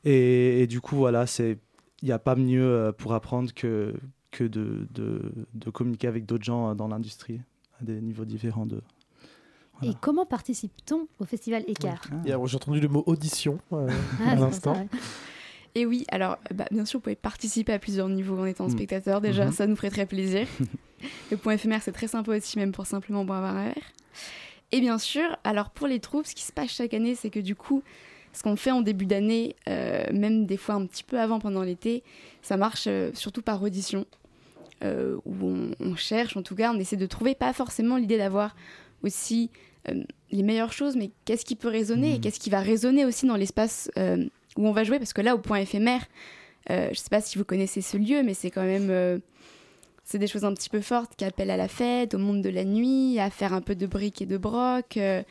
Et, 0.03 0.61
et 0.61 0.67
du 0.67 0.81
coup, 0.81 0.95
voilà, 0.97 1.25
c'est 1.25 1.57
il 2.01 2.07
n'y 2.07 2.11
a 2.11 2.19
pas 2.19 2.35
mieux 2.35 2.63
euh, 2.65 2.91
pour 2.91 3.13
apprendre 3.13 3.53
que, 3.53 3.93
que 4.31 4.43
de, 4.43 4.87
de, 4.91 5.21
de 5.53 5.69
communiquer 5.69 6.07
avec 6.07 6.25
d'autres 6.25 6.43
gens 6.43 6.71
euh, 6.71 6.73
dans 6.73 6.87
l'industrie 6.89 7.39
à 7.79 7.83
des 7.85 8.01
niveaux 8.01 8.25
différents 8.25 8.65
de. 8.65 8.81
Et 9.81 9.91
comment 10.01 10.25
participe-t-on 10.25 11.07
au 11.19 11.25
festival 11.25 11.63
Écart 11.67 12.01
J'ai 12.25 12.33
entendu 12.33 12.79
le 12.79 12.87
mot 12.87 13.03
audition 13.05 13.57
euh, 13.73 13.89
Ah, 14.19 14.31
à 14.31 14.35
c'est 14.35 14.39
l'instant. 14.41 14.73
ouais. 14.77 14.87
Et 15.75 15.85
oui, 15.85 16.05
alors 16.09 16.33
euh, 16.51 16.55
bah, 16.55 16.65
bien 16.71 16.85
sûr, 16.85 16.99
vous 16.99 17.03
pouvez 17.03 17.15
participer 17.15 17.73
à 17.73 17.79
plusieurs 17.79 18.07
niveaux 18.09 18.37
en 18.37 18.45
étant 18.45 18.67
Mm. 18.67 18.71
spectateur. 18.71 19.21
Déjà, 19.21 19.45
Mhm. 19.45 19.51
ça 19.51 19.67
nous 19.67 19.75
ferait 19.75 19.89
très 19.89 20.05
plaisir. 20.05 20.47
le 21.31 21.37
point 21.37 21.53
éphémère, 21.53 21.81
c'est 21.81 21.91
très 21.91 22.07
sympa 22.07 22.35
aussi, 22.37 22.59
même 22.59 22.71
pour 22.71 22.85
simplement 22.85 23.25
boire 23.25 23.43
un 23.43 23.63
verre. 23.65 23.83
Et 24.73 24.81
bien 24.81 24.97
sûr, 24.97 25.37
alors 25.43 25.69
pour 25.69 25.85
les 25.85 25.99
troupes, 25.99 26.25
ce 26.25 26.33
qui 26.33 26.41
se 26.41 26.51
passe 26.51 26.71
chaque 26.71 26.95
année, 26.95 27.13
c'est 27.13 27.29
que 27.29 27.39
du 27.39 27.55
coup, 27.55 27.83
ce 28.33 28.41
qu'on 28.41 28.55
fait 28.55 28.71
en 28.71 28.81
début 28.81 29.05
d'année, 29.05 29.55
euh, 29.69 30.03
même 30.11 30.47
des 30.47 30.57
fois 30.57 30.73
un 30.73 30.87
petit 30.87 31.03
peu 31.03 31.19
avant 31.19 31.37
pendant 31.37 31.61
l'été, 31.61 32.01
ça 32.41 32.57
marche 32.57 32.85
euh, 32.87 33.11
surtout 33.13 33.43
par 33.43 33.61
audition, 33.61 34.07
euh, 34.83 35.17
où 35.25 35.35
on, 35.43 35.71
on 35.79 35.95
cherche, 35.95 36.35
en 36.37 36.41
tout 36.41 36.55
cas, 36.55 36.73
on 36.73 36.79
essaie 36.79 36.95
de 36.95 37.05
trouver 37.05 37.35
pas 37.35 37.53
forcément 37.53 37.97
l'idée 37.97 38.17
d'avoir 38.17 38.55
aussi 39.03 39.51
les 40.31 40.43
meilleures 40.43 40.71
choses, 40.71 40.95
mais 40.95 41.11
qu'est-ce 41.25 41.43
qui 41.43 41.55
peut 41.55 41.67
résonner 41.67 42.15
et 42.15 42.19
qu'est-ce 42.21 42.39
qui 42.39 42.49
va 42.49 42.61
résonner 42.61 43.03
aussi 43.03 43.27
dans 43.27 43.35
l'espace 43.35 43.91
où 43.97 44.65
on 44.65 44.71
va 44.71 44.85
jouer, 44.85 44.97
parce 44.97 45.11
que 45.11 45.19
là, 45.19 45.35
au 45.35 45.39
point 45.39 45.57
éphémère, 45.57 46.05
je 46.69 46.93
sais 46.95 47.09
pas 47.09 47.19
si 47.19 47.37
vous 47.37 47.43
connaissez 47.43 47.81
ce 47.81 47.97
lieu, 47.97 48.23
mais 48.23 48.33
c'est 48.33 48.49
quand 48.49 48.63
même 48.63 49.19
c'est 50.03 50.19
des 50.19 50.27
choses 50.27 50.45
un 50.45 50.53
petit 50.53 50.69
peu 50.69 50.81
fortes 50.81 51.15
qui 51.15 51.25
appellent 51.25 51.51
à 51.51 51.57
la 51.57 51.67
fête, 51.67 52.13
au 52.13 52.17
monde 52.17 52.41
de 52.41 52.49
la 52.49 52.65
nuit, 52.65 53.19
à 53.19 53.29
faire 53.29 53.53
un 53.53 53.61
peu 53.61 53.75
de 53.75 53.85
briques 53.87 54.21
et 54.21 54.25
de 54.25 54.37
broc. 54.37 54.97
euh, 54.97 55.23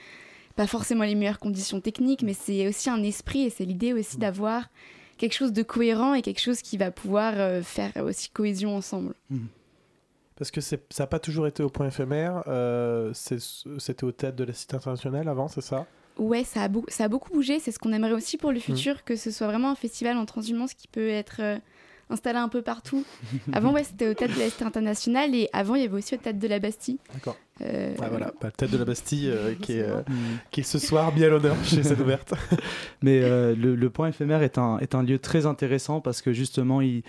pas 0.56 0.66
forcément 0.66 1.04
les 1.04 1.14
meilleures 1.14 1.38
conditions 1.38 1.80
techniques, 1.80 2.22
mais 2.22 2.34
c'est 2.34 2.68
aussi 2.68 2.90
un 2.90 3.02
esprit 3.02 3.42
et 3.44 3.50
c'est 3.50 3.64
l'idée 3.64 3.94
aussi 3.94 4.18
d'avoir 4.18 4.68
quelque 5.16 5.32
chose 5.34 5.52
de 5.52 5.62
cohérent 5.62 6.14
et 6.14 6.20
quelque 6.20 6.40
chose 6.40 6.60
qui 6.60 6.76
va 6.76 6.90
pouvoir 6.90 7.34
euh, 7.36 7.62
faire 7.62 7.92
aussi 8.04 8.28
cohésion 8.28 8.76
ensemble. 8.76 9.14
Parce 10.36 10.50
que 10.50 10.60
ça 10.60 10.76
n'a 10.98 11.06
pas 11.06 11.18
toujours 11.20 11.46
été 11.46 11.62
au 11.62 11.68
point 11.70 11.86
éphémère. 11.88 12.42
euh, 12.48 13.12
C'était 13.14 14.04
au 14.04 14.12
théâtre 14.12 14.36
de 14.36 14.44
la 14.44 14.52
Cité 14.52 14.76
internationale 14.76 15.28
avant, 15.28 15.48
c'est 15.48 15.60
ça? 15.60 15.86
Ouais, 16.18 16.44
ça 16.44 16.64
a, 16.64 16.68
ça 16.88 17.04
a 17.04 17.08
beaucoup 17.08 17.32
bougé. 17.32 17.58
C'est 17.58 17.72
ce 17.72 17.78
qu'on 17.78 17.92
aimerait 17.92 18.12
aussi 18.12 18.36
pour 18.36 18.52
le 18.52 18.60
futur, 18.60 19.04
que 19.04 19.16
ce 19.16 19.30
soit 19.30 19.46
vraiment 19.46 19.70
un 19.70 19.74
festival 19.74 20.16
en 20.18 20.26
transhumance 20.26 20.74
qui 20.74 20.88
peut 20.88 21.08
être 21.08 21.40
installé 22.10 22.38
un 22.38 22.48
peu 22.48 22.62
partout. 22.62 23.04
avant, 23.52 23.72
ouais, 23.72 23.84
c'était 23.84 24.08
au 24.08 24.14
Théâtre 24.14 24.34
de 24.34 24.40
la 24.40 24.50
Cité 24.50 24.64
internationale 24.64 25.34
et 25.34 25.48
avant, 25.52 25.74
il 25.74 25.82
y 25.82 25.84
avait 25.84 25.96
aussi 25.96 26.14
au 26.14 26.18
Théâtre 26.18 26.38
de 26.38 26.48
la 26.48 26.58
Bastille. 26.58 26.98
D'accord. 27.12 27.36
Euh, 27.64 27.94
Ah, 28.02 28.08
voilà, 28.10 28.32
bah, 28.40 28.50
tête 28.56 28.70
de 28.70 28.78
la 28.78 28.84
Bastille 28.84 29.28
euh, 29.30 29.54
qui, 29.60 29.74
est, 29.78 29.82
euh, 29.82 30.00
Mm. 30.08 30.14
qui 30.50 30.60
est 30.60 30.64
ce 30.64 30.78
soir 30.78 31.12
bien 31.12 31.26
à 31.26 31.30
l'honneur 31.30 31.56
chez 31.64 31.82
cette 31.82 32.00
ouverte. 32.00 32.34
Mais 33.02 33.20
euh, 33.22 33.54
le, 33.54 33.74
le 33.76 33.90
point 33.90 34.08
éphémère 34.08 34.42
est 34.42 34.58
un, 34.58 34.78
est 34.78 34.94
un 34.94 35.02
lieu 35.02 35.18
très 35.18 35.46
intéressant 35.46 36.00
parce 36.00 36.22
que 36.22 36.32
justement, 36.32 36.80
il, 36.80 37.02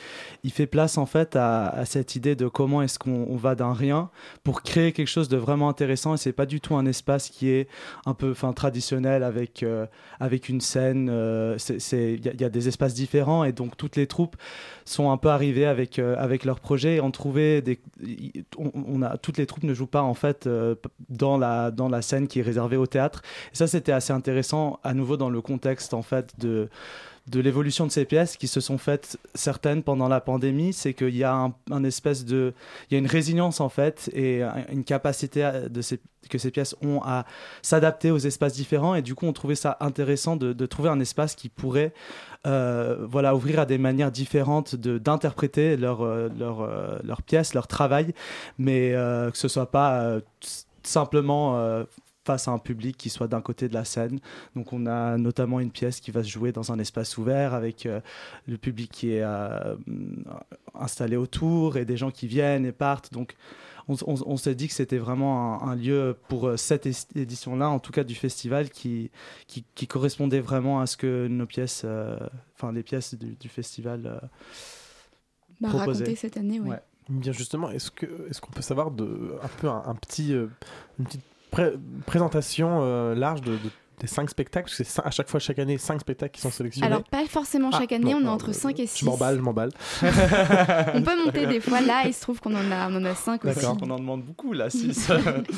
il 0.44 0.52
fait 0.52 0.68
place 0.68 0.98
en 0.98 1.06
fait 1.06 1.36
à, 1.36 1.68
à 1.68 1.86
cette 1.86 2.16
idée 2.16 2.36
de 2.36 2.48
comment 2.48 2.82
est-ce 2.82 3.00
qu'on 3.00 3.26
on 3.30 3.36
va 3.36 3.56
d'un 3.56 3.74
rien 3.74 4.10
pour 4.44 4.62
créer 4.62 4.92
quelque 4.92 5.08
chose 5.08 5.30
de 5.30 5.38
vraiment 5.38 5.70
intéressant. 5.70 6.14
Et 6.14 6.18
c'est 6.18 6.34
pas 6.34 6.46
du 6.46 6.62
tout 6.62 6.76
un 6.76 6.86
espace 6.86 7.30
qui 7.30 7.50
est 7.50 7.68
un 8.06 8.14
peu 8.14 8.32
enfin, 8.32 8.54
traditionnel 8.54 9.24
avec, 9.24 9.64
euh, 9.64 9.86
avec 10.20 10.50
une 10.50 10.62
scène. 10.62 11.10
euh, 11.12 11.58
Il 11.92 12.26
y, 12.26 12.30
a- 12.30 12.34
il 12.34 12.42
y 12.42 12.46
a 12.46 12.50
des 12.50 12.68
espaces 12.68 12.94
différents 12.94 13.44
et 13.44 13.52
donc 13.52 13.78
toutes 13.78 13.96
les 13.96 14.08
troupes 14.08 14.36
sont 14.86 15.12
un 15.12 15.18
peu 15.18 15.30
arrivées 15.30 15.66
avec, 15.66 16.00
euh, 16.00 16.16
avec 16.18 16.44
leur 16.46 16.60
projet 16.60 16.96
et 16.96 17.02
ont 17.02 17.12
trouvé 17.12 17.62
des. 17.62 17.80
On, 18.58 18.72
on 18.76 19.02
a, 19.02 19.18
toutes 19.18 19.38
les 19.38 19.46
troupes 19.46 19.64
ne 19.64 19.74
jouent 19.74 19.88
pas 19.88 20.02
en 20.02 20.14
fait 20.14 20.43
euh, 20.48 20.76
dans, 21.10 21.38
la, 21.38 21.72
dans 21.72 21.90
la 21.90 22.02
scène 22.02 22.28
qui 22.28 22.40
est 22.40 22.44
réservée 22.44 22.78
au 22.78 22.88
théâtre. 22.88 23.22
Et 23.52 23.56
ça, 23.56 23.68
c'était 23.68 23.92
assez 23.92 24.14
intéressant 24.14 24.80
à 24.84 24.94
nouveau 24.94 25.18
dans 25.18 25.30
le 25.30 25.42
contexte 25.42 25.94
en 25.94 26.02
fait 26.02 26.40
de 26.40 26.70
de 27.28 27.40
l'évolution 27.40 27.88
de 27.88 27.92
ces 27.92 28.04
pièces 28.04 28.36
qui 28.36 28.48
se 28.48 28.60
sont 28.60 28.78
faites 28.78 29.18
certaines 29.34 29.82
pendant 29.82 30.10
la 30.10 30.20
pandémie, 30.20 30.74
c'est 30.74 30.94
qu'il 30.94 31.16
y 31.16 31.24
a 31.24 31.50
un, 31.72 31.84
espèce 31.86 32.26
de, 32.26 32.54
il 32.90 32.94
y 32.94 32.98
a 32.98 33.00
une 33.00 33.08
résilience 33.08 33.62
en 33.62 33.70
fait 33.70 34.10
et 34.14 34.44
un- 34.44 34.66
une 34.70 34.84
capacité 34.84 35.50
que 36.30 36.38
ces 36.38 36.52
pièces 36.52 36.76
ont 36.82 37.02
à 37.02 37.26
s'adapter 37.62 38.12
aux 38.12 38.18
espaces 38.18 38.54
différents. 38.54 38.94
Et 38.96 39.02
du 39.02 39.16
coup 39.16 39.26
on 39.26 39.32
trouvait 39.32 39.56
ça 39.56 39.78
intéressant 39.80 40.36
de, 40.36 40.66
trouver 40.66 40.90
un 40.90 41.00
espace 41.00 41.36
qui 41.36 41.48
pourrait 41.48 41.94
euh, 42.46 43.06
voilà 43.10 43.36
ouvrir 43.36 43.60
à 43.62 43.66
des 43.66 43.78
manières 43.78 44.12
différentes 44.12 44.76
de 44.76 44.98
d'interpréter 44.98 45.78
leur 45.78 46.02
euh, 46.02 46.28
leur 46.38 46.62
euh, 46.62 47.00
pièce, 47.26 47.54
leur 47.54 47.68
travail, 47.68 48.14
mais 48.58 48.94
euh, 48.94 49.32
que 49.32 49.38
ce 49.38 49.48
soit 49.48 49.72
pas 49.72 50.20
simplement 50.84 51.86
face 52.26 52.48
à 52.48 52.52
un 52.52 52.58
public 52.60 52.96
qui 52.98 53.10
soit 53.10 53.28
d'un 53.28 53.42
côté 53.42 53.68
de 53.68 53.74
la 53.74 53.84
scène. 53.86 54.20
Donc 54.56 54.72
on 54.74 54.86
a 54.86 55.18
notamment 55.18 55.60
une 55.60 55.72
pièce 55.72 56.00
qui 56.00 56.12
va 56.12 56.24
se 56.24 56.30
jouer 56.30 56.52
dans 56.52 56.72
un 56.72 56.80
espace 56.80 57.18
ouvert 57.18 57.54
avec 57.54 57.86
euh, 57.86 58.00
le 58.48 58.58
public 58.58 58.92
qui 58.92 59.12
est 59.14 59.24
euh, 59.24 59.76
installé 60.74 61.16
autour 61.18 61.78
et 61.78 61.86
des 61.86 61.98
gens 61.98 62.12
qui 62.12 62.28
viennent 62.28 62.66
et 62.66 62.72
partent. 62.72 63.12
Donc 63.14 63.36
on, 63.90 63.96
on- 64.08 64.16
on 64.26 64.38
s'est 64.38 64.56
dit 64.56 64.68
que 64.70 64.74
c'était 64.74 64.98
vraiment 64.98 65.62
un, 65.62 65.72
un 65.72 65.76
lieu 65.76 66.16
pour 66.30 66.48
euh, 66.48 66.56
cette 66.58 66.86
édition-là, 67.16 67.70
en 67.70 67.80
tout 67.80 67.92
cas 67.92 68.06
du 68.06 68.16
festival, 68.16 68.70
qui, 68.70 69.12
qui, 69.48 69.66
qui 69.76 69.88
correspondait 69.88 70.40
vraiment 70.40 70.80
à 70.80 70.86
ce 70.88 70.96
que 70.96 71.28
nos 71.28 71.46
pièces, 71.46 71.82
euh, 71.84 72.18
enfin 72.56 72.72
les 72.72 72.84
pièces 72.84 73.16
du, 73.16 73.36
du 73.36 73.50
festival 73.50 74.04
euh, 74.06 74.18
Bah, 75.60 75.70
proposaient. 75.70 76.04
raconter 76.06 76.16
cette 76.16 76.38
année. 76.38 76.60
Ouais. 76.62 76.80
Bien 77.10 77.34
justement, 77.34 77.70
est-ce 77.70 77.92
que 77.92 78.06
est-ce 78.30 78.40
qu'on 78.40 78.52
peut 78.54 78.62
savoir 78.62 78.90
de 78.92 79.36
un 79.44 79.48
peu 79.60 79.68
un, 79.68 79.84
un 79.86 79.96
petit 79.96 80.34
euh, 80.34 80.48
une 81.00 81.06
petite 81.06 81.22
pré- 81.54 81.74
présentation 82.06 82.80
euh, 82.82 83.16
large 83.16 83.42
de, 83.42 83.52
de- 83.54 83.58
des 84.00 84.08
cinq 84.08 84.30
spectacles 84.30 84.66
parce 84.66 84.78
que 84.80 84.84
c'est 84.84 85.02
à 85.06 85.12
chaque 85.12 85.30
fois 85.30 85.40
chaque 85.40 85.60
année 85.60 85.78
cinq 85.78 86.02
spectacles 86.02 86.34
qui 86.36 86.42
sont 86.42 86.52
sélectionnés. 86.52 86.88
Alors, 86.88 87.04
pas 87.04 87.24
forcément 87.28 87.70
Ah, 87.72 87.78
chaque 87.80 87.92
année, 87.94 88.12
non, 88.12 88.18
on 88.18 88.22
est 88.22 88.24
non, 88.24 88.32
entre 88.32 88.50
euh, 88.50 88.54
5 88.54 88.78
et 88.80 88.88
6. 88.88 89.00
Je 89.02 89.06
m'emballe, 89.06 89.38
je 89.38 89.42
m'emballe. 89.42 89.70
on 90.96 91.02
peut 91.04 91.24
monter 91.26 91.46
des 91.46 91.60
fois. 91.62 91.80
Là, 91.80 92.04
il 92.06 92.14
se 92.14 92.22
trouve 92.22 92.42
qu'on 92.42 92.54
en 92.56 92.72
a, 92.72 92.90
on 92.90 92.96
en 92.96 93.06
a 93.06 93.16
5 93.16 93.46
aussi. 93.46 93.66
on 93.66 93.90
en 93.92 93.98
demande 94.00 94.24
beaucoup 94.24 94.52
là, 94.52 94.70
6. 94.70 95.10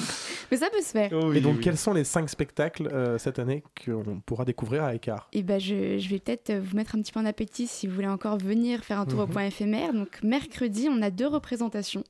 Mais 0.51 0.57
ça 0.57 0.69
peut 0.69 0.81
se 0.81 0.91
faire. 0.91 1.11
Et 1.33 1.41
donc, 1.41 1.61
quels 1.61 1.77
sont 1.77 1.93
les 1.93 2.03
cinq 2.03 2.29
spectacles 2.29 2.87
euh, 2.93 3.17
cette 3.17 3.39
année 3.39 3.63
qu'on 3.85 4.19
pourra 4.25 4.45
découvrir 4.45 4.83
à 4.83 4.93
Écart? 4.93 5.27
Et 5.33 5.41
ben 5.41 5.59
je, 5.59 5.97
je 5.97 6.09
vais 6.09 6.19
peut-être 6.19 6.53
vous 6.53 6.75
mettre 6.75 6.95
un 6.95 7.01
petit 7.01 7.11
peu 7.13 7.19
en 7.21 7.25
appétit 7.25 7.65
si 7.67 7.87
vous 7.87 7.95
voulez 7.95 8.07
encore 8.07 8.37
venir 8.37 8.83
faire 8.83 8.99
un 8.99 9.05
tour 9.05 9.21
au 9.21 9.25
Mhm. 9.27 9.31
point 9.31 9.43
éphémère. 9.45 9.93
Donc 9.93 10.19
mercredi, 10.21 10.87
on 10.91 11.01
a 11.01 11.09
deux 11.09 11.27
représentations. 11.27 12.03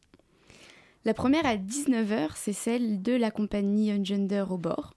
La 1.05 1.13
première 1.13 1.45
à 1.45 1.55
19h, 1.55 2.31
c'est 2.33 2.51
celle 2.51 3.03
de 3.03 3.13
la 3.13 3.29
compagnie 3.29 3.91
Ungender 3.91 4.45
au 4.49 4.57
bord. 4.57 4.95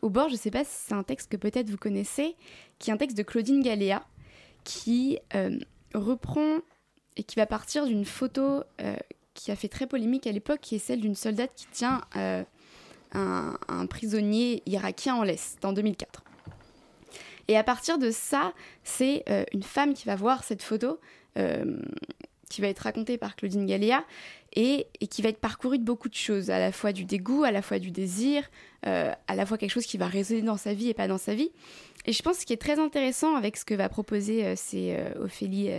Au 0.00 0.08
bord, 0.08 0.28
je 0.28 0.34
ne 0.34 0.38
sais 0.38 0.52
pas 0.52 0.62
si 0.62 0.70
c'est 0.86 0.94
un 0.94 1.02
texte 1.02 1.32
que 1.32 1.36
peut-être 1.36 1.68
vous 1.68 1.76
connaissez, 1.76 2.36
qui 2.78 2.90
est 2.90 2.92
un 2.92 2.96
texte 2.96 3.18
de 3.18 3.24
Claudine 3.24 3.60
Galéa, 3.60 4.04
qui 4.62 5.18
euh, 5.34 5.58
reprend 5.94 6.58
et 7.16 7.24
qui 7.24 7.34
va 7.34 7.46
partir 7.46 7.86
d'une 7.86 8.04
photo 8.04 8.62
euh, 8.80 8.94
qui 9.34 9.50
a 9.50 9.56
fait 9.56 9.66
très 9.66 9.88
polémique 9.88 10.28
à 10.28 10.32
l'époque, 10.32 10.60
qui 10.60 10.76
est 10.76 10.78
celle 10.78 11.00
d'une 11.00 11.16
soldate 11.16 11.50
qui 11.56 11.66
tient 11.72 12.02
euh, 12.14 12.44
un, 13.12 13.86
prisonnier 13.86 14.62
irakien 14.66 15.16
en 15.16 15.24
laisse, 15.24 15.56
en 15.64 15.72
2004. 15.72 16.22
Et 17.48 17.56
à 17.56 17.64
partir 17.64 17.98
de 17.98 18.12
ça, 18.12 18.52
c'est 18.84 19.24
une 19.52 19.64
femme 19.64 19.92
qui 19.94 20.06
va 20.06 20.14
voir 20.14 20.44
cette 20.44 20.62
photo, 20.62 21.00
qui 22.52 22.60
va 22.60 22.68
être 22.68 22.80
racontée 22.80 23.16
par 23.16 23.34
Claudine 23.34 23.64
Galéa, 23.64 24.04
et, 24.54 24.86
et 25.00 25.06
qui 25.06 25.22
va 25.22 25.30
être 25.30 25.40
parcourue 25.40 25.78
de 25.78 25.84
beaucoup 25.84 26.10
de 26.10 26.14
choses, 26.14 26.50
à 26.50 26.58
la 26.58 26.70
fois 26.70 26.92
du 26.92 27.06
dégoût, 27.06 27.44
à 27.44 27.50
la 27.50 27.62
fois 27.62 27.78
du 27.78 27.90
désir, 27.90 28.44
euh, 28.86 29.12
à 29.26 29.34
la 29.34 29.46
fois 29.46 29.56
quelque 29.56 29.70
chose 29.70 29.86
qui 29.86 29.96
va 29.96 30.06
résonner 30.06 30.42
dans 30.42 30.58
sa 30.58 30.74
vie 30.74 30.90
et 30.90 30.94
pas 30.94 31.08
dans 31.08 31.18
sa 31.18 31.34
vie. 31.34 31.50
Et 32.04 32.12
je 32.12 32.22
pense 32.22 32.36
que 32.36 32.42
ce 32.42 32.46
qui 32.46 32.52
est 32.52 32.60
très 32.60 32.78
intéressant 32.78 33.34
avec 33.36 33.56
ce 33.56 33.64
que 33.64 33.74
va 33.74 33.88
proposer 33.88 34.44
euh, 34.44 34.54
c'est 34.54 34.94
euh, 34.98 35.24
Ophélie, 35.24 35.70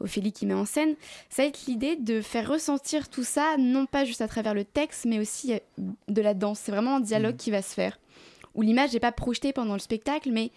Ophélie 0.00 0.32
qui 0.32 0.46
met 0.46 0.54
en 0.54 0.64
scène, 0.64 0.96
ça 1.30 1.42
va 1.42 1.48
être 1.48 1.66
l'idée 1.66 1.94
de 1.94 2.20
faire 2.20 2.50
ressentir 2.50 3.08
tout 3.08 3.24
ça, 3.24 3.56
non 3.56 3.86
pas 3.86 4.04
juste 4.04 4.20
à 4.20 4.28
travers 4.28 4.54
le 4.54 4.64
texte, 4.64 5.04
mais 5.04 5.20
aussi 5.20 5.52
de 6.08 6.22
la 6.22 6.34
danse. 6.34 6.58
C'est 6.58 6.72
vraiment 6.72 6.96
un 6.96 7.00
dialogue 7.00 7.36
qui 7.36 7.52
va 7.52 7.62
se 7.62 7.72
faire, 7.72 8.00
où 8.56 8.62
l'image 8.62 8.92
n'est 8.92 9.00
pas 9.00 9.12
projetée 9.12 9.52
pendant 9.52 9.74
le 9.74 9.78
spectacle, 9.78 10.30
mais 10.32 10.50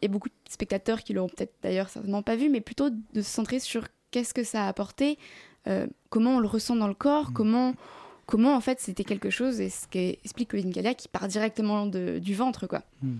il 0.00 0.04
y 0.04 0.06
a 0.06 0.12
beaucoup 0.12 0.28
de 0.28 0.34
spectateurs 0.50 1.02
qui 1.02 1.14
l'auront 1.14 1.28
peut-être 1.28 1.54
d'ailleurs 1.62 1.88
certainement 1.88 2.22
pas 2.22 2.36
vu, 2.36 2.50
mais 2.50 2.60
plutôt 2.60 2.90
de 2.90 3.22
se 3.22 3.30
centrer 3.30 3.58
sur 3.58 3.88
qu'est-ce 4.14 4.32
que 4.32 4.44
ça 4.44 4.64
a 4.64 4.68
apporté, 4.68 5.18
euh, 5.66 5.86
comment 6.08 6.36
on 6.36 6.38
le 6.38 6.46
ressent 6.46 6.76
dans 6.76 6.86
le 6.86 6.94
corps, 6.94 7.32
comment, 7.34 7.74
comment 8.26 8.54
en 8.54 8.60
fait 8.60 8.78
c'était 8.80 9.02
quelque 9.02 9.28
chose, 9.28 9.60
et 9.60 9.70
ce 9.70 9.88
qu'explique 9.88 10.50
Colin 10.50 10.70
Galia 10.70 10.94
qui 10.94 11.08
part 11.08 11.26
directement 11.26 11.86
de- 11.86 12.20
du 12.20 12.34
ventre, 12.34 12.66
quoi. 12.68 12.82
Mm. 13.02 13.16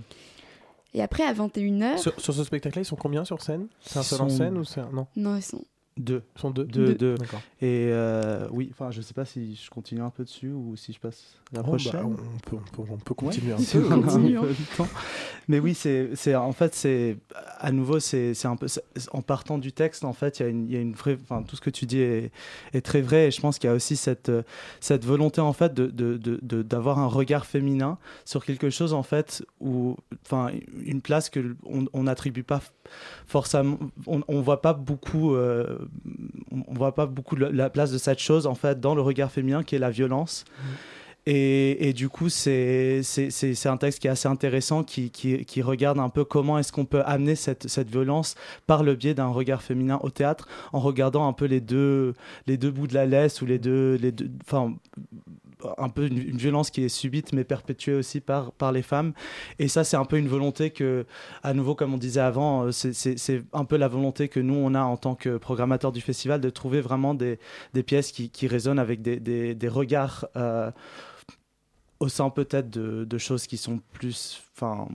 Et 0.97 1.03
après, 1.03 1.25
à 1.25 1.33
21h... 1.35 1.99
Sur, 1.99 2.21
sur 2.21 2.33
ce 2.33 2.45
spectacle-là, 2.45 2.83
ils 2.83 2.85
sont 2.85 2.95
combien 2.95 3.25
sur 3.25 3.43
scène? 3.43 3.67
C'est 3.81 3.99
un 3.99 4.03
Ils 4.03 4.05
seul 4.05 4.21
en 4.21 4.29
sont- 4.29 4.37
scène 4.37 4.57
ou 4.59 4.65
c'est 4.65 4.81
un... 4.81 4.91
non? 4.93 5.09
Non, 5.17 5.35
ils 5.37 5.43
sont... 5.43 5.65
Deux. 5.97 6.23
Ils 6.37 6.41
sont 6.41 6.51
deux. 6.51 6.65
Deux, 6.65 6.95
Deux. 6.95 7.15
Et 7.61 7.87
euh, 7.93 8.49
oui, 8.51 8.69
enfin, 8.73 8.91
je 8.91 9.01
sais 9.01 9.15
pas 9.15 9.25
si 9.25 9.55
je 9.55 9.71
continue 9.71 10.01
un 10.03 10.11
peu 10.11 10.25
dessus 10.25 10.51
ou 10.51 10.75
si 10.75 10.93
je 10.93 10.99
passe 10.99 11.37
la 11.53 11.61
Oh, 11.61 11.65
prochaine. 11.65 11.93
bah, 11.93 12.03
on, 12.05 12.11
peut, 12.51 12.57
on, 12.57 12.83
peut, 12.83 12.93
on 12.93 12.97
peut 12.97 13.15
continuer 13.15 13.53
Ouais, 13.53 13.61
un 13.61 13.63
si 13.63 13.77
peu. 13.79 13.87
on 13.87 13.91
a 13.93 13.95
un 13.95 14.01
Continue, 14.03 14.35
peu 14.41 14.49
hein. 14.81 14.87
Mais 15.49 15.61
oui, 15.61 15.73
c'est, 15.75 16.11
c'est 16.17 16.35
en 16.35 16.51
fait, 16.53 16.75
c'est 16.75 17.19
à 17.61 17.71
nouveau, 17.71 18.01
c'est, 18.01 18.35
c'est 18.35 18.49
un 18.49 18.57
peu 18.57 18.67
c'est- 18.67 18.83
en 19.13 19.23
partant 19.23 19.57
du 19.59 19.73
texte, 19.73 20.05
en 20.05 20.13
fait, 20.13 20.41
il 20.41 20.43
y 20.43 20.47
a 20.47 20.49
une, 20.49 20.67
il 20.69 20.73
y 20.73 20.77
a 20.77 20.81
une 20.81 20.95
vraie, 20.95 21.17
enfin, 21.23 21.43
tout 21.45 21.55
ce 21.55 21.61
que 21.61 21.71
tu 21.71 21.87
dis 21.87 22.01
est, 22.01 22.33
est 22.73 22.81
très 22.85 23.01
vrai. 23.01 23.29
Et 23.29 23.31
je 23.31 23.41
pense 23.41 23.61
qu'il 23.61 23.69
y 23.69 23.73
a 23.73 23.77
aussi 23.77 23.95
cette, 23.95 24.33
cette 24.81 25.05
volonté, 25.05 25.41
en 25.41 25.53
fait, 25.53 25.75
de, 25.75 25.87
de, 25.87 26.17
de- 26.17 26.41
de- 26.43 26.63
d'avoir 26.63 26.99
un 26.99 27.07
regard 27.07 27.47
féminin 27.47 27.99
sur 28.25 28.45
quelque 28.45 28.69
chose, 28.71 28.95
en 28.95 29.05
fait, 29.05 29.45
où, 29.61 29.97
enfin, 30.27 30.51
une 30.85 31.03
place 31.03 31.31
que 31.31 31.55
on 31.65 31.85
on 31.93 32.03
n'attribue 32.05 32.43
pas 32.43 32.61
forcément, 33.27 33.79
on, 34.07 34.23
on 34.29 34.41
voit 34.41 34.61
pas 34.61 34.73
beaucoup, 34.75 35.35
euh, 35.35 35.79
on 36.69 36.75
voit 36.75 36.95
pas 36.95 37.07
beaucoup 37.07 37.37
la- 37.37 37.51
la 37.51 37.71
place 37.71 37.91
de 37.93 37.99
cette 37.99 38.19
chose, 38.21 38.47
en 38.47 38.55
fait, 38.55 38.81
dans 38.81 38.95
le 38.95 39.03
regard 39.03 39.31
féminin, 39.31 39.63
qui 39.63 39.75
est 39.77 39.79
la 39.81 39.91
violence. 39.91 40.45
Et, 41.27 41.89
et 41.89 41.95
du 41.95 42.11
coup, 42.11 42.29
c'est 42.29 43.01
c'est- 43.03 43.31
c'est- 43.31 43.55
c'est 43.55 43.69
un 43.71 43.79
texte 43.79 43.99
qui 44.01 44.09
est 44.09 44.11
assez 44.11 44.29
intéressant, 44.29 44.85
qui, 44.85 45.09
qui, 45.11 45.47
qui 45.47 45.63
regarde 45.63 45.99
un 45.99 46.11
peu 46.11 46.23
comment 46.23 46.59
est-ce 46.59 46.71
qu'on 46.71 46.85
peut 46.85 47.03
amener 47.07 47.35
cette, 47.35 47.67
cette 47.67 47.89
violence 47.91 48.35
par 48.67 48.83
le 48.83 48.95
biais 48.95 49.15
d'un 49.15 49.29
regard 49.29 49.63
féminin 49.63 49.99
au 50.03 50.11
théâtre, 50.11 50.47
en 50.75 50.81
regardant 50.81 51.27
un 51.27 51.33
peu 51.33 51.47
les 51.47 51.63
deux, 51.63 52.13
les 52.47 52.59
deux 52.59 52.71
bouts 52.71 52.87
de 52.89 52.95
la 52.95 53.07
laisse, 53.07 53.41
ou 53.41 53.47
les 53.47 53.59
deux... 53.59 53.95
Les 53.97 54.13
deux 54.13 54.29
enfin, 54.45 54.75
un 55.79 55.89
peu 55.89 56.07
une, 56.07 56.37
violence 56.37 56.71
qui 56.71 56.85
est 56.85 56.89
subite 56.89 57.33
mais 57.33 57.45
perpétuée 57.45 57.95
aussi 57.95 58.21
par, 58.21 58.53
par 58.53 58.73
les 58.73 58.83
femmes. 58.83 59.13
Et 59.59 59.69
ça, 59.69 59.85
c'est 59.85 59.97
un 59.97 60.05
peu 60.05 60.19
une 60.19 60.29
volonté 60.29 60.71
que, 60.71 61.07
à 61.43 61.55
nouveau, 61.55 61.75
comme 61.75 61.95
on 61.95 61.99
disait 61.99 62.21
avant, 62.21 62.65
euh, 62.67 62.73
c'est- 62.73 63.43
un 63.53 63.65
peu 63.65 63.77
la 63.77 63.89
volonté 63.89 64.29
que 64.29 64.41
nous, 64.41 64.55
on 64.55 64.75
a 64.75 64.83
en 64.83 64.97
tant 64.97 65.15
que 65.15 65.37
programmateur 65.37 65.93
du 65.93 66.01
festival 66.01 66.41
de 66.41 66.51
trouver 66.51 66.81
vraiment 66.81 67.15
des, 67.15 67.39
des 67.73 67.83
pièces 67.83 68.13
qui, 68.13 68.31
qui 68.31 68.47
résonnent 68.47 68.79
avec 68.79 69.03
des, 69.03 69.21
des, 69.21 69.55
des 69.55 69.69
regards. 69.69 70.27
euh, 70.37 70.71
au 72.01 72.09
sein 72.09 72.31
peut-être 72.31 72.71
de, 72.71 73.05
de 73.05 73.19
choses 73.19 73.47
qui 73.47 73.57
sont 73.57 73.81
plus, 73.93 74.43
enfin, 74.55 74.89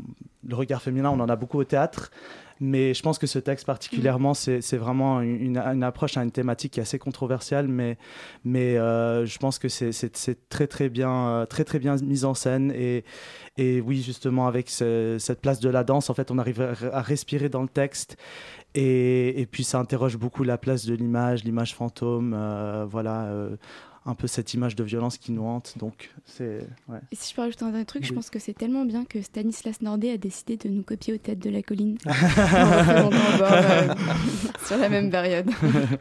le 0.48 0.56
regard 0.56 0.82
féminin, 0.82 1.10
on 1.10 1.20
en 1.20 1.30
a 1.30 1.36
beaucoup 1.36 1.58
au 1.60 1.64
théâtre, 1.64 2.12
mais 2.60 2.94
je 2.94 3.02
pense 3.02 3.18
que 3.18 3.28
ce 3.28 3.40
texte 3.40 3.66
particulièrement, 3.66 4.34
c'est 4.34 4.62
c'est 4.62 4.78
vraiment 4.78 5.22
une, 5.22 5.58
une 5.58 5.84
approche 5.84 6.18
à 6.18 6.24
une 6.24 6.32
thématique 6.32 6.74
qui 6.74 6.80
est 6.80 6.84
assez 6.84 7.00
controversiale, 7.00 7.68
mais, 7.68 7.98
mais 8.44 8.78
euh, 8.78 9.26
je 9.26 9.38
pense 9.40 9.60
que 9.60 9.70
c'est- 9.70 9.92
très 10.50 10.68
très 10.68 10.90
bien, 10.90 11.12
euh, 11.30 11.46
très 11.46 11.64
très 11.64 11.80
bien 11.80 11.96
mis 11.98 12.26
en 12.26 12.34
scène 12.34 12.72
et, 12.76 13.04
et 13.58 13.82
oui 13.82 14.02
justement 14.02 14.48
avec 14.48 14.70
ce- 14.70 15.18
cette 15.20 15.42
place 15.42 15.60
de 15.60 15.70
la 15.70 15.84
danse, 15.84 16.10
en 16.10 16.14
fait, 16.14 16.32
on 16.32 16.38
arrive 16.38 16.62
à, 16.62 16.74
à 16.94 17.02
respirer 17.02 17.50
dans 17.50 17.62
le 17.62 17.70
texte 17.70 18.18
et, 18.76 19.40
et 19.42 19.46
puis 19.46 19.64
ça 19.64 19.80
interroge 19.80 20.18
beaucoup 20.18 20.44
la 20.44 20.58
place 20.58 20.86
de 20.86 20.94
l'image, 20.94 21.44
l'image 21.44 21.74
fantôme, 21.76 22.34
euh, 22.38 22.86
voilà. 22.90 23.24
euh, 23.26 23.56
un 24.06 24.16
peu 24.16 24.28
cette 24.28 24.54
image 24.54 24.76
de 24.76 24.84
violence 24.84 25.18
qui 25.18 25.32
nous 25.32 25.44
hante, 25.44 25.74
donc 25.78 26.10
c'est 26.26 26.60
ouais. 26.88 27.00
Et 27.12 27.16
si 27.16 27.30
je 27.32 27.36
peux 27.36 27.42
rajouter 27.42 27.64
un 27.66 27.70
dernier 27.70 27.86
truc, 27.86 28.06
je 28.06 28.14
pense 28.14 28.30
que 28.30 28.40
c'est 28.40 28.54
tellement 28.54 28.86
bien 28.86 29.06
que 29.06 29.22
Stanislas 29.22 29.82
Nordet 29.82 30.12
a 30.12 30.18
décidé 30.18 30.58
de 30.58 30.70
nous 30.70 30.84
copier 30.84 31.14
au 31.14 31.18
tête 31.18 31.40
de 31.40 31.50
la 31.50 31.62
colline. 31.62 31.98
Bord, 32.06 33.14
euh, 33.42 33.94
sur 34.66 34.78
la 34.78 34.90
même 34.90 35.10
période. 35.10 35.50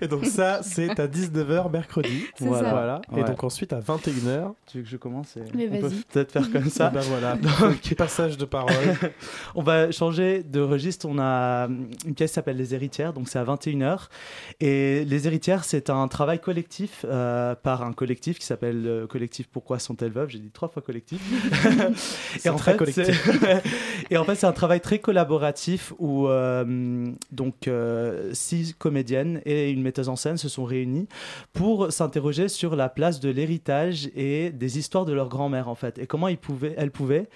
Et 0.00 0.08
donc 0.08 0.24
ça, 0.26 0.60
c'est 0.62 0.98
à 0.98 1.06
19h 1.06 1.70
mercredi. 1.70 2.24
Voilà. 2.40 2.62
ça. 2.68 2.70
Voilà. 2.74 3.00
Et 3.12 3.14
Ouais. 3.20 3.24
donc 3.24 3.42
ensuite 3.44 3.72
à 3.72 3.80
21h. 3.80 4.52
Tu 4.66 4.78
veux 4.78 4.84
que 4.84 4.88
je 4.90 4.96
commence 4.96 5.36
et 5.36 5.42
Mais 5.54 5.68
On 5.70 5.80
peut 5.80 5.86
vas-y. 5.88 6.00
peut-être 6.04 6.32
faire 6.32 6.50
comme 6.50 6.68
ça. 6.70 6.90
Ben 6.98 7.00
voilà. 7.02 7.36
Donc, 7.36 7.94
Passage 7.96 8.36
de 8.38 8.44
parole. 8.44 8.72
on 9.54 9.62
va 9.62 9.90
changer 9.90 10.42
de 10.42 10.60
registre. 10.60 11.06
On 11.08 11.18
a 11.18 11.66
hum, 11.66 11.88
une 12.06 12.14
pièce 12.14 12.30
qui 12.30 12.34
s'appelle 12.34 12.56
Les 12.56 12.74
Héritières, 12.74 13.12
donc 13.12 13.28
c'est 13.28 13.38
à 13.38 13.44
21h. 13.44 14.08
Et 14.60 15.04
Les 15.04 15.26
Héritières, 15.26 15.64
c'est 15.64 15.90
un 15.90 16.06
travail 16.08 16.40
collectif 16.40 17.04
euh, 17.08 17.54
par 17.56 17.82
un 17.82 17.87
collectif 17.92 18.38
qui 18.38 18.46
s'appelle 18.46 18.82
le 18.82 19.06
Collectif 19.06 19.46
Pourquoi 19.48 19.78
sont-elles 19.78 20.10
veuves? 20.12 20.28
J'ai 20.30 20.38
dit 20.38 20.50
trois 20.50 20.68
fois 20.68 20.82
collectif. 20.82 21.20
C'est 22.38 22.54
très 22.56 22.76
collectif. 22.76 23.04
c'est- 23.40 23.62
et 24.10 24.16
en 24.16 24.24
fait, 24.24 24.34
c'est 24.34 24.46
un 24.46 24.52
travail 24.52 24.80
très 24.80 24.98
collaboratif 24.98 25.92
où 25.98 26.28
euh, 26.28 27.06
donc 27.32 27.68
euh, 27.68 28.30
six 28.34 28.74
comédiennes 28.74 29.40
et 29.44 29.70
une 29.70 29.82
metteuse 29.82 30.08
en 30.08 30.16
scène 30.16 30.36
se 30.36 30.48
sont 30.48 30.64
réunies 30.64 31.08
pour 31.52 31.92
s'interroger 31.92 32.48
sur 32.48 32.76
la 32.76 32.88
place 32.88 33.20
de 33.20 33.30
l'héritage 33.30 34.10
et 34.14 34.50
des 34.50 34.78
histoires 34.78 35.04
de 35.04 35.12
leur 35.12 35.28
grand-mère 35.28 35.68
en 35.68 35.74
fait 35.74 35.98
et 35.98 36.06
comment 36.06 36.28
ils 36.28 36.38
pouvaient, 36.38 36.74
elles 36.76 36.90
pouvaient 36.90 37.28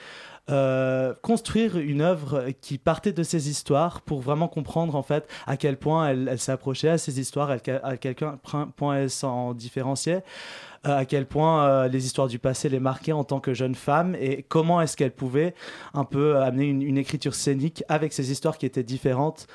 euh, 0.51 1.15
construire 1.23 1.79
une 1.79 2.01
œuvre 2.01 2.47
qui 2.61 2.77
partait 2.77 3.13
de 3.13 3.23
ces 3.23 3.49
histoires 3.49 4.01
pour 4.01 4.21
vraiment 4.21 4.49
comprendre 4.49 4.97
en 4.97 5.03
fait 5.05 5.29
à 5.47 5.57
quel 5.57 5.77
point 5.77 6.09
elle, 6.09 6.39
s'approchait 6.39 6.89
à 6.89 6.99
ces 6.99 7.21
histoires, 7.21 7.49
à 7.51 7.59
quel, 7.61 7.81
à 7.85 7.97
quel 7.97 8.17
point 8.77 8.97
elle 8.97 9.11
s'en 9.11 9.55
différenciait, 9.55 10.25
euh, 10.85 10.99
à 10.99 11.05
quel 11.05 11.27
point 11.27 11.65
euh, 11.65 11.89
les 11.89 12.07
histoires 12.07 12.27
du 12.27 12.41
passé 12.41 12.69
les 12.69 12.81
marquaient 12.81 13.13
en 13.13 13.23
tant 13.23 13.39
que 13.39 13.55
jeune 13.55 13.77
femme 13.77 14.17
et 14.19 14.43
comment 14.43 14.81
est-ce 14.81 14.97
qu'elle 14.97 15.13
pouvait 15.13 15.55
un 15.95 16.05
peu 16.05 16.37
amener 16.39 16.65
une, 16.65 16.83
une 16.83 16.99
écriture 16.99 17.37
scénique 17.37 17.85
avec 17.89 18.13
ces 18.13 18.33
histoires 18.33 18.59
qui 18.59 18.67
étaient 18.67 18.83
différentes 18.83 19.47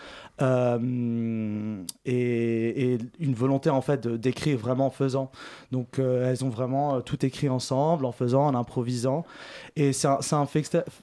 euh, 0.41 1.83
et, 2.05 2.93
et 2.93 2.97
une 3.19 3.33
volonté 3.33 3.69
en 3.69 3.81
fait 3.81 4.07
d'écrire 4.07 4.57
vraiment 4.57 4.87
en 4.87 4.91
faisant. 4.91 5.31
Donc 5.71 5.99
euh, 5.99 6.29
elles 6.29 6.43
ont 6.45 6.49
vraiment 6.49 6.95
euh, 6.95 6.99
tout 7.01 7.25
écrit 7.25 7.49
ensemble, 7.49 8.05
en 8.05 8.11
faisant, 8.11 8.45
en 8.45 8.55
improvisant. 8.55 9.25
Et 9.75 9.93
c'est 9.93 10.07
un, 10.07 10.19
c'est 10.21 10.35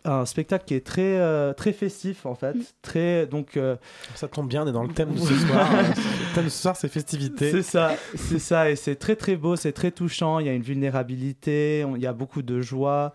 un, 0.04 0.24
spectacle 0.26 0.64
qui 0.64 0.74
est 0.74 0.84
très, 0.84 1.18
euh, 1.18 1.52
très 1.52 1.72
festif 1.72 2.26
en 2.26 2.34
fait. 2.34 2.56
Très, 2.82 3.26
donc, 3.26 3.56
euh, 3.56 3.76
Ça 4.14 4.28
tombe 4.28 4.48
bien, 4.48 4.64
on 4.64 4.66
est 4.68 4.72
dans 4.72 4.82
le 4.82 4.92
thème 4.92 5.12
de 5.14 5.18
ce 5.18 5.34
soir. 5.34 5.68
le 5.82 6.34
thème 6.34 6.44
de 6.44 6.48
ce 6.48 6.62
soir, 6.62 6.76
c'est 6.76 6.88
festivité. 6.88 7.50
c'est 7.50 7.62
ça, 7.62 7.92
c'est 8.16 8.38
ça, 8.38 8.70
et 8.70 8.76
c'est 8.76 8.96
très 8.96 9.16
très 9.16 9.36
beau, 9.36 9.56
c'est 9.56 9.72
très 9.72 9.90
touchant. 9.90 10.38
Il 10.38 10.46
y 10.46 10.48
a 10.48 10.52
une 10.54 10.62
vulnérabilité, 10.62 11.84
on- 11.86 11.96
il 11.96 12.02
y 12.02 12.06
a 12.06 12.12
beaucoup 12.12 12.42
de 12.42 12.60
joie, 12.60 13.14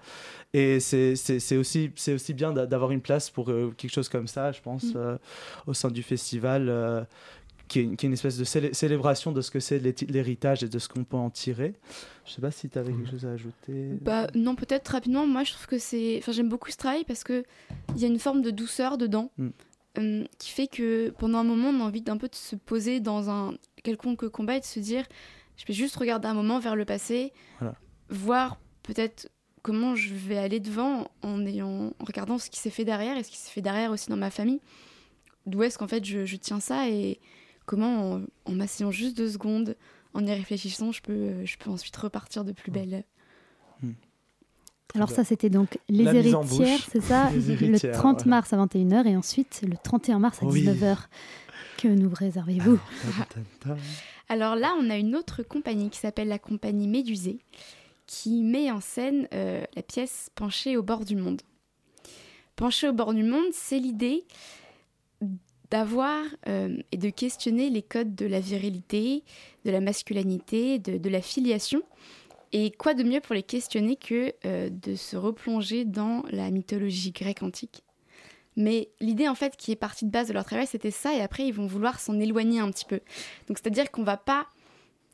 et 0.54 0.80
c'est 0.80 1.14
aussi 1.58 1.91
c'est 1.95 2.14
aussi 2.14 2.34
bien 2.34 2.52
d'a- 2.54 2.66
d'avoir 2.66 2.91
une 2.91 3.02
place 3.02 3.30
pour 3.30 3.50
euh, 3.52 3.74
quelque 3.78 3.91
chose 3.93 4.10
comme 4.10 4.28
ça, 4.28 4.52
je 4.52 4.62
pense, 4.62 4.84
Mm. 4.86 4.97
euh, 4.97 5.18
au 5.68 5.74
sein 5.74 5.89
du 5.91 6.04
festival. 6.04 6.70
euh, 6.70 7.04
qui 7.68 7.78
est, 7.82 7.84
une- 7.84 7.97
qui 7.97 8.08
est 8.08 8.10
une 8.10 8.14
espèce 8.14 8.36
de 8.39 8.43
célé- 8.45 8.74
célébration 8.74 9.32
de 9.32 9.41
ce 9.41 9.52
que 9.52 9.60
c'est 9.60 9.78
l'héritage 10.10 10.64
et 10.64 10.68
de 10.68 10.80
ce 10.80 10.89
qu'on 10.89 11.04
peut 11.04 11.18
en 11.18 11.30
tirer. 11.30 11.76
Je 12.26 12.32
sais 12.32 12.41
pas 12.41 12.50
si 12.50 12.68
tu 12.68 12.80
avais 12.80 12.91
quelque 12.91 13.12
chose 13.12 13.28
à 13.28 13.32
ajouter. 13.34 13.89
Bah 14.02 14.26
non, 14.34 14.56
peut-être 14.56 14.88
rapidement. 14.88 15.28
Moi, 15.28 15.43
je 15.43 15.52
trouve 15.54 15.68
que 15.68 15.78
c'est. 15.78 16.18
Enfin, 16.18 16.32
j'aime 16.32 16.50
beaucoup 16.50 16.72
ce 16.72 16.78
travail 16.78 17.04
parce 17.04 17.24
que 17.24 17.43
il 17.95 18.02
y 18.02 18.06
a 18.06 18.08
une 18.08 18.18
forme 18.18 18.41
de 18.41 18.50
douceur 18.50 18.97
dedans, 18.97 19.30
Mm. 19.38 19.50
euh, 20.00 20.24
qui 20.39 20.50
fait 20.50 20.66
que 20.66 21.12
pendant 21.12 21.38
un 21.38 21.43
moment, 21.43 21.70
on 21.70 21.80
a 21.82 21.84
envie 21.84 22.02
d'un 22.02 22.18
peu 22.18 22.28
de 22.28 22.34
se 22.34 22.56
poser 22.56 23.02
dans 23.02 23.30
un 23.30 23.54
quelconque 23.84 24.28
combat 24.30 24.58
et 24.58 24.62
de 24.62 24.66
se 24.66 24.80
dire, 24.80 25.06
je 25.56 25.64
vais 25.68 25.74
juste 25.76 25.95
regarder 25.97 26.28
un 26.28 26.34
moment 26.34 26.58
vers 26.58 26.76
le 26.76 26.86
passé, 26.86 27.34
Voilà. 27.60 27.76
voir 28.10 28.58
peut-être 28.82 29.30
comment 29.62 29.95
je 29.95 30.14
vais 30.14 30.38
aller 30.38 30.60
devant 30.60 31.10
en 31.22 31.45
ayant, 31.45 31.93
en 31.99 32.05
regardant 32.05 32.38
ce 32.38 32.49
qui 32.49 32.60
s'est 32.60 32.70
fait 32.70 32.86
derrière 32.86 33.18
et 33.18 33.24
ce 33.24 33.30
qui 33.32 33.38
s'est 33.38 33.51
fait 33.51 33.62
derrière 33.62 33.91
aussi 33.91 34.10
dans 34.10 34.18
ma 34.18 34.32
famille. 34.32 34.62
D'où 35.45 35.64
est-ce 35.64 35.78
qu'en 35.78 35.88
fait 35.88 36.03
je, 36.05 36.26
je 36.26 36.36
tiens 36.38 36.60
ça 36.60 36.89
et 36.89 37.20
comment 37.66 38.14
en, 38.14 38.22
en 38.45 38.51
m'asseyant 38.51 38.91
juste 38.91 39.18
deux 39.18 39.30
secondes, 39.30 39.76
en 40.14 40.26
y 40.26 40.32
réfléchissant, 40.34 40.91
je 40.91 41.01
peux, 41.01 41.45
je 41.45 41.57
peux 41.57 41.70
ensuite 41.70 41.95
repartir 41.97 42.43
de 42.43 42.51
plus 42.51 42.72
belle. 42.72 43.03
Alors 44.95 45.12
ça, 45.12 45.24
c'était 45.24 45.51
donc 45.51 45.78
les 45.88 46.03
La 46.03 46.16
héritières, 46.16 46.80
c'est 46.91 47.01
ça, 47.01 47.30
le 47.36 47.51
héritières, 47.51 47.93
30 47.93 48.22
ouais. 48.22 48.28
mars 48.30 48.53
à 48.53 48.57
21h 48.57 49.05
et 49.07 49.16
ensuite 49.16 49.62
le 49.68 49.76
31 49.78 50.18
mars 50.18 50.41
à 50.41 50.47
Oui. 50.47 50.64
19h. 50.66 50.97
Que 51.78 51.88
nous 51.88 52.10
réservez-vous? 52.12 52.80
Alors 54.30 54.55
là, 54.55 54.74
on 54.80 54.89
a 54.89 54.97
une 54.97 55.16
autre 55.16 55.43
compagnie 55.43 55.89
qui 55.89 55.99
s'appelle 55.99 56.28
la 56.28 56.39
compagnie 56.39 56.88
Médusée, 56.88 57.38
qui 58.10 58.41
met 58.41 58.72
en 58.72 58.82
scène 58.82 59.28
euh, 59.36 59.64
la 59.76 59.84
pièce 59.84 60.32
Penchée 60.34 60.76
au 60.76 60.82
bord 60.82 61.05
du 61.05 61.16
monde. 61.16 61.43
Penchée 62.55 62.89
au 62.89 62.93
bord 62.93 63.14
du 63.14 63.22
monde, 63.22 63.53
c'est 63.53 63.78
l'idée 63.78 64.26
d'avoir 65.70 66.26
euh, 66.47 66.76
et 66.91 66.97
de 66.97 67.12
questionner 67.12 67.70
les 67.70 67.84
codes 67.84 68.16
de 68.16 68.26
la 68.26 68.39
virilité, 68.39 69.24
de 69.64 69.70
la 69.70 69.80
masculinité, 69.80 70.80
de, 70.80 70.97
de 70.97 71.10
la 71.10 71.22
filiation. 71.22 71.84
Et 72.51 72.72
quoi 72.72 72.95
de 72.95 73.03
mieux 73.03 73.22
pour 73.22 73.36
les 73.36 73.43
questionner 73.43 73.95
que 73.95 74.34
euh, 74.43 74.72
de 74.72 74.95
se 74.95 75.16
replonger 75.16 75.86
dans 75.86 76.24
la 76.32 76.49
mythologie 76.49 77.12
grecque 77.12 77.43
antique? 77.43 77.84
Mais 78.55 78.89
l'idée 78.99 79.28
en 79.28 79.36
fait 79.36 79.55
qui 79.55 79.72
est 79.72 79.76
partie 79.76 80.05
de 80.05 80.10
base 80.10 80.30
de 80.30 80.34
leur 80.34 80.45
travail, 80.45 80.66
c'était 80.66 80.89
ça, 80.89 81.14
et 81.14 81.22
après 81.22 81.45
ils 81.45 81.53
vont 81.53 81.68
vouloir 81.68 81.99
s'en 81.99 82.20
éloigner 82.20 82.60
un 82.60 82.72
petit 82.72 82.86
peu. 82.86 83.01
Donc 83.47 83.60
c'est-à-dire 83.60 83.91
qu'on 83.91 84.03
va 84.03 84.18
pas, 84.18 84.47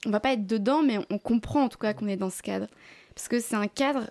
on 0.06 0.10
va 0.10 0.20
pas 0.20 0.34
être 0.34 0.46
dedans, 0.46 0.84
mais 0.84 1.00
on, 1.10 1.18
comprend 1.18 1.64
en 1.64 1.70
tout 1.70 1.78
cas 1.78 1.94
qu'on 1.94 2.08
est 2.08 2.18
dans 2.18 2.30
ce 2.30 2.42
cadre, 2.42 2.68
parce 3.14 3.28
que 3.28 3.40
c'est 3.40 3.56
un 3.56 3.68
cadre, 3.68 4.10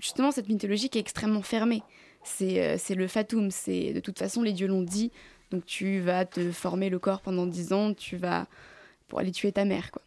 justement 0.00 0.30
cette 0.30 0.48
mythologie 0.48 0.88
qui 0.88 0.98
est 0.98 1.00
extrêmement 1.00 1.42
fermée. 1.42 1.82
C'est 2.22 2.60
euh, 2.62 2.94
le 2.94 3.06
fatum, 3.06 3.50
c'est 3.50 3.92
de 3.92 4.00
toute 4.00 4.18
façon 4.18 4.42
les 4.42 4.52
dieux 4.52 4.66
l'ont 4.66 4.82
dit, 4.82 5.10
donc 5.50 5.64
tu 5.64 6.00
vas 6.00 6.24
te 6.24 6.52
former 6.52 6.90
le 6.90 6.98
corps 6.98 7.20
pendant 7.20 7.46
10 7.46 7.72
ans, 7.72 7.94
tu 7.94 8.16
vas 8.16 8.46
pour 9.08 9.18
aller 9.20 9.32
tuer 9.32 9.52
ta 9.52 9.64
mère, 9.64 9.90
quoi. 9.90 10.02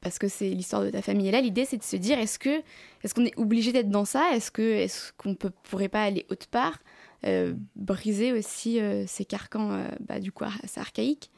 Parce 0.00 0.18
que 0.18 0.28
c'est 0.28 0.50
l'histoire 0.50 0.82
de 0.82 0.90
ta 0.90 1.00
famille. 1.00 1.28
Et 1.28 1.30
là, 1.30 1.40
l'idée, 1.40 1.64
c'est 1.64 1.78
de 1.78 1.82
se 1.82 1.96
dire, 1.96 2.18
est-ce 2.18 2.38
que, 2.38 2.60
est-ce 3.02 3.14
qu'on 3.14 3.24
est 3.24 3.38
obligé 3.38 3.72
d'être 3.72 3.88
dans 3.88 4.04
ça? 4.04 4.34
Est-ce 4.34 4.50
que, 4.50 4.60
est-ce 4.60 5.14
qu'on 5.16 5.34
peut, 5.34 5.50
pourrait 5.62 5.88
pas 5.88 6.02
aller 6.02 6.26
autre 6.28 6.46
part 6.46 6.78
euh, 7.26 7.54
briser 7.74 8.32
aussi 8.32 8.80
euh, 8.80 9.04
ces 9.06 9.24
carcans 9.24 9.72
euh, 9.72 9.88
bah, 10.00 10.20
du 10.20 10.30
coup 10.30 10.44
assez 10.62 10.78
archaïques. 10.78 11.30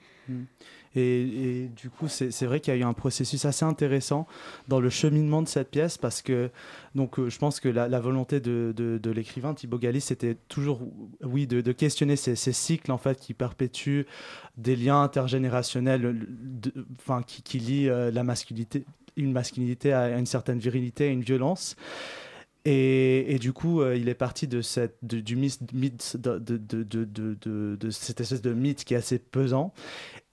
Et, 0.97 1.70
du 1.76 1.90
coup, 1.90 2.09
c'est 2.09 2.47
vrai 2.47 2.61
qu'il 2.61 2.72
y 2.72 2.76
a 2.76 2.80
eu 2.80 2.84
un 2.84 2.94
processus 2.94 3.44
assez 3.44 3.64
intéressant 3.64 4.26
dans 4.66 4.80
le 4.80 4.88
cheminement 4.88 5.42
de 5.42 5.49
cette 5.49 5.70
pièce 5.70 5.99
parce 5.99 6.22
que 6.22 6.51
donc, 6.94 7.18
euh, 7.18 7.28
je 7.28 7.38
pense 7.38 7.61
que 7.61 7.68
la, 7.68 8.01
volonté 8.01 8.40
de, 8.40 9.11
l'écrivain 9.11 9.53
Thibaut 9.53 9.78
Galis, 9.78 10.01
c'était 10.01 10.36
toujours 10.49 10.80
oui, 11.22 11.47
de, 11.47 11.72
questionner 11.72 12.16
ces, 12.16 12.34
cycles 12.36 12.90
en 12.90 12.99
fait, 12.99 13.20
qui 13.20 13.34
perpétuent 13.34 14.07
des 14.57 14.74
liens 14.74 15.03
intergénérationnels 15.03 16.26
enfin, 16.99 17.22
qui, 17.22 17.42
qui 17.42 17.59
lient 17.59 17.88
euh, 17.90 18.11
la 18.11 18.24
masculinité, 18.24 18.86
une 19.16 19.32
masculinité 19.32 19.92
à 19.92 20.18
une 20.18 20.26
certaine 20.26 20.59
virilité, 20.59 21.09
à 21.09 21.11
une 21.11 21.22
violence. 21.22 21.76
Et, 22.69 23.39
du 23.39 23.53
coup, 23.53 23.81
euh, 23.81 23.97
il 23.97 24.09
est 24.09 24.14
parti 24.14 24.49
de 24.49 24.61
cette, 24.61 24.97
du 25.03 25.37
mythe, 25.37 25.61
de, 25.73 27.91
cette 27.91 28.21
espèce 28.21 28.43
de 28.43 28.53
mythe 28.53 28.85
qui 28.85 28.95
est 28.95 28.97
assez 28.97 29.21
pesant. 29.21 29.73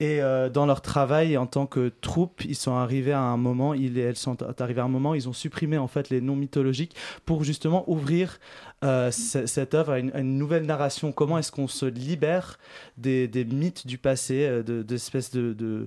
Et 0.00 0.20
euh, 0.20 0.50
dans 0.50 0.66
leur 0.66 0.82
travail 0.82 1.36
en 1.36 1.46
tant 1.46 1.66
que 1.66 1.92
troupe, 2.00 2.44
ils 2.44 2.56
sont 2.56 2.74
arrivés 2.74 3.12
à 3.12 3.20
un 3.20 3.36
moment, 3.36 3.72
ils 3.72 3.96
elles 3.98 4.16
sont 4.16 4.36
arrivés 4.60 4.80
à 4.80 4.84
un 4.84 4.88
moment, 4.88 5.14
ils 5.14 5.28
ont 5.28 5.32
supprimé 5.32 5.78
en 5.78 5.86
fait 5.86 6.10
les 6.10 6.20
noms 6.20 6.34
mythologiques 6.34 6.96
pour 7.24 7.44
justement 7.44 7.88
ouvrir 7.88 8.40
euh, 8.82 9.12
ce- 9.12 9.46
cette 9.46 9.74
œuvre 9.74 9.92
à 9.92 10.00
une, 10.00 10.36
nouvelle 10.36 10.66
narration. 10.66 11.12
Comment 11.12 11.38
est-ce 11.38 11.52
qu'on 11.52 11.68
se 11.68 11.86
libère 11.86 12.58
des, 12.96 13.28
mythes 13.48 13.86
du 13.86 13.96
passé, 13.96 14.62
de, 14.66 14.82
d'espèces 14.82 15.30
de, 15.30 15.52
de 15.52 15.86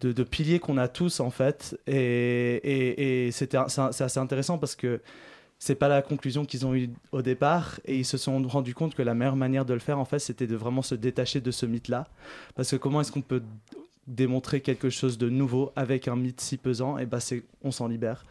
de, 0.00 0.24
piliers 0.24 0.58
qu'on 0.58 0.78
a 0.78 0.88
tous 0.88 1.20
en 1.20 1.30
fait. 1.30 1.78
Et, 1.86 3.30
c'est 3.32 3.54
assez 3.54 4.18
intéressant 4.18 4.58
parce 4.58 4.74
que 4.74 5.00
c'est 5.64 5.76
pas 5.76 5.86
la 5.86 6.02
conclusion 6.02 6.44
qu'ils 6.44 6.66
ont 6.66 6.74
eue 6.74 6.90
au 7.12 7.22
départ 7.22 7.78
et 7.84 7.96
ils 7.96 8.04
se 8.04 8.18
sont 8.18 8.42
rendus 8.48 8.74
compte 8.74 8.96
que 8.96 9.02
la 9.02 9.14
meilleure 9.14 9.36
manière 9.36 9.64
de 9.64 9.74
le 9.74 9.78
faire 9.78 9.98
en 10.00 10.04
fait 10.04 10.18
c'était 10.18 10.48
de 10.48 10.56
vraiment 10.56 10.82
se 10.82 10.96
détacher 10.96 11.40
de 11.40 11.52
ce 11.52 11.66
mythe 11.66 11.86
là 11.86 12.08
parce 12.56 12.68
que 12.72 12.76
comment 12.76 13.00
est-ce 13.00 13.12
qu'on 13.12 13.22
peut 13.22 13.42
démontrer 14.08 14.60
quelque 14.60 14.90
chose 14.90 15.18
de 15.18 15.28
nouveau 15.30 15.70
avec 15.76 16.08
un 16.08 16.16
mythe 16.16 16.40
si 16.40 16.56
pesant, 16.56 16.98
et 16.98 17.06
bah 17.06 17.20
c'est 17.20 17.44
on 17.62 17.70
s'en 17.70 17.86
libère. 17.86 18.24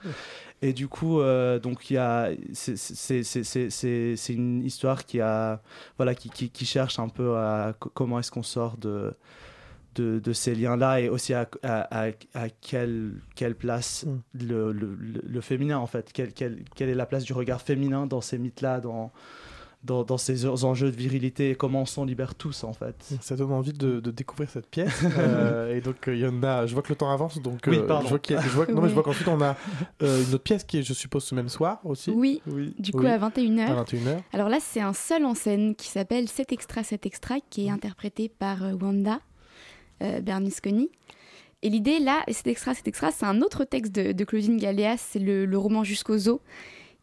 Et 0.61 0.73
du 0.73 0.89
coup, 0.89 1.21
euh, 1.21 1.59
donc 1.59 1.89
il 1.89 1.93
y 1.93 1.97
a, 1.97 2.29
c'est- 2.53 4.33
une 4.33 4.65
histoire 4.65 5.05
qui 5.05 5.21
a, 5.21 5.61
voilà, 5.97 6.13
qui, 6.13 6.29
qui, 6.29 6.49
qui 6.49 6.65
cherche 6.65 6.99
un 6.99 7.07
peu 7.07 7.37
à 7.37 7.73
co- 7.79 7.89
comment 7.93 8.19
est-ce 8.19 8.31
qu'on 8.31 8.43
sort 8.43 8.75
de, 8.77 9.13
de, 9.95 10.19
de 10.19 10.33
ces 10.33 10.55
liens-là 10.55 11.01
et 11.01 11.09
aussi 11.09 11.33
à, 11.33 11.47
à, 11.63 12.05
à- 12.07 12.11
à 12.33 12.49
quelle, 12.49 13.13
quelle 13.35 13.55
place 13.55 14.05
le, 14.33 14.71
le, 14.71 14.95
le- 14.99 15.21
le 15.27 15.41
féminin 15.41 15.77
en 15.77 15.87
fait, 15.87 16.11
quelle, 16.13 16.33
quelle, 16.33 16.63
quelle 16.75 16.89
est 16.89 16.95
la 16.95 17.05
place 17.05 17.23
du 17.23 17.33
regard 17.33 17.61
féminin 17.61 18.05
dans 18.07 18.21
ces 18.21 18.37
mythes-là, 18.37 18.79
dans, 18.79 19.11
dans, 19.83 20.03
dans 20.03 20.17
ces 20.19 20.45
enjeux 20.45 20.91
de 20.91 20.95
virilité 20.95 21.49
et 21.49 21.55
comment 21.55 21.81
on 21.81 21.85
s'en 21.87 22.05
libère 22.05 22.35
tous 22.35 22.63
en 22.63 22.71
fait. 22.71 23.15
Ça 23.19 23.35
donne 23.35 23.51
envie 23.51 23.73
de, 23.73 23.99
de 23.99 24.11
découvrir 24.11 24.47
cette 24.49 24.67
pièce. 24.67 25.03
Euh, 25.17 25.75
et 25.75 25.81
donc, 25.81 26.07
euh, 26.07 26.15
il 26.15 26.21
y 26.21 26.27
en 26.27 26.41
a. 26.43 26.67
Je 26.67 26.73
vois 26.73 26.83
que 26.83 26.89
le 26.89 26.95
temps 26.95 27.11
avance. 27.11 27.41
Donc, 27.41 27.61
Oui, 27.67 27.77
euh, 27.79 27.87
pardon. 27.87 28.03
Je 28.05 28.09
vois, 28.09 28.19
qu'il 28.19 28.35
y 28.35 28.39
a- 28.39 28.41
je 28.43 28.49
vois 28.49 28.65
que- 28.67 28.71
non, 28.71 28.81
mais 28.81 28.89
je 28.89 28.93
vois 28.93 29.01
Oui. 29.03 29.09
qu'ensuite, 29.09 29.27
on 29.27 29.41
a 29.41 29.55
euh, 30.03 30.23
une 30.23 30.33
autre 30.35 30.43
pièce 30.43 30.63
qui 30.63 30.77
est, 30.77 30.83
je 30.83 30.93
suppose, 30.93 31.23
ce 31.23 31.33
même 31.35 31.49
soir 31.49 31.79
aussi. 31.83 32.11
Oui, 32.11 32.41
du 32.77 32.91
coup 32.91 32.99
Oui. 32.99 33.07
à 33.07 33.17
21h. 33.17 33.61
À 33.67 33.83
21h. 33.83 34.19
Alors 34.33 34.49
là, 34.49 34.57
c'est 34.61 34.81
un 34.81 34.93
seul 34.93 35.25
en 35.25 35.33
scène 35.33 35.73
qui 35.75 35.87
s'appelle 35.89 36.27
Cet 36.29 36.51
extra, 36.51 36.83
cet 36.83 37.05
extra, 37.07 37.35
qui 37.49 37.65
est 37.65 37.69
interprété 37.71 38.29
par 38.29 38.63
euh, 38.63 38.73
Wanda 38.79 39.19
euh, 40.01 40.19
Berlusconi. 40.21 40.89
Et 41.63 41.69
l'idée 41.69 41.99
là, 41.99 42.23
et 42.27 42.33
cet 42.33 42.47
extra, 42.47 42.73
cet 42.73 42.87
extra, 42.87 43.11
c'est 43.11 43.25
un 43.25 43.41
autre 43.41 43.63
texte 43.65 43.91
de, 43.93 44.23
Claudine 44.23 44.57
Galéas, 44.57 44.97
c'est 44.97 45.19
le, 45.19 45.57
roman 45.57 45.83
Jusqu'aux 45.83 46.27
os, 46.27 46.39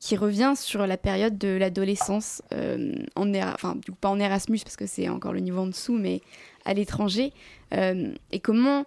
qui 0.00 0.16
revient 0.16 0.54
sur 0.56 0.86
la 0.86 0.96
période 0.96 1.38
de 1.38 1.48
l'adolescence, 1.48 2.42
euh, 2.52 2.94
en 3.16 3.32
Era- 3.32 3.54
enfin 3.54 3.76
pas 4.00 4.08
en 4.08 4.18
Erasmus 4.18 4.58
parce 4.64 4.76
que 4.76 4.86
c'est 4.86 5.08
encore 5.08 5.32
le 5.32 5.40
niveau 5.40 5.60
en 5.60 5.66
dessous, 5.68 5.96
mais 5.96 6.20
à 6.64 6.74
l'étranger, 6.74 7.32
Euh, 7.74 8.14
et 8.32 8.40
comment 8.40 8.86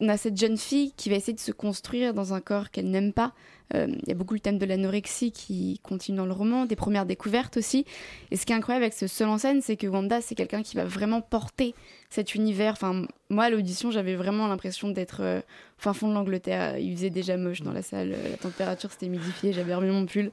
on 0.00 0.08
a 0.08 0.16
cette 0.16 0.36
jeune 0.36 0.56
fille 0.56 0.92
qui 0.96 1.10
va 1.10 1.16
essayer 1.16 1.34
de 1.34 1.40
se 1.40 1.52
construire 1.52 2.14
dans 2.14 2.32
un 2.32 2.40
corps 2.40 2.70
qu'elle 2.70 2.90
n'aime 2.90 3.12
pas. 3.12 3.32
Euh, 3.74 3.86
Il 4.02 4.08
y 4.08 4.12
a 4.12 4.14
beaucoup 4.14 4.34
le 4.34 4.40
thème 4.40 4.58
de 4.58 4.66
l'anorexie 4.66 5.30
qui 5.30 5.78
continue 5.82 6.16
dans 6.16 6.26
le 6.26 6.32
roman, 6.32 6.64
des 6.64 6.76
premières 6.76 7.06
découvertes 7.06 7.56
aussi. 7.56 7.84
Et 8.30 8.36
ce 8.36 8.46
qui 8.46 8.52
est 8.52 8.56
incroyable 8.56 8.84
avec 8.84 8.94
ce 8.94 9.06
seul 9.06 9.28
en 9.28 9.38
scène, 9.38 9.62
c'est 9.62 9.76
que 9.76 9.86
Wanda, 9.86 10.20
c'est 10.20 10.34
quelqu'un 10.34 10.62
qui 10.62 10.76
va 10.76 10.84
vraiment 10.84 11.20
porter 11.20 11.74
cet 12.08 12.34
univers. 12.34 12.72
Enfin, 12.72 13.06
moi, 13.28 13.44
à 13.44 13.50
l'audition, 13.50 13.90
j'avais 13.90 14.16
vraiment 14.16 14.48
l'impression 14.48 14.88
d'être 14.88 15.20
euh, 15.20 15.40
fin 15.78 15.92
fond 15.92 16.08
de 16.08 16.14
l'Angleterre. 16.14 16.78
Il 16.78 16.96
faisait 16.96 17.10
déjà 17.10 17.36
moche 17.36 17.62
dans 17.62 17.72
la 17.72 17.82
salle, 17.82 18.12
euh, 18.12 18.30
la 18.30 18.36
température 18.36 18.90
s'était 18.90 19.08
modifiée, 19.08 19.52
j'avais 19.52 19.74
remis 19.74 19.90
mon 19.90 20.06
pull. 20.06 20.32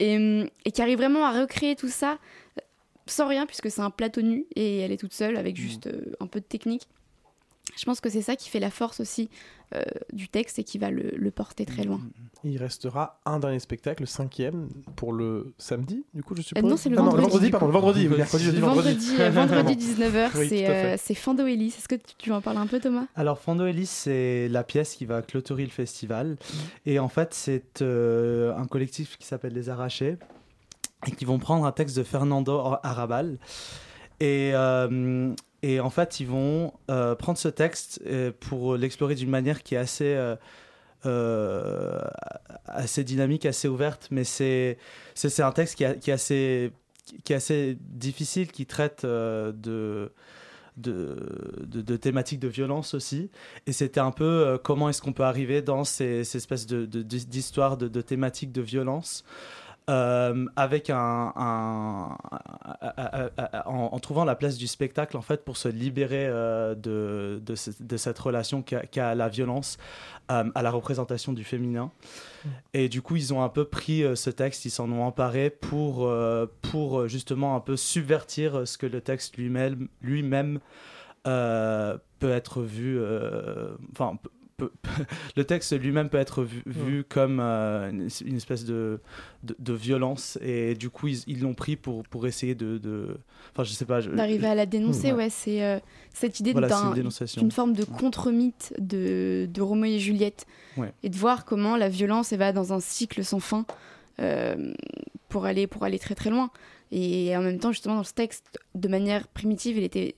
Et, 0.00 0.44
et 0.64 0.72
qui 0.72 0.82
arrive 0.82 0.98
vraiment 0.98 1.24
à 1.24 1.38
recréer 1.40 1.76
tout 1.76 1.88
ça 1.88 2.18
sans 3.06 3.28
rien, 3.28 3.46
puisque 3.46 3.70
c'est 3.70 3.82
un 3.82 3.90
plateau 3.90 4.22
nu 4.22 4.46
et 4.56 4.78
elle 4.78 4.90
est 4.90 4.96
toute 4.96 5.12
seule 5.12 5.36
avec 5.36 5.56
juste 5.56 5.86
euh, 5.88 6.00
un 6.20 6.26
peu 6.26 6.40
de 6.40 6.44
technique. 6.44 6.88
Je 7.76 7.84
pense 7.84 8.00
que 8.00 8.10
c'est 8.10 8.22
ça 8.22 8.36
qui 8.36 8.50
fait 8.50 8.60
la 8.60 8.70
force 8.70 9.00
aussi 9.00 9.30
euh, 9.74 9.82
du 10.12 10.28
texte 10.28 10.58
et 10.58 10.64
qui 10.64 10.78
va 10.78 10.90
le, 10.90 11.10
le 11.16 11.30
porter 11.30 11.64
très 11.64 11.82
loin. 11.82 11.98
Il 12.44 12.58
restera 12.58 13.18
un 13.24 13.38
dernier 13.40 13.58
spectacle, 13.58 14.02
le 14.02 14.06
cinquième, 14.06 14.68
pour 14.96 15.12
le 15.12 15.54
samedi, 15.58 16.04
du 16.12 16.22
coup, 16.22 16.36
je 16.36 16.42
suppose. 16.42 16.62
Euh, 16.62 16.68
non, 16.68 16.76
c'est 16.76 16.90
le 16.90 16.98
Ah 16.98 17.02
vendredi, 17.02 17.22
vendredi, 17.22 17.50
pardon, 17.50 17.66
le 17.66 17.72
vendredi, 17.72 18.08
mercredi, 18.08 18.44
jeudi, 18.44 18.60
vendredi. 18.60 19.16
Vendredi, 19.16 19.22
euh, 19.22 19.30
vendredi 19.30 19.74
19h, 19.94 20.30
Oui, 20.36 20.48
c'est 20.50 20.68
euh, 20.68 20.96
Fando 21.16 21.46
Ellis. 21.46 21.68
Est-ce 21.78 21.88
que 21.88 21.94
tu, 21.96 22.14
tu 22.18 22.28
veux 22.30 22.36
en 22.36 22.42
parler 22.42 22.60
un 22.60 22.66
peu, 22.66 22.78
Thomas? 22.80 23.06
Alors, 23.16 23.38
Fando 23.40 23.64
Ellis, 23.66 23.86
c'est 23.86 24.48
la 24.48 24.62
pièce 24.62 24.94
qui 24.94 25.06
va 25.06 25.22
clôturer 25.22 25.64
le 25.64 25.70
festival. 25.70 26.36
Et 26.86 26.98
en 26.98 27.08
fait, 27.08 27.32
c'est 27.34 27.80
euh, 27.82 28.54
un 28.56 28.66
collectif 28.66 29.16
qui 29.18 29.26
s'appelle 29.26 29.54
Les 29.54 29.70
Arrachés 29.70 30.16
et 31.06 31.10
qui 31.12 31.24
vont 31.24 31.38
prendre 31.38 31.64
un 31.64 31.72
texte 31.72 31.96
de 31.96 32.02
Fernando 32.02 32.76
Arrabal. 32.82 33.38
Et, 34.20 34.52
euh, 34.54 35.34
et 35.66 35.80
en 35.80 35.90
fait, 35.90 36.20
ils 36.20 36.26
vont 36.26 36.72
euh, 36.90 37.14
prendre 37.14 37.38
ce 37.38 37.48
texte 37.48 38.00
euh, 38.06 38.32
pour 38.38 38.76
l'explorer 38.76 39.14
d'une 39.14 39.30
manière 39.30 39.62
qui 39.62 39.74
est 39.74 39.78
assez, 39.78 40.14
euh, 41.06 42.00
assez 42.66 43.04
dynamique, 43.04 43.46
assez 43.46 43.68
ouverte. 43.68 44.08
Mais 44.10 44.24
c'est 44.24 44.78
c'est 45.14 45.42
un 45.42 45.52
texte 45.52 45.76
qui, 45.76 45.84
a- 45.84 45.94
qui 45.94 46.10
est 46.10 46.14
assez 46.14 46.72
qui 47.24 47.32
est 47.32 47.36
assez 47.36 47.76
difficile, 47.80 48.50
qui 48.50 48.66
traite 48.66 49.04
de 49.04 50.12
de, 50.76 51.16
de, 51.66 51.96
thématiques 51.96 52.40
de 52.40 52.48
violence 52.48 52.94
aussi. 52.94 53.30
Et 53.68 53.72
c'était 53.72 54.00
un 54.00 54.10
peu 54.10 54.58
comment 54.64 54.88
est-ce 54.88 55.00
qu'on 55.02 55.12
peut 55.12 55.22
arriver 55.22 55.62
dans 55.62 55.84
ces, 55.84 56.24
ces 56.24 56.38
espèces 56.38 56.66
de, 56.66 56.84
de- 56.84 57.02
d'histoires 57.02 57.76
de, 57.76 57.86
de 57.86 58.00
thématiques 58.00 58.50
de 58.50 58.60
violence. 58.62 59.24
Euh, 59.90 60.46
avec 60.56 60.88
un, 60.90 61.32
un- 61.36 62.16
un- 62.80 62.92
un- 62.96 63.30
un- 63.36 63.62
en, 63.66 63.90
en 63.92 63.98
trouvant 63.98 64.24
la 64.24 64.34
place 64.34 64.56
du 64.56 64.66
spectacle 64.66 65.16
en 65.16 65.22
fait 65.22 65.44
pour 65.44 65.56
se 65.58 65.68
libérer 65.68 66.26
euh, 66.26 66.74
de, 66.74 67.42
de, 67.44 67.54
ce- 67.54 67.70
de 67.80 67.96
cette 67.98 68.18
relation 68.18 68.62
qu'a, 68.62 68.80
qu'a 68.86 69.14
la 69.14 69.28
violence 69.28 69.76
euh, 70.32 70.44
à 70.54 70.62
la 70.62 70.70
représentation 70.70 71.34
du 71.34 71.44
féminin. 71.44 71.90
Et 72.72 72.88
du 72.88 73.02
coup 73.02 73.16
ils 73.16 73.34
ont 73.34 73.42
un 73.42 73.48
peu 73.50 73.64
pris 73.66 74.04
ce 74.16 74.30
texte 74.30 74.64
ils 74.64 74.70
s'en 74.70 74.90
ont 74.90 75.02
emparé 75.02 75.50
pour, 75.50 76.10
pour 76.62 77.06
justement 77.08 77.54
un 77.56 77.60
peu 77.60 77.76
subvertir 77.76 78.66
ce 78.66 78.78
que 78.78 78.86
le 78.86 79.00
texte 79.02 79.36
lui-même 79.36 79.88
lui-même 80.00 80.60
peut 81.24 82.30
être 82.30 82.62
vu 82.62 82.98
enfin 83.92 84.18
peut- 84.56 84.72
le 85.36 85.44
texte 85.44 85.78
lui-même 85.78 86.08
peut 86.08 86.18
être 86.18 86.42
vu, 86.44 86.62
vu 86.66 87.04
comme 87.04 87.40
euh, 87.40 87.90
une, 87.90 88.08
une 88.26 88.36
espèce 88.36 88.64
de, 88.64 89.00
de, 89.42 89.56
de 89.58 89.72
violence 89.72 90.38
et 90.42 90.74
du 90.74 90.90
coup 90.90 91.08
ils 91.08 91.40
l'ont 91.40 91.54
pris 91.54 91.76
pour, 91.76 92.02
pour 92.04 92.26
essayer 92.26 92.54
de, 92.54 92.78
de 92.78 93.16
enfin 93.52 93.64
je 93.64 93.72
sais 93.72 93.84
pas 93.84 94.00
D'arriver 94.02 94.46
à 94.46 94.54
la 94.54 94.66
dénoncer, 94.66 95.08
Ouais. 95.12 95.24
ouais, 95.24 95.30
c'est 95.30 95.62
euh, 95.64 95.78
cette 96.12 96.40
idée 96.40 96.52
Voilà, 96.52 96.68
d'une 97.36 97.50
forme 97.50 97.72
de 97.74 97.84
contre-mythe 97.84 98.74
de, 98.78 99.48
de 99.52 99.62
Roméo 99.62 99.92
et 99.94 99.98
Juliette. 99.98 100.46
Ouais. 100.76 100.92
Et 101.02 101.08
de 101.08 101.16
voir 101.16 101.44
comment 101.44 101.76
la 101.76 101.88
violence 101.88 102.32
elle 102.32 102.38
va 102.40 102.52
dans 102.52 102.72
un 102.72 102.80
cycle 102.80 103.24
sans 103.24 103.40
fin 103.40 103.64
euh, 104.20 104.72
pour, 105.28 105.44
aller, 105.44 105.66
pour 105.66 105.84
aller 105.84 105.98
très 105.98 106.14
très 106.14 106.30
loin. 106.30 106.50
Et 106.92 107.36
en 107.36 107.42
même 107.42 107.58
temps, 107.58 107.72
justement, 107.72 107.96
dans 107.96 108.04
ce 108.04 108.12
texte, 108.12 108.58
de 108.74 108.88
manière 108.88 109.26
primitive, 109.28 109.76
il 109.78 109.84
était 109.84 110.14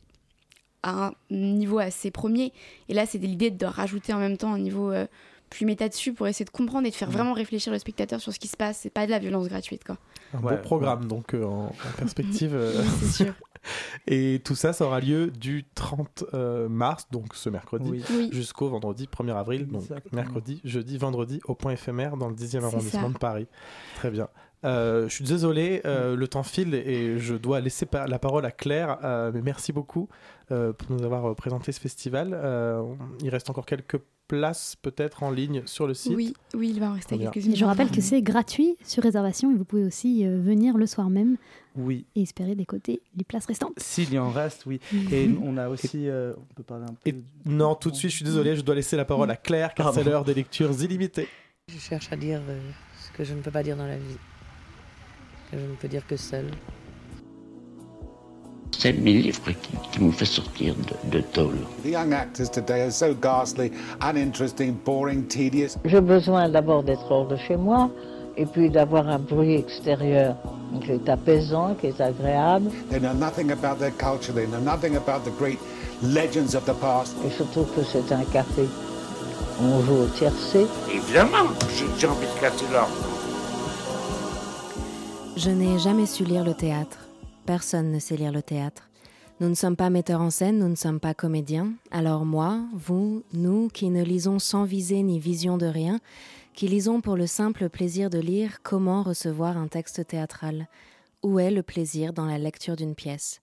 à 0.89 1.07
un 1.07 1.13
niveau 1.31 1.79
assez 1.79 2.11
premier. 2.11 2.53
Et 2.89 2.95
là, 2.95 3.07
c'était 3.07 3.27
l'idée 3.27 3.51
de 3.51 3.67
rajouter 3.67 4.13
en 4.13 4.19
même 4.19 4.37
temps 4.37 4.53
un 4.53 4.59
niveau 4.59 4.91
euh, 4.93 5.07
plus 5.51 5.67
méta 5.67 5.89
dessus 5.89 6.13
pour 6.13 6.27
essayer 6.27 6.45
de 6.45 6.51
comprendre 6.51 6.87
et 6.87 6.91
de 6.91 6.95
faire 6.95 7.11
vraiment 7.11 7.33
réfléchir 7.33 7.73
le 7.73 7.79
spectateur 7.79 8.21
sur 8.21 8.33
ce 8.33 8.39
qui 8.39 8.49
se 8.49 8.57
passe. 8.57 8.79
C'est 8.83 8.91
pas 8.91 9.07
de 9.07 9.11
la 9.11 9.19
violence 9.19 9.49
gratuite, 9.49 9.85
quoi. 9.85 9.97
Un 10.35 10.41
Ouais, 10.43 10.57
beau 10.57 10.63
programme, 10.63 11.07
donc, 11.07 11.35
euh, 11.35 11.45
en, 11.45 11.67
en 11.67 11.73
perspective. 11.99 12.55
euh, 12.55 12.73
Oui, 12.81 12.89
c'est 13.01 13.25
sûr. 13.25 13.35
Et 14.07 14.41
tout 14.45 14.55
ça, 14.55 14.73
ça 14.73 14.85
aura 14.87 15.01
lieu 15.01 15.27
du 15.29 15.65
30 15.75 16.25
euh, 16.35 16.69
mars, 16.69 17.09
donc 17.11 17.35
ce 17.35 17.49
mercredi, 17.51 17.91
Oui. 17.91 18.05
Oui. 18.11 18.29
jusqu'au 18.33 18.69
vendredi 18.69 19.09
1er 19.13 19.35
avril. 19.37 19.67
Donc 19.67 19.83
Exactement. 19.83 20.23
mercredi, 20.23 20.61
jeudi, 20.63 20.99
vendredi, 20.99 21.41
au 21.47 21.55
point 21.57 21.73
éphémère 21.73 22.17
dans 22.17 22.29
le 22.29 22.35
10e 22.37 22.47
C'est 22.49 22.57
arrondissement 22.65 23.09
ça. 23.09 23.13
de 23.15 23.19
Paris. 23.19 23.47
Très 23.97 24.11
bien. 24.13 24.29
Euh, 24.65 25.09
je 25.09 25.15
suis 25.15 25.25
désolé, 25.25 25.83
euh, 25.85 26.17
le 26.17 26.29
temps 26.29 26.43
file 26.43 26.75
et 26.75 27.19
je 27.19 27.35
dois 27.35 27.61
laisser 27.61 27.87
pa- 27.87 28.07
la 28.07 28.19
parole 28.19 28.45
à 28.47 28.51
Claire. 28.51 28.99
euh, 29.05 29.31
mais 29.35 29.43
merci 29.43 29.73
beaucoup 29.73 30.09
euh, 30.51 30.73
pour 30.73 30.91
nous 30.97 31.05
avoir 31.05 31.35
présenté 31.37 31.73
ce 31.73 31.81
festival. 31.81 32.31
Euh, 32.35 32.83
il 33.23 33.29
reste 33.31 33.51
encore 33.51 33.67
quelques 33.67 33.99
places 34.29 34.75
peut-être 34.83 35.23
en 35.23 35.31
ligne 35.31 35.63
sur 35.67 35.87
le 35.87 35.95
site. 35.95 36.15
Oui, 36.17 36.35
oui, 36.55 36.71
il 36.75 36.81
va 36.81 36.91
en 36.91 36.95
rester 36.95 37.17
quelques-unes. 37.17 37.55
Je 37.55 37.65
rappelle 37.65 37.91
que 37.93 38.01
c'est 38.01 38.23
gratuit 38.23 38.77
sur 38.85 39.03
réservation 39.05 39.53
et 39.53 39.55
vous 39.55 39.65
pouvez 39.65 39.85
aussi 39.85 40.27
euh, 40.27 40.41
venir 40.41 40.77
le 40.77 40.87
soir 40.87 41.11
même 41.11 41.37
oui 41.77 42.07
et 42.17 42.23
espérer 42.23 42.57
décoter 42.57 43.03
les 43.17 43.23
places 43.23 43.47
restantes. 43.47 43.75
s'il 43.77 44.13
y 44.13 44.19
en 44.19 44.31
reste 44.31 44.65
oui 44.67 44.81
et 45.13 45.31
on 45.45 45.57
a 45.59 45.69
aussi 45.69 46.09
euh, 46.09 46.33
on 46.39 46.55
peut 46.55 46.63
parler 46.65 46.85
un 46.85 46.95
peu 46.95 47.09
Et 47.11 47.15
non, 47.45 47.77
tout 47.77 47.91
de 47.93 47.95
suite, 47.97 48.11
je 48.11 48.17
suis 48.17 48.25
désolé, 48.25 48.57
je 48.57 48.63
dois 48.63 48.75
laisser 48.75 48.97
la 48.97 49.05
parole 49.05 49.31
à 49.31 49.37
Claire 49.37 49.75
car 49.75 49.95
c'est 49.95 50.03
l'heure 50.03 50.25
des 50.25 50.35
lectures 50.35 50.73
illimitées. 50.83 51.29
Je 51.69 51.79
cherche 51.79 52.11
à 52.13 52.17
dire 52.17 52.41
euh, 52.49 52.59
ce 53.01 53.17
que 53.17 53.23
je 53.23 53.33
ne 53.35 53.43
peux 53.43 53.51
pas 53.53 53.63
dire 53.63 53.77
dans 53.77 53.87
la 53.87 53.99
vie. 53.99 54.17
Que 55.57 55.63
je 55.63 55.71
ne 55.71 55.77
peux 55.77 55.89
dire 55.89 56.07
que 56.07 56.19
seul. 56.19 56.45
C'est 58.79 58.93
mes 58.93 59.15
livres 59.15 59.41
qui, 59.63 59.73
qui 59.91 60.01
m'ont 60.03 60.13
fait 60.13 60.27
sortir 60.27 60.75
de, 60.75 61.17
de 61.17 61.23
tôle. 61.33 61.57
The 61.83 61.93
young 61.93 62.13
actors 62.13 62.51
today 62.51 62.83
are 62.83 62.93
so 62.93 63.15
ghastly, 63.15 63.73
uninteresting, 64.03 64.75
boring, 64.85 65.27
tedious. 65.29 65.79
J'ai 65.87 66.03
besoin 66.03 66.51
d'abord 66.51 66.83
d'être 66.83 67.11
hors 67.11 67.27
de 67.27 67.37
chez 67.37 67.57
moi 67.57 67.89
et 68.37 68.45
puis 68.45 68.69
d'avoir 68.69 69.09
un 69.09 69.19
bruit 69.19 69.55
extérieur 69.55 70.37
qui 70.85 70.93
est 70.93 71.09
apaisant, 71.09 71.75
qui 71.81 71.87
est 71.87 72.03
agréable. 72.03 72.71
They 72.91 73.01
know 73.01 73.15
nothing 73.15 73.51
about 73.51 73.79
their 73.79 73.97
culture, 73.97 74.35
they 74.35 74.47
know 74.47 74.61
nothing 74.61 74.97
about 74.97 75.25
the 75.25 75.35
great 75.39 75.59
legends 76.03 76.55
of 76.55 76.67
the 76.67 76.79
past. 76.79 77.17
Et 77.27 77.31
surtout 77.31 77.65
que 77.75 77.83
c'est 77.83 78.13
un 78.13 78.25
café. 78.25 78.69
On 79.63 79.81
joue 79.87 80.03
au 80.03 80.09
tiercé. 80.09 80.67
Évidemment, 80.93 81.49
j'ai 81.79 81.87
j'ai 81.99 82.09
envie 82.09 82.27
de 82.27 82.41
casser 82.43 82.67
l'ordre. 82.71 83.16
Je 85.37 85.51
n'ai 85.51 85.79
jamais 85.79 86.07
su 86.07 86.25
lire 86.25 86.45
le 86.45 86.55
théâtre. 86.55 87.11
Personne 87.45 87.93
ne 87.93 87.99
sait 87.99 88.17
lire 88.17 88.33
le 88.33 88.41
théâtre. 88.41 88.89
Nous 89.39 89.51
ne 89.51 89.55
sommes 89.55 89.77
pas 89.77 89.91
metteurs 89.91 90.23
en 90.23 90.31
scène, 90.31 90.59
nous 90.59 90.69
ne 90.69 90.77
sommes 90.77 90.99
pas 90.99 91.13
comédiens. 91.13 91.75
Alors 91.91 92.25
moi, 92.25 92.61
vous, 92.73 93.23
nous 93.35 93.69
qui 93.69 93.91
ne 93.91 94.03
lisons 94.03 94.39
sans 94.39 94.65
visée 94.65 95.03
ni 95.03 95.21
vision 95.21 95.59
de 95.59 95.67
rien, 95.67 96.01
qui 96.55 96.69
lisons 96.69 97.03
pour 97.03 97.17
le 97.17 97.27
simple 97.27 97.69
plaisir 97.69 98.09
de 98.09 98.19
lire 98.19 98.63
comment 98.63 99.03
recevoir 99.03 99.59
un 99.59 99.69
texte 99.69 100.07
théâtral. 100.07 100.69
Où 101.23 101.39
est 101.39 101.51
le 101.51 101.63
plaisir 101.63 102.15
dans 102.15 102.25
la 102.25 102.39
lecture 102.39 102.77
d'une 102.77 102.95
pièce? 102.95 103.43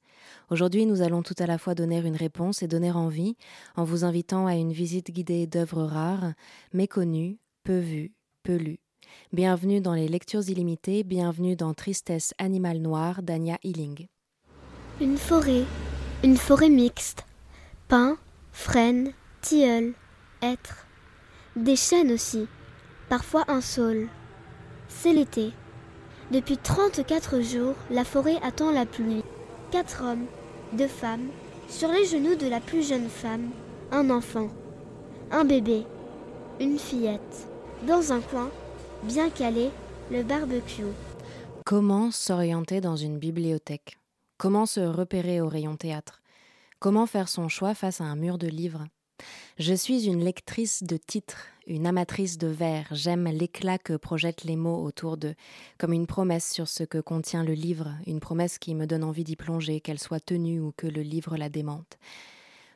Aujourd'hui, 0.49 0.87
nous 0.87 1.03
allons 1.03 1.21
tout 1.21 1.35
à 1.37 1.45
la 1.45 1.59
fois 1.59 1.75
donner 1.75 1.99
une 1.99 2.15
réponse 2.15 2.63
et 2.63 2.67
donner 2.67 2.91
envie 2.91 3.35
en 3.75 3.83
vous 3.83 4.03
invitant 4.03 4.47
à 4.47 4.55
une 4.55 4.73
visite 4.73 5.11
guidée 5.11 5.45
d'œuvres 5.45 5.83
rares, 5.83 6.33
méconnues, 6.73 7.37
peu 7.63 7.77
vues, 7.77 8.13
peu 8.41 8.55
lues. 8.55 8.82
Bienvenue 9.33 9.81
dans 9.81 9.95
les 9.95 10.07
lectures 10.07 10.47
illimitées, 10.47 11.03
bienvenue 11.03 11.55
dans 11.55 11.73
Tristesse 11.73 12.35
animale 12.37 12.77
noire 12.77 13.23
d'Anya 13.23 13.57
Hilling. 13.63 14.05
Une 15.01 15.17
forêt, 15.17 15.63
une 16.23 16.37
forêt 16.37 16.69
mixte. 16.69 17.25
Pin, 17.87 18.19
frêne, 18.51 19.11
tilleul, 19.41 19.95
hêtre. 20.43 20.85
Des 21.55 21.75
chênes 21.75 22.11
aussi, 22.11 22.45
parfois 23.09 23.43
un 23.47 23.61
saule. 23.61 24.07
C'est 24.87 25.13
l'été. 25.13 25.49
Depuis 26.29 26.57
34 26.57 27.41
jours, 27.41 27.73
la 27.89 28.03
forêt 28.03 28.37
attend 28.43 28.69
la 28.69 28.85
pluie. 28.85 29.23
Quatre 29.71 30.03
hommes, 30.03 30.27
deux 30.73 30.85
femmes, 30.87 31.29
sur 31.69 31.89
les 31.89 32.05
genoux 32.05 32.35
de 32.35 32.47
la 32.47 32.59
plus 32.59 32.87
jeune 32.87 33.09
femme, 33.09 33.49
un 33.91 34.11
enfant, 34.11 34.49
un 35.31 35.43
bébé, 35.43 35.87
une 36.59 36.77
fillette. 36.77 37.47
Dans 37.87 38.13
un 38.13 38.21
coin, 38.21 38.51
bien 39.03 39.29
calé, 39.29 39.69
le 40.11 40.23
barbecue. 40.23 40.83
Comment 41.65 42.11
s'orienter 42.11 42.81
dans 42.81 42.95
une 42.95 43.19
bibliothèque? 43.19 43.97
Comment 44.37 44.65
se 44.65 44.79
repérer 44.79 45.41
au 45.41 45.47
rayon 45.47 45.75
théâtre? 45.75 46.21
Comment 46.79 47.05
faire 47.05 47.29
son 47.29 47.49
choix 47.49 47.73
face 47.73 48.01
à 48.01 48.05
un 48.05 48.15
mur 48.15 48.37
de 48.37 48.47
livres? 48.47 48.85
Je 49.57 49.73
suis 49.73 50.07
une 50.07 50.23
lectrice 50.23 50.83
de 50.83 50.97
titres, 50.97 51.47
une 51.67 51.85
amatrice 51.85 52.37
de 52.37 52.47
vers. 52.47 52.87
J'aime 52.91 53.25
l'éclat 53.25 53.77
que 53.77 53.95
projettent 53.95 54.45
les 54.45 54.55
mots 54.55 54.83
autour 54.83 55.17
d'eux, 55.17 55.35
comme 55.77 55.93
une 55.93 56.07
promesse 56.07 56.51
sur 56.51 56.67
ce 56.67 56.83
que 56.83 56.97
contient 56.97 57.43
le 57.43 57.53
livre, 57.53 57.91
une 58.07 58.19
promesse 58.19 58.57
qui 58.57 58.73
me 58.73 58.87
donne 58.87 59.03
envie 59.03 59.23
d'y 59.23 59.35
plonger, 59.35 59.81
qu'elle 59.81 59.99
soit 59.99 60.25
tenue 60.25 60.59
ou 60.59 60.73
que 60.75 60.87
le 60.87 61.01
livre 61.01 61.37
la 61.37 61.49
démente. 61.49 61.97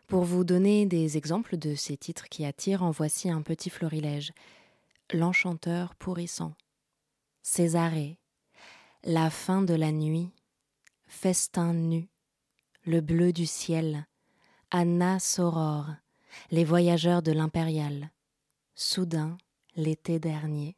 Pour 0.07 0.23
vous 0.23 0.45
donner 0.45 0.86
des 0.86 1.17
exemples 1.17 1.57
de 1.57 1.75
ces 1.75 1.97
titres 1.97 2.30
qui 2.30 2.45
attirent, 2.45 2.84
en 2.84 2.91
voici 2.91 3.30
un 3.30 3.41
petit 3.41 3.69
florilège. 3.69 4.32
L'enchanteur 5.14 5.95
pourrissant, 5.95 6.53
Césarée, 7.41 8.20
La 9.05 9.30
fin 9.30 9.62
de 9.62 9.74
la 9.74 9.93
nuit, 9.93 10.34
Festin 11.05 11.74
nu, 11.74 12.10
Le 12.86 12.99
bleu 12.99 13.32
du 13.32 13.45
ciel, 13.45 14.05
Anna 14.70 15.18
Soror, 15.20 15.91
Les 16.51 16.66
voyageurs 16.66 17.22
de 17.22 17.32
l'Impérial, 17.32 18.12
Soudain, 18.76 19.38
l'été 19.78 20.20
dernier. 20.20 20.76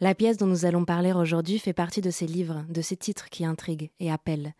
La 0.00 0.14
pièce 0.14 0.36
dont 0.36 0.46
nous 0.46 0.66
allons 0.66 0.84
parler 0.84 1.14
aujourd'hui 1.14 1.58
fait 1.58 1.72
partie 1.72 2.02
de 2.02 2.10
ces 2.10 2.26
livres, 2.26 2.66
de 2.68 2.82
ces 2.82 2.98
titres 2.98 3.30
qui 3.30 3.46
intriguent 3.46 3.90
et 4.00 4.12
appellent. 4.12 4.52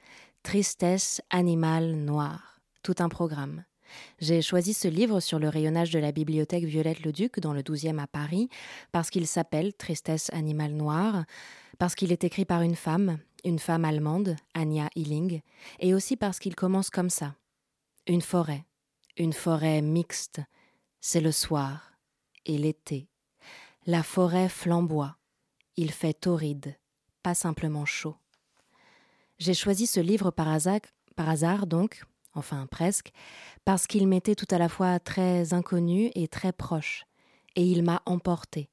Tristesse 0.42 1.20
animale 1.28 1.96
noire. 1.96 2.60
Tout 2.82 2.94
un 3.00 3.10
programme. 3.10 3.64
J'ai 4.20 4.42
choisi 4.42 4.74
ce 4.74 4.88
livre 4.88 5.20
sur 5.20 5.38
le 5.38 5.48
rayonnage 5.48 5.90
de 5.90 5.98
la 5.98 6.12
bibliothèque 6.12 6.64
Violette-le-Duc 6.64 7.40
dans 7.40 7.52
le 7.52 7.62
12e 7.62 7.98
à 7.98 8.06
Paris 8.06 8.48
parce 8.92 9.10
qu'il 9.10 9.26
s'appelle 9.26 9.74
Tristesse 9.74 10.30
animale 10.32 10.72
noire, 10.72 11.24
parce 11.78 11.94
qu'il 11.94 12.12
est 12.12 12.24
écrit 12.24 12.44
par 12.44 12.62
une 12.62 12.76
femme, 12.76 13.18
une 13.44 13.58
femme 13.58 13.84
allemande, 13.84 14.36
Anja 14.56 14.88
Hilling, 14.94 15.40
et 15.80 15.94
aussi 15.94 16.16
parce 16.16 16.38
qu'il 16.38 16.54
commence 16.54 16.90
comme 16.90 17.10
ça. 17.10 17.34
Une 18.06 18.22
forêt, 18.22 18.64
une 19.16 19.32
forêt 19.32 19.82
mixte. 19.82 20.40
C'est 21.00 21.20
le 21.20 21.32
soir 21.32 21.92
et 22.46 22.58
l'été. 22.58 23.08
La 23.86 24.02
forêt 24.02 24.48
flamboie. 24.48 25.16
Il 25.76 25.90
fait 25.90 26.14
torride, 26.14 26.78
pas 27.22 27.34
simplement 27.34 27.84
chaud. 27.84 28.16
J'ai 29.38 29.54
choisi 29.54 29.86
ce 29.86 30.00
livre 30.00 30.30
par 30.30 30.48
hasard, 30.48 30.80
par 31.16 31.28
hasard 31.28 31.66
donc, 31.66 32.04
enfin 32.34 32.66
presque, 32.70 33.10
parce 33.64 33.86
qu'il 33.86 34.06
m'était 34.06 34.34
tout 34.34 34.46
à 34.50 34.58
la 34.58 34.68
fois 34.68 34.98
très 34.98 35.54
inconnu 35.54 36.10
et 36.14 36.28
très 36.28 36.52
proche, 36.52 37.06
et 37.56 37.64
il 37.64 37.82
m'a 37.82 38.02
emporté. 38.06 38.68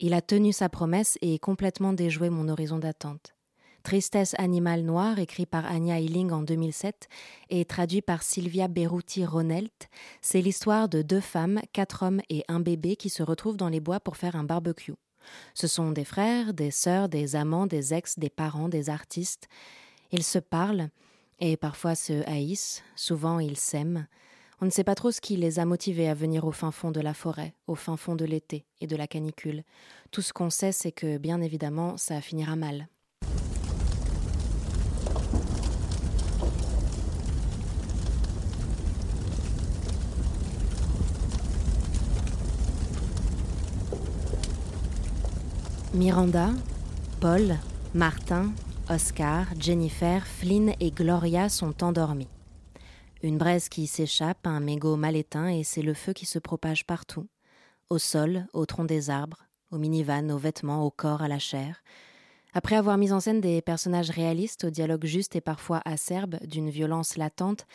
Il 0.00 0.14
a 0.14 0.20
tenu 0.20 0.52
sa 0.52 0.68
promesse 0.68 1.18
et 1.22 1.38
complètement 1.38 1.92
déjoué 1.92 2.30
mon 2.30 2.48
horizon 2.48 2.78
d'attente. 2.78 3.34
Tristesse 3.82 4.34
animale 4.38 4.82
noire, 4.82 5.18
écrit 5.18 5.46
par 5.46 5.64
Anya 5.64 5.98
Hilling 5.98 6.30
en 6.30 6.42
2007 6.42 7.08
et 7.50 7.64
traduit 7.64 8.02
par 8.02 8.22
Sylvia 8.22 8.68
Beruti 8.68 9.24
Ronelt, 9.24 9.88
c'est 10.20 10.42
l'histoire 10.42 10.88
de 10.88 11.02
deux 11.02 11.20
femmes, 11.20 11.60
quatre 11.72 12.02
hommes 12.02 12.20
et 12.28 12.44
un 12.48 12.60
bébé 12.60 12.96
qui 12.96 13.08
se 13.08 13.22
retrouvent 13.22 13.56
dans 13.56 13.68
les 13.68 13.80
bois 13.80 13.98
pour 13.98 14.16
faire 14.16 14.36
un 14.36 14.44
barbecue. 14.44 14.94
Ce 15.54 15.66
sont 15.66 15.90
des 15.90 16.04
frères, 16.04 16.54
des 16.54 16.70
sœurs, 16.70 17.08
des 17.08 17.36
amants, 17.36 17.66
des 17.66 17.94
ex, 17.94 18.18
des 18.18 18.30
parents, 18.30 18.68
des 18.68 18.90
artistes. 18.90 19.48
Ils 20.12 20.24
se 20.24 20.38
parlent 20.38 20.90
et 21.40 21.56
parfois 21.56 21.94
se 21.94 22.26
haïssent, 22.28 22.82
souvent 22.96 23.38
ils 23.38 23.56
s'aiment. 23.56 24.06
On 24.60 24.66
ne 24.66 24.70
sait 24.70 24.84
pas 24.84 24.96
trop 24.96 25.12
ce 25.12 25.20
qui 25.20 25.36
les 25.36 25.60
a 25.60 25.64
motivés 25.64 26.08
à 26.08 26.14
venir 26.14 26.44
au 26.44 26.50
fin 26.50 26.72
fond 26.72 26.90
de 26.90 27.00
la 27.00 27.14
forêt, 27.14 27.54
au 27.68 27.76
fin 27.76 27.96
fond 27.96 28.16
de 28.16 28.24
l'été 28.24 28.64
et 28.80 28.88
de 28.88 28.96
la 28.96 29.06
canicule. 29.06 29.62
Tout 30.10 30.20
ce 30.20 30.32
qu'on 30.32 30.50
sait, 30.50 30.72
c'est 30.72 30.90
que, 30.90 31.16
bien 31.16 31.40
évidemment, 31.40 31.96
ça 31.96 32.20
finira 32.20 32.56
mal. 32.56 32.88
Miranda, 45.94 46.50
Paul, 47.20 47.56
Martin, 47.94 48.52
Oscar, 48.90 49.48
Jennifer, 49.58 50.26
Flynn 50.26 50.72
et 50.80 50.90
Gloria 50.90 51.50
sont 51.50 51.84
endormis. 51.84 52.30
Une 53.22 53.36
braise 53.36 53.68
qui 53.68 53.86
s'échappe, 53.86 54.46
un 54.46 54.60
mégot 54.60 54.96
mal 54.96 55.14
éteint 55.14 55.48
et 55.48 55.62
c'est 55.62 55.82
le 55.82 55.92
feu 55.92 56.14
qui 56.14 56.24
se 56.24 56.38
propage 56.38 56.86
partout. 56.86 57.26
Au 57.90 57.98
sol, 57.98 58.46
au 58.54 58.64
tronc 58.64 58.84
des 58.84 59.10
arbres, 59.10 59.44
aux 59.70 59.76
minivans, 59.76 60.30
aux 60.30 60.38
vêtements, 60.38 60.86
au 60.86 60.90
corps, 60.90 61.20
à 61.20 61.28
la 61.28 61.38
chair. 61.38 61.82
Après 62.54 62.76
avoir 62.76 62.96
mis 62.96 63.12
en 63.12 63.20
scène 63.20 63.42
des 63.42 63.60
personnages 63.60 64.08
réalistes, 64.08 64.64
au 64.64 64.70
dialogue 64.70 65.04
juste 65.04 65.36
et 65.36 65.42
parfois 65.42 65.82
acerbe, 65.84 66.38
d'une 66.46 66.70
violence 66.70 67.18
latente, 67.18 67.66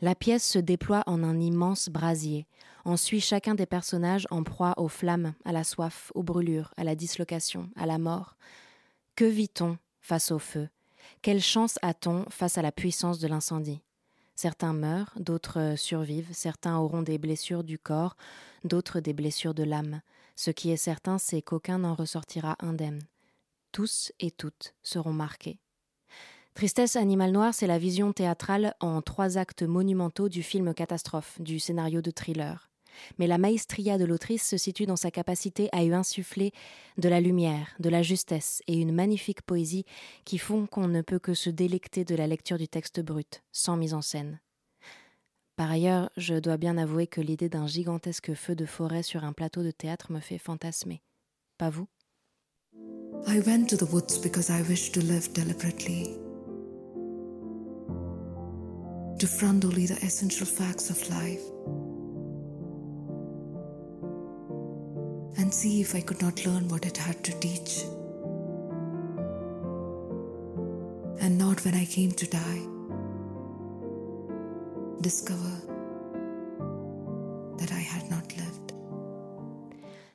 la 0.00 0.16
pièce 0.16 0.44
se 0.44 0.58
déploie 0.58 1.04
en 1.06 1.22
un 1.22 1.38
immense 1.38 1.88
brasier. 1.90 2.48
On 2.84 2.96
suit 2.96 3.20
chacun 3.20 3.54
des 3.54 3.66
personnages 3.66 4.26
en 4.32 4.42
proie 4.42 4.74
aux 4.78 4.88
flammes, 4.88 5.34
à 5.44 5.52
la 5.52 5.62
soif, 5.62 6.10
aux 6.16 6.24
brûlures, 6.24 6.74
à 6.76 6.82
la 6.82 6.96
dislocation, 6.96 7.70
à 7.76 7.86
la 7.86 7.98
mort. 7.98 8.36
Que 9.14 9.26
vit-on? 9.26 9.78
Face 10.06 10.30
au 10.30 10.38
feu 10.38 10.68
Quelle 11.20 11.42
chance 11.42 11.78
a-t-on 11.82 12.24
face 12.30 12.58
à 12.58 12.62
la 12.62 12.70
puissance 12.70 13.18
de 13.18 13.26
l'incendie? 13.26 13.80
Certains 14.36 14.72
meurent, 14.72 15.12
d'autres 15.16 15.74
survivent, 15.76 16.32
certains 16.32 16.78
auront 16.78 17.02
des 17.02 17.18
blessures 17.18 17.64
du 17.64 17.78
corps, 17.78 18.16
d'autres 18.64 19.00
des 19.00 19.12
blessures 19.12 19.54
de 19.54 19.64
l'âme. 19.64 20.02
Ce 20.36 20.50
qui 20.50 20.70
est 20.70 20.76
certain, 20.76 21.18
c'est 21.18 21.42
qu'aucun 21.42 21.78
n'en 21.78 21.94
ressortira 21.94 22.56
indemne. 22.60 23.02
Tous 23.72 24.12
et 24.20 24.30
toutes 24.30 24.74
seront 24.82 25.12
marqués. 25.12 25.58
Tristesse 26.54 26.96
animal 26.96 27.32
noir, 27.32 27.52
c'est 27.52 27.66
la 27.66 27.78
vision 27.78 28.12
théâtrale 28.12 28.74
en 28.80 29.02
trois 29.02 29.38
actes 29.38 29.62
monumentaux 29.62 30.28
du 30.28 30.42
film 30.42 30.72
catastrophe, 30.72 31.40
du 31.40 31.58
scénario 31.58 32.00
de 32.00 32.10
thriller. 32.10 32.70
Mais 33.18 33.26
la 33.26 33.38
maestria 33.38 33.98
de 33.98 34.04
l'autrice 34.04 34.46
se 34.46 34.56
situe 34.56 34.86
dans 34.86 34.96
sa 34.96 35.10
capacité 35.10 35.68
à 35.72 35.82
y 35.82 35.92
insuffler 35.92 36.52
de 36.98 37.08
la 37.08 37.20
lumière, 37.20 37.74
de 37.80 37.88
la 37.88 38.02
justesse 38.02 38.62
et 38.66 38.78
une 38.78 38.92
magnifique 38.92 39.42
poésie 39.42 39.84
qui 40.24 40.38
font 40.38 40.66
qu'on 40.66 40.88
ne 40.88 41.02
peut 41.02 41.18
que 41.18 41.34
se 41.34 41.50
délecter 41.50 42.04
de 42.04 42.14
la 42.14 42.26
lecture 42.26 42.58
du 42.58 42.68
texte 42.68 43.00
brut, 43.00 43.42
sans 43.52 43.76
mise 43.76 43.94
en 43.94 44.02
scène. 44.02 44.40
Par 45.56 45.70
ailleurs, 45.70 46.10
je 46.18 46.34
dois 46.34 46.58
bien 46.58 46.76
avouer 46.76 47.06
que 47.06 47.22
l'idée 47.22 47.48
d'un 47.48 47.66
gigantesque 47.66 48.34
feu 48.34 48.54
de 48.54 48.66
forêt 48.66 49.02
sur 49.02 49.24
un 49.24 49.32
plateau 49.32 49.62
de 49.62 49.70
théâtre 49.70 50.12
me 50.12 50.20
fait 50.20 50.36
fantasmer. 50.36 51.02
Pas 51.56 51.70
vous? 51.70 51.88
I 53.26 53.40
went 53.40 53.66
to 53.70 53.76
the 53.76 53.90
woods 53.90 54.18
because 54.18 54.50
I 54.50 54.62
wished 54.68 54.92
to 54.94 55.00
live 55.00 55.32
deliberately. 55.32 56.18
To 59.18 59.26
front 59.26 59.64
only 59.64 59.86
the 59.86 59.96
essential 60.04 60.46
facts 60.46 60.90
of 60.90 61.08
life. 61.08 61.40
And 65.46 65.54
see 65.54 65.80
if 65.80 65.94
I 65.94 66.00
could 66.00 66.20
not 66.20 66.44
learn 66.44 66.66
what 66.66 66.84
it 66.86 66.96
had 66.96 67.22
to 67.22 67.32
teach. 67.38 67.84
And 71.20 71.38
not 71.38 71.64
when 71.64 71.72
I 71.72 71.84
came 71.84 72.10
to 72.10 72.26
die. 72.26 72.62
Discover 75.00 75.54
that 77.58 77.70
I 77.70 77.78
had 77.78 78.10
not 78.10 78.36
lived. 78.36 78.72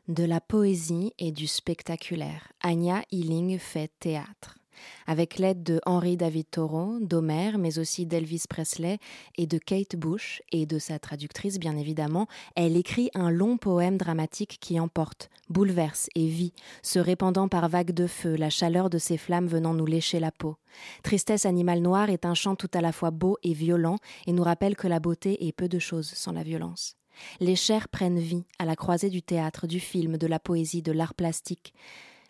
De 0.09 0.27
la 0.27 0.41
poésie 0.41 1.13
et 1.17 1.31
du 1.31 1.47
spectaculaire, 1.47 2.51
Anya 2.61 3.05
Hilling 3.09 3.57
fait 3.57 3.89
théâtre. 4.01 4.60
Avec 5.07 5.37
l'aide 5.37 5.63
de 5.63 5.79
Henry 5.85 6.17
David 6.17 6.45
Thoreau, 6.49 6.99
d'Homer, 6.99 7.57
mais 7.57 7.79
aussi 7.79 8.05
d'Elvis 8.05 8.43
Presley 8.49 8.99
et 9.37 9.47
de 9.47 9.57
Kate 9.57 9.95
Bush, 9.95 10.41
et 10.51 10.65
de 10.65 10.79
sa 10.79 10.99
traductrice 10.99 11.59
bien 11.59 11.77
évidemment, 11.77 12.27
elle 12.55 12.77
écrit 12.77 13.09
un 13.13 13.29
long 13.29 13.57
poème 13.57 13.97
dramatique 13.97 14.57
qui 14.61 14.79
emporte, 14.79 15.29
bouleverse 15.49 16.09
et 16.15 16.27
vit, 16.27 16.53
se 16.81 16.99
répandant 16.99 17.47
par 17.47 17.69
vagues 17.69 17.91
de 17.91 18.07
feu, 18.07 18.35
la 18.35 18.49
chaleur 18.49 18.89
de 18.89 18.97
ses 18.97 19.17
flammes 19.17 19.47
venant 19.47 19.73
nous 19.73 19.85
lécher 19.85 20.19
la 20.19 20.31
peau. 20.31 20.57
Tristesse 21.03 21.45
animal 21.45 21.81
noir 21.81 22.09
est 22.09 22.25
un 22.25 22.33
chant 22.33 22.55
tout 22.55 22.71
à 22.73 22.81
la 22.81 22.91
fois 22.91 23.11
beau 23.11 23.37
et 23.43 23.53
violent 23.53 23.97
et 24.27 24.33
nous 24.33 24.43
rappelle 24.43 24.75
que 24.75 24.87
la 24.87 24.99
beauté 24.99 25.47
est 25.47 25.51
peu 25.51 25.67
de 25.67 25.79
choses 25.79 26.09
sans 26.09 26.31
la 26.31 26.43
violence. 26.43 26.95
Les 27.39 27.55
chairs 27.55 27.89
prennent 27.89 28.19
vie 28.19 28.45
à 28.59 28.65
la 28.65 28.75
croisée 28.75 29.09
du 29.09 29.21
théâtre, 29.21 29.67
du 29.67 29.79
film, 29.79 30.17
de 30.17 30.27
la 30.27 30.39
poésie, 30.39 30.81
de 30.81 30.91
l'art 30.91 31.13
plastique. 31.13 31.73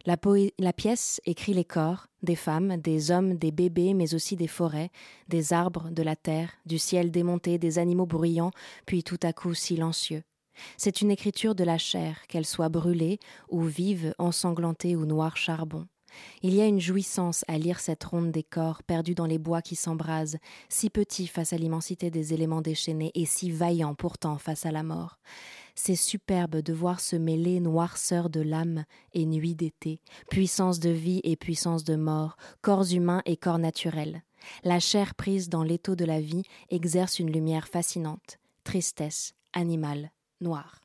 La, 0.05 0.73
pièce 0.73 1.21
écrit 1.25 1.53
les 1.53 1.65
corps, 1.65 2.07
des 2.23 2.35
femmes, 2.35 2.77
des 2.77 3.11
hommes, 3.11 3.35
des 3.35 3.51
bébés, 3.51 3.93
mais 3.93 4.15
aussi 4.15 4.35
des 4.35 4.47
forêts, 4.47 4.89
des 5.27 5.53
arbres, 5.53 5.89
de 5.91 6.01
la 6.01 6.15
terre, 6.15 6.51
du 6.65 6.79
ciel 6.79 7.11
démonté, 7.11 7.57
des 7.57 7.77
animaux 7.77 8.07
bruyants, 8.07 8.51
puis 8.85 9.03
tout 9.03 9.19
à 9.21 9.31
coup 9.33 9.53
silencieux. 9.53 10.23
C'est 10.77 11.01
une 11.01 11.11
écriture 11.11 11.55
de 11.55 11.63
la 11.63 11.77
chair, 11.77 12.25
qu'elle 12.27 12.45
soit 12.45 12.69
brûlée, 12.69 13.19
ou 13.49 13.63
vive, 13.63 14.13
ensanglantée 14.17 14.95
ou 14.95 15.05
noir 15.05 15.37
charbon. 15.37 15.87
Il 16.41 16.53
y 16.53 16.61
a 16.61 16.65
une 16.65 16.81
jouissance 16.81 17.45
à 17.47 17.57
lire 17.57 17.79
cette 17.79 18.03
ronde 18.03 18.31
des 18.31 18.43
corps 18.43 18.83
perdus 18.83 19.15
dans 19.15 19.25
les 19.25 19.37
bois 19.37 19.61
qui 19.61 19.75
s'embrasent, 19.75 20.37
si 20.67 20.89
petits 20.89 21.27
face 21.27 21.53
à 21.53 21.57
l'immensité 21.57 22.11
des 22.11 22.33
éléments 22.33 22.61
déchaînés 22.61 23.11
et 23.15 23.25
si 23.25 23.51
vaillants 23.51 23.95
pourtant 23.95 24.37
face 24.37 24.65
à 24.65 24.71
la 24.71 24.83
mort. 24.83 25.19
C'est 25.75 25.95
superbe 25.95 26.57
de 26.57 26.73
voir 26.73 26.99
se 26.99 27.15
mêler 27.15 27.59
noirceur 27.59 28.29
de 28.29 28.41
l'âme 28.41 28.85
et 29.13 29.25
nuit 29.25 29.55
d'été, 29.55 30.01
puissance 30.29 30.79
de 30.79 30.89
vie 30.89 31.21
et 31.23 31.35
puissance 31.35 31.83
de 31.83 31.95
mort, 31.95 32.37
corps 32.61 32.91
humains 32.91 33.21
et 33.25 33.37
corps 33.37 33.59
naturels. 33.59 34.23
La 34.63 34.79
chair 34.79 35.15
prise 35.15 35.49
dans 35.49 35.63
l'étau 35.63 35.95
de 35.95 36.05
la 36.05 36.19
vie 36.19 36.43
exerce 36.69 37.19
une 37.19 37.31
lumière 37.31 37.67
fascinante, 37.67 38.39
tristesse, 38.63 39.33
animal, 39.53 40.11
noir. 40.39 40.80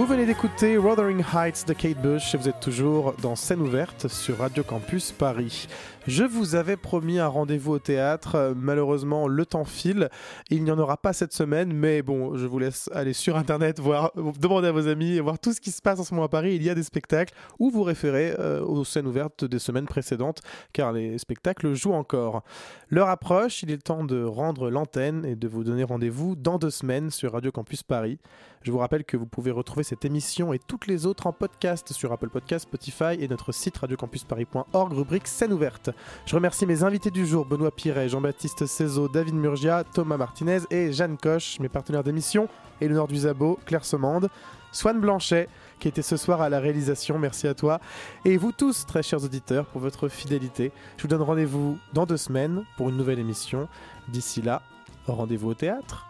Vous 0.00 0.06
venez 0.06 0.24
d'écouter 0.24 0.78
Wuthering 0.78 1.22
Heights 1.34 1.68
de 1.68 1.74
Kate 1.74 2.00
Bush 2.00 2.34
et 2.34 2.38
vous 2.38 2.48
êtes 2.48 2.58
toujours 2.58 3.12
dans 3.20 3.36
Scène 3.36 3.60
ouverte 3.60 4.08
sur 4.08 4.38
Radio 4.38 4.64
Campus 4.64 5.12
Paris. 5.12 5.68
Je 6.06 6.24
vous 6.24 6.54
avais 6.54 6.78
promis 6.78 7.18
un 7.18 7.26
rendez-vous 7.26 7.72
au 7.72 7.78
théâtre. 7.78 8.54
Malheureusement, 8.56 9.28
le 9.28 9.44
temps 9.44 9.66
file. 9.66 10.08
Il 10.48 10.64
n'y 10.64 10.70
en 10.70 10.78
aura 10.78 10.96
pas 10.96 11.12
cette 11.12 11.34
semaine, 11.34 11.74
mais 11.74 12.00
bon, 12.00 12.34
je 12.34 12.46
vous 12.46 12.58
laisse 12.58 12.88
aller 12.94 13.12
sur 13.12 13.36
internet, 13.36 13.78
voir, 13.78 14.10
demander 14.40 14.68
à 14.68 14.72
vos 14.72 14.88
amis, 14.88 15.16
et 15.16 15.20
voir 15.20 15.38
tout 15.38 15.52
ce 15.52 15.60
qui 15.60 15.70
se 15.70 15.82
passe 15.82 16.00
en 16.00 16.04
ce 16.04 16.14
moment 16.14 16.24
à 16.24 16.30
Paris. 16.30 16.54
Il 16.54 16.62
y 16.62 16.70
a 16.70 16.74
des 16.74 16.82
spectacles 16.82 17.34
ou 17.58 17.70
vous 17.70 17.82
référez 17.82 18.34
euh, 18.38 18.62
aux 18.62 18.86
scènes 18.86 19.06
ouvertes 19.06 19.44
des 19.44 19.58
semaines 19.58 19.84
précédentes, 19.84 20.40
car 20.72 20.92
les 20.94 21.18
spectacles 21.18 21.74
jouent 21.74 21.92
encore. 21.92 22.42
L'heure 22.88 23.10
approche, 23.10 23.62
il 23.62 23.70
est 23.70 23.76
temps 23.76 24.04
de 24.04 24.24
rendre 24.24 24.70
l'antenne 24.70 25.26
et 25.26 25.36
de 25.36 25.46
vous 25.46 25.62
donner 25.62 25.84
rendez-vous 25.84 26.36
dans 26.36 26.56
deux 26.56 26.70
semaines 26.70 27.10
sur 27.10 27.32
Radio 27.32 27.52
Campus 27.52 27.82
Paris. 27.82 28.18
Je 28.62 28.72
vous 28.72 28.78
rappelle 28.78 29.04
que 29.04 29.16
vous 29.16 29.24
pouvez 29.24 29.50
retrouver 29.50 29.84
cette 29.84 30.04
émission 30.04 30.52
et 30.52 30.58
toutes 30.58 30.86
les 30.86 31.06
autres 31.06 31.26
en 31.26 31.32
podcast 31.32 31.94
sur 31.94 32.12
Apple 32.12 32.28
Podcast, 32.28 32.64
Spotify 32.64 33.16
et 33.18 33.26
notre 33.26 33.52
site 33.52 33.78
radiocampusparis.org, 33.78 34.92
rubrique 34.92 35.28
scène 35.28 35.54
ouverte. 35.54 35.88
Je 36.26 36.34
remercie 36.34 36.66
mes 36.66 36.82
invités 36.82 37.10
du 37.10 37.24
jour, 37.24 37.46
Benoît 37.46 37.70
Piret, 37.70 38.10
Jean-Baptiste 38.10 38.66
Cézot, 38.66 39.08
David 39.08 39.34
Murgia, 39.34 39.82
Thomas 39.82 40.18
Martinez 40.18 40.58
et 40.70 40.92
Jeanne 40.92 41.16
Coche, 41.16 41.58
mes 41.58 41.70
partenaires 41.70 42.04
d'émission, 42.04 42.50
Éléonore 42.82 43.08
Duzabo, 43.08 43.58
Claire 43.64 43.86
Semande, 43.86 44.28
Swan 44.72 45.00
Blanchet, 45.00 45.48
qui 45.78 45.88
était 45.88 46.02
ce 46.02 46.18
soir 46.18 46.42
à 46.42 46.50
la 46.50 46.60
réalisation, 46.60 47.18
merci 47.18 47.48
à 47.48 47.54
toi, 47.54 47.80
et 48.26 48.36
vous 48.36 48.52
tous, 48.52 48.84
très 48.84 49.02
chers 49.02 49.24
auditeurs, 49.24 49.64
pour 49.64 49.80
votre 49.80 50.08
fidélité. 50.08 50.70
Je 50.98 51.02
vous 51.02 51.08
donne 51.08 51.22
rendez-vous 51.22 51.78
dans 51.94 52.04
deux 52.04 52.18
semaines 52.18 52.66
pour 52.76 52.90
une 52.90 52.98
nouvelle 52.98 53.20
émission. 53.20 53.68
D'ici 54.08 54.42
là, 54.42 54.60
rendez-vous 55.06 55.48
au 55.48 55.54
théâtre. 55.54 56.09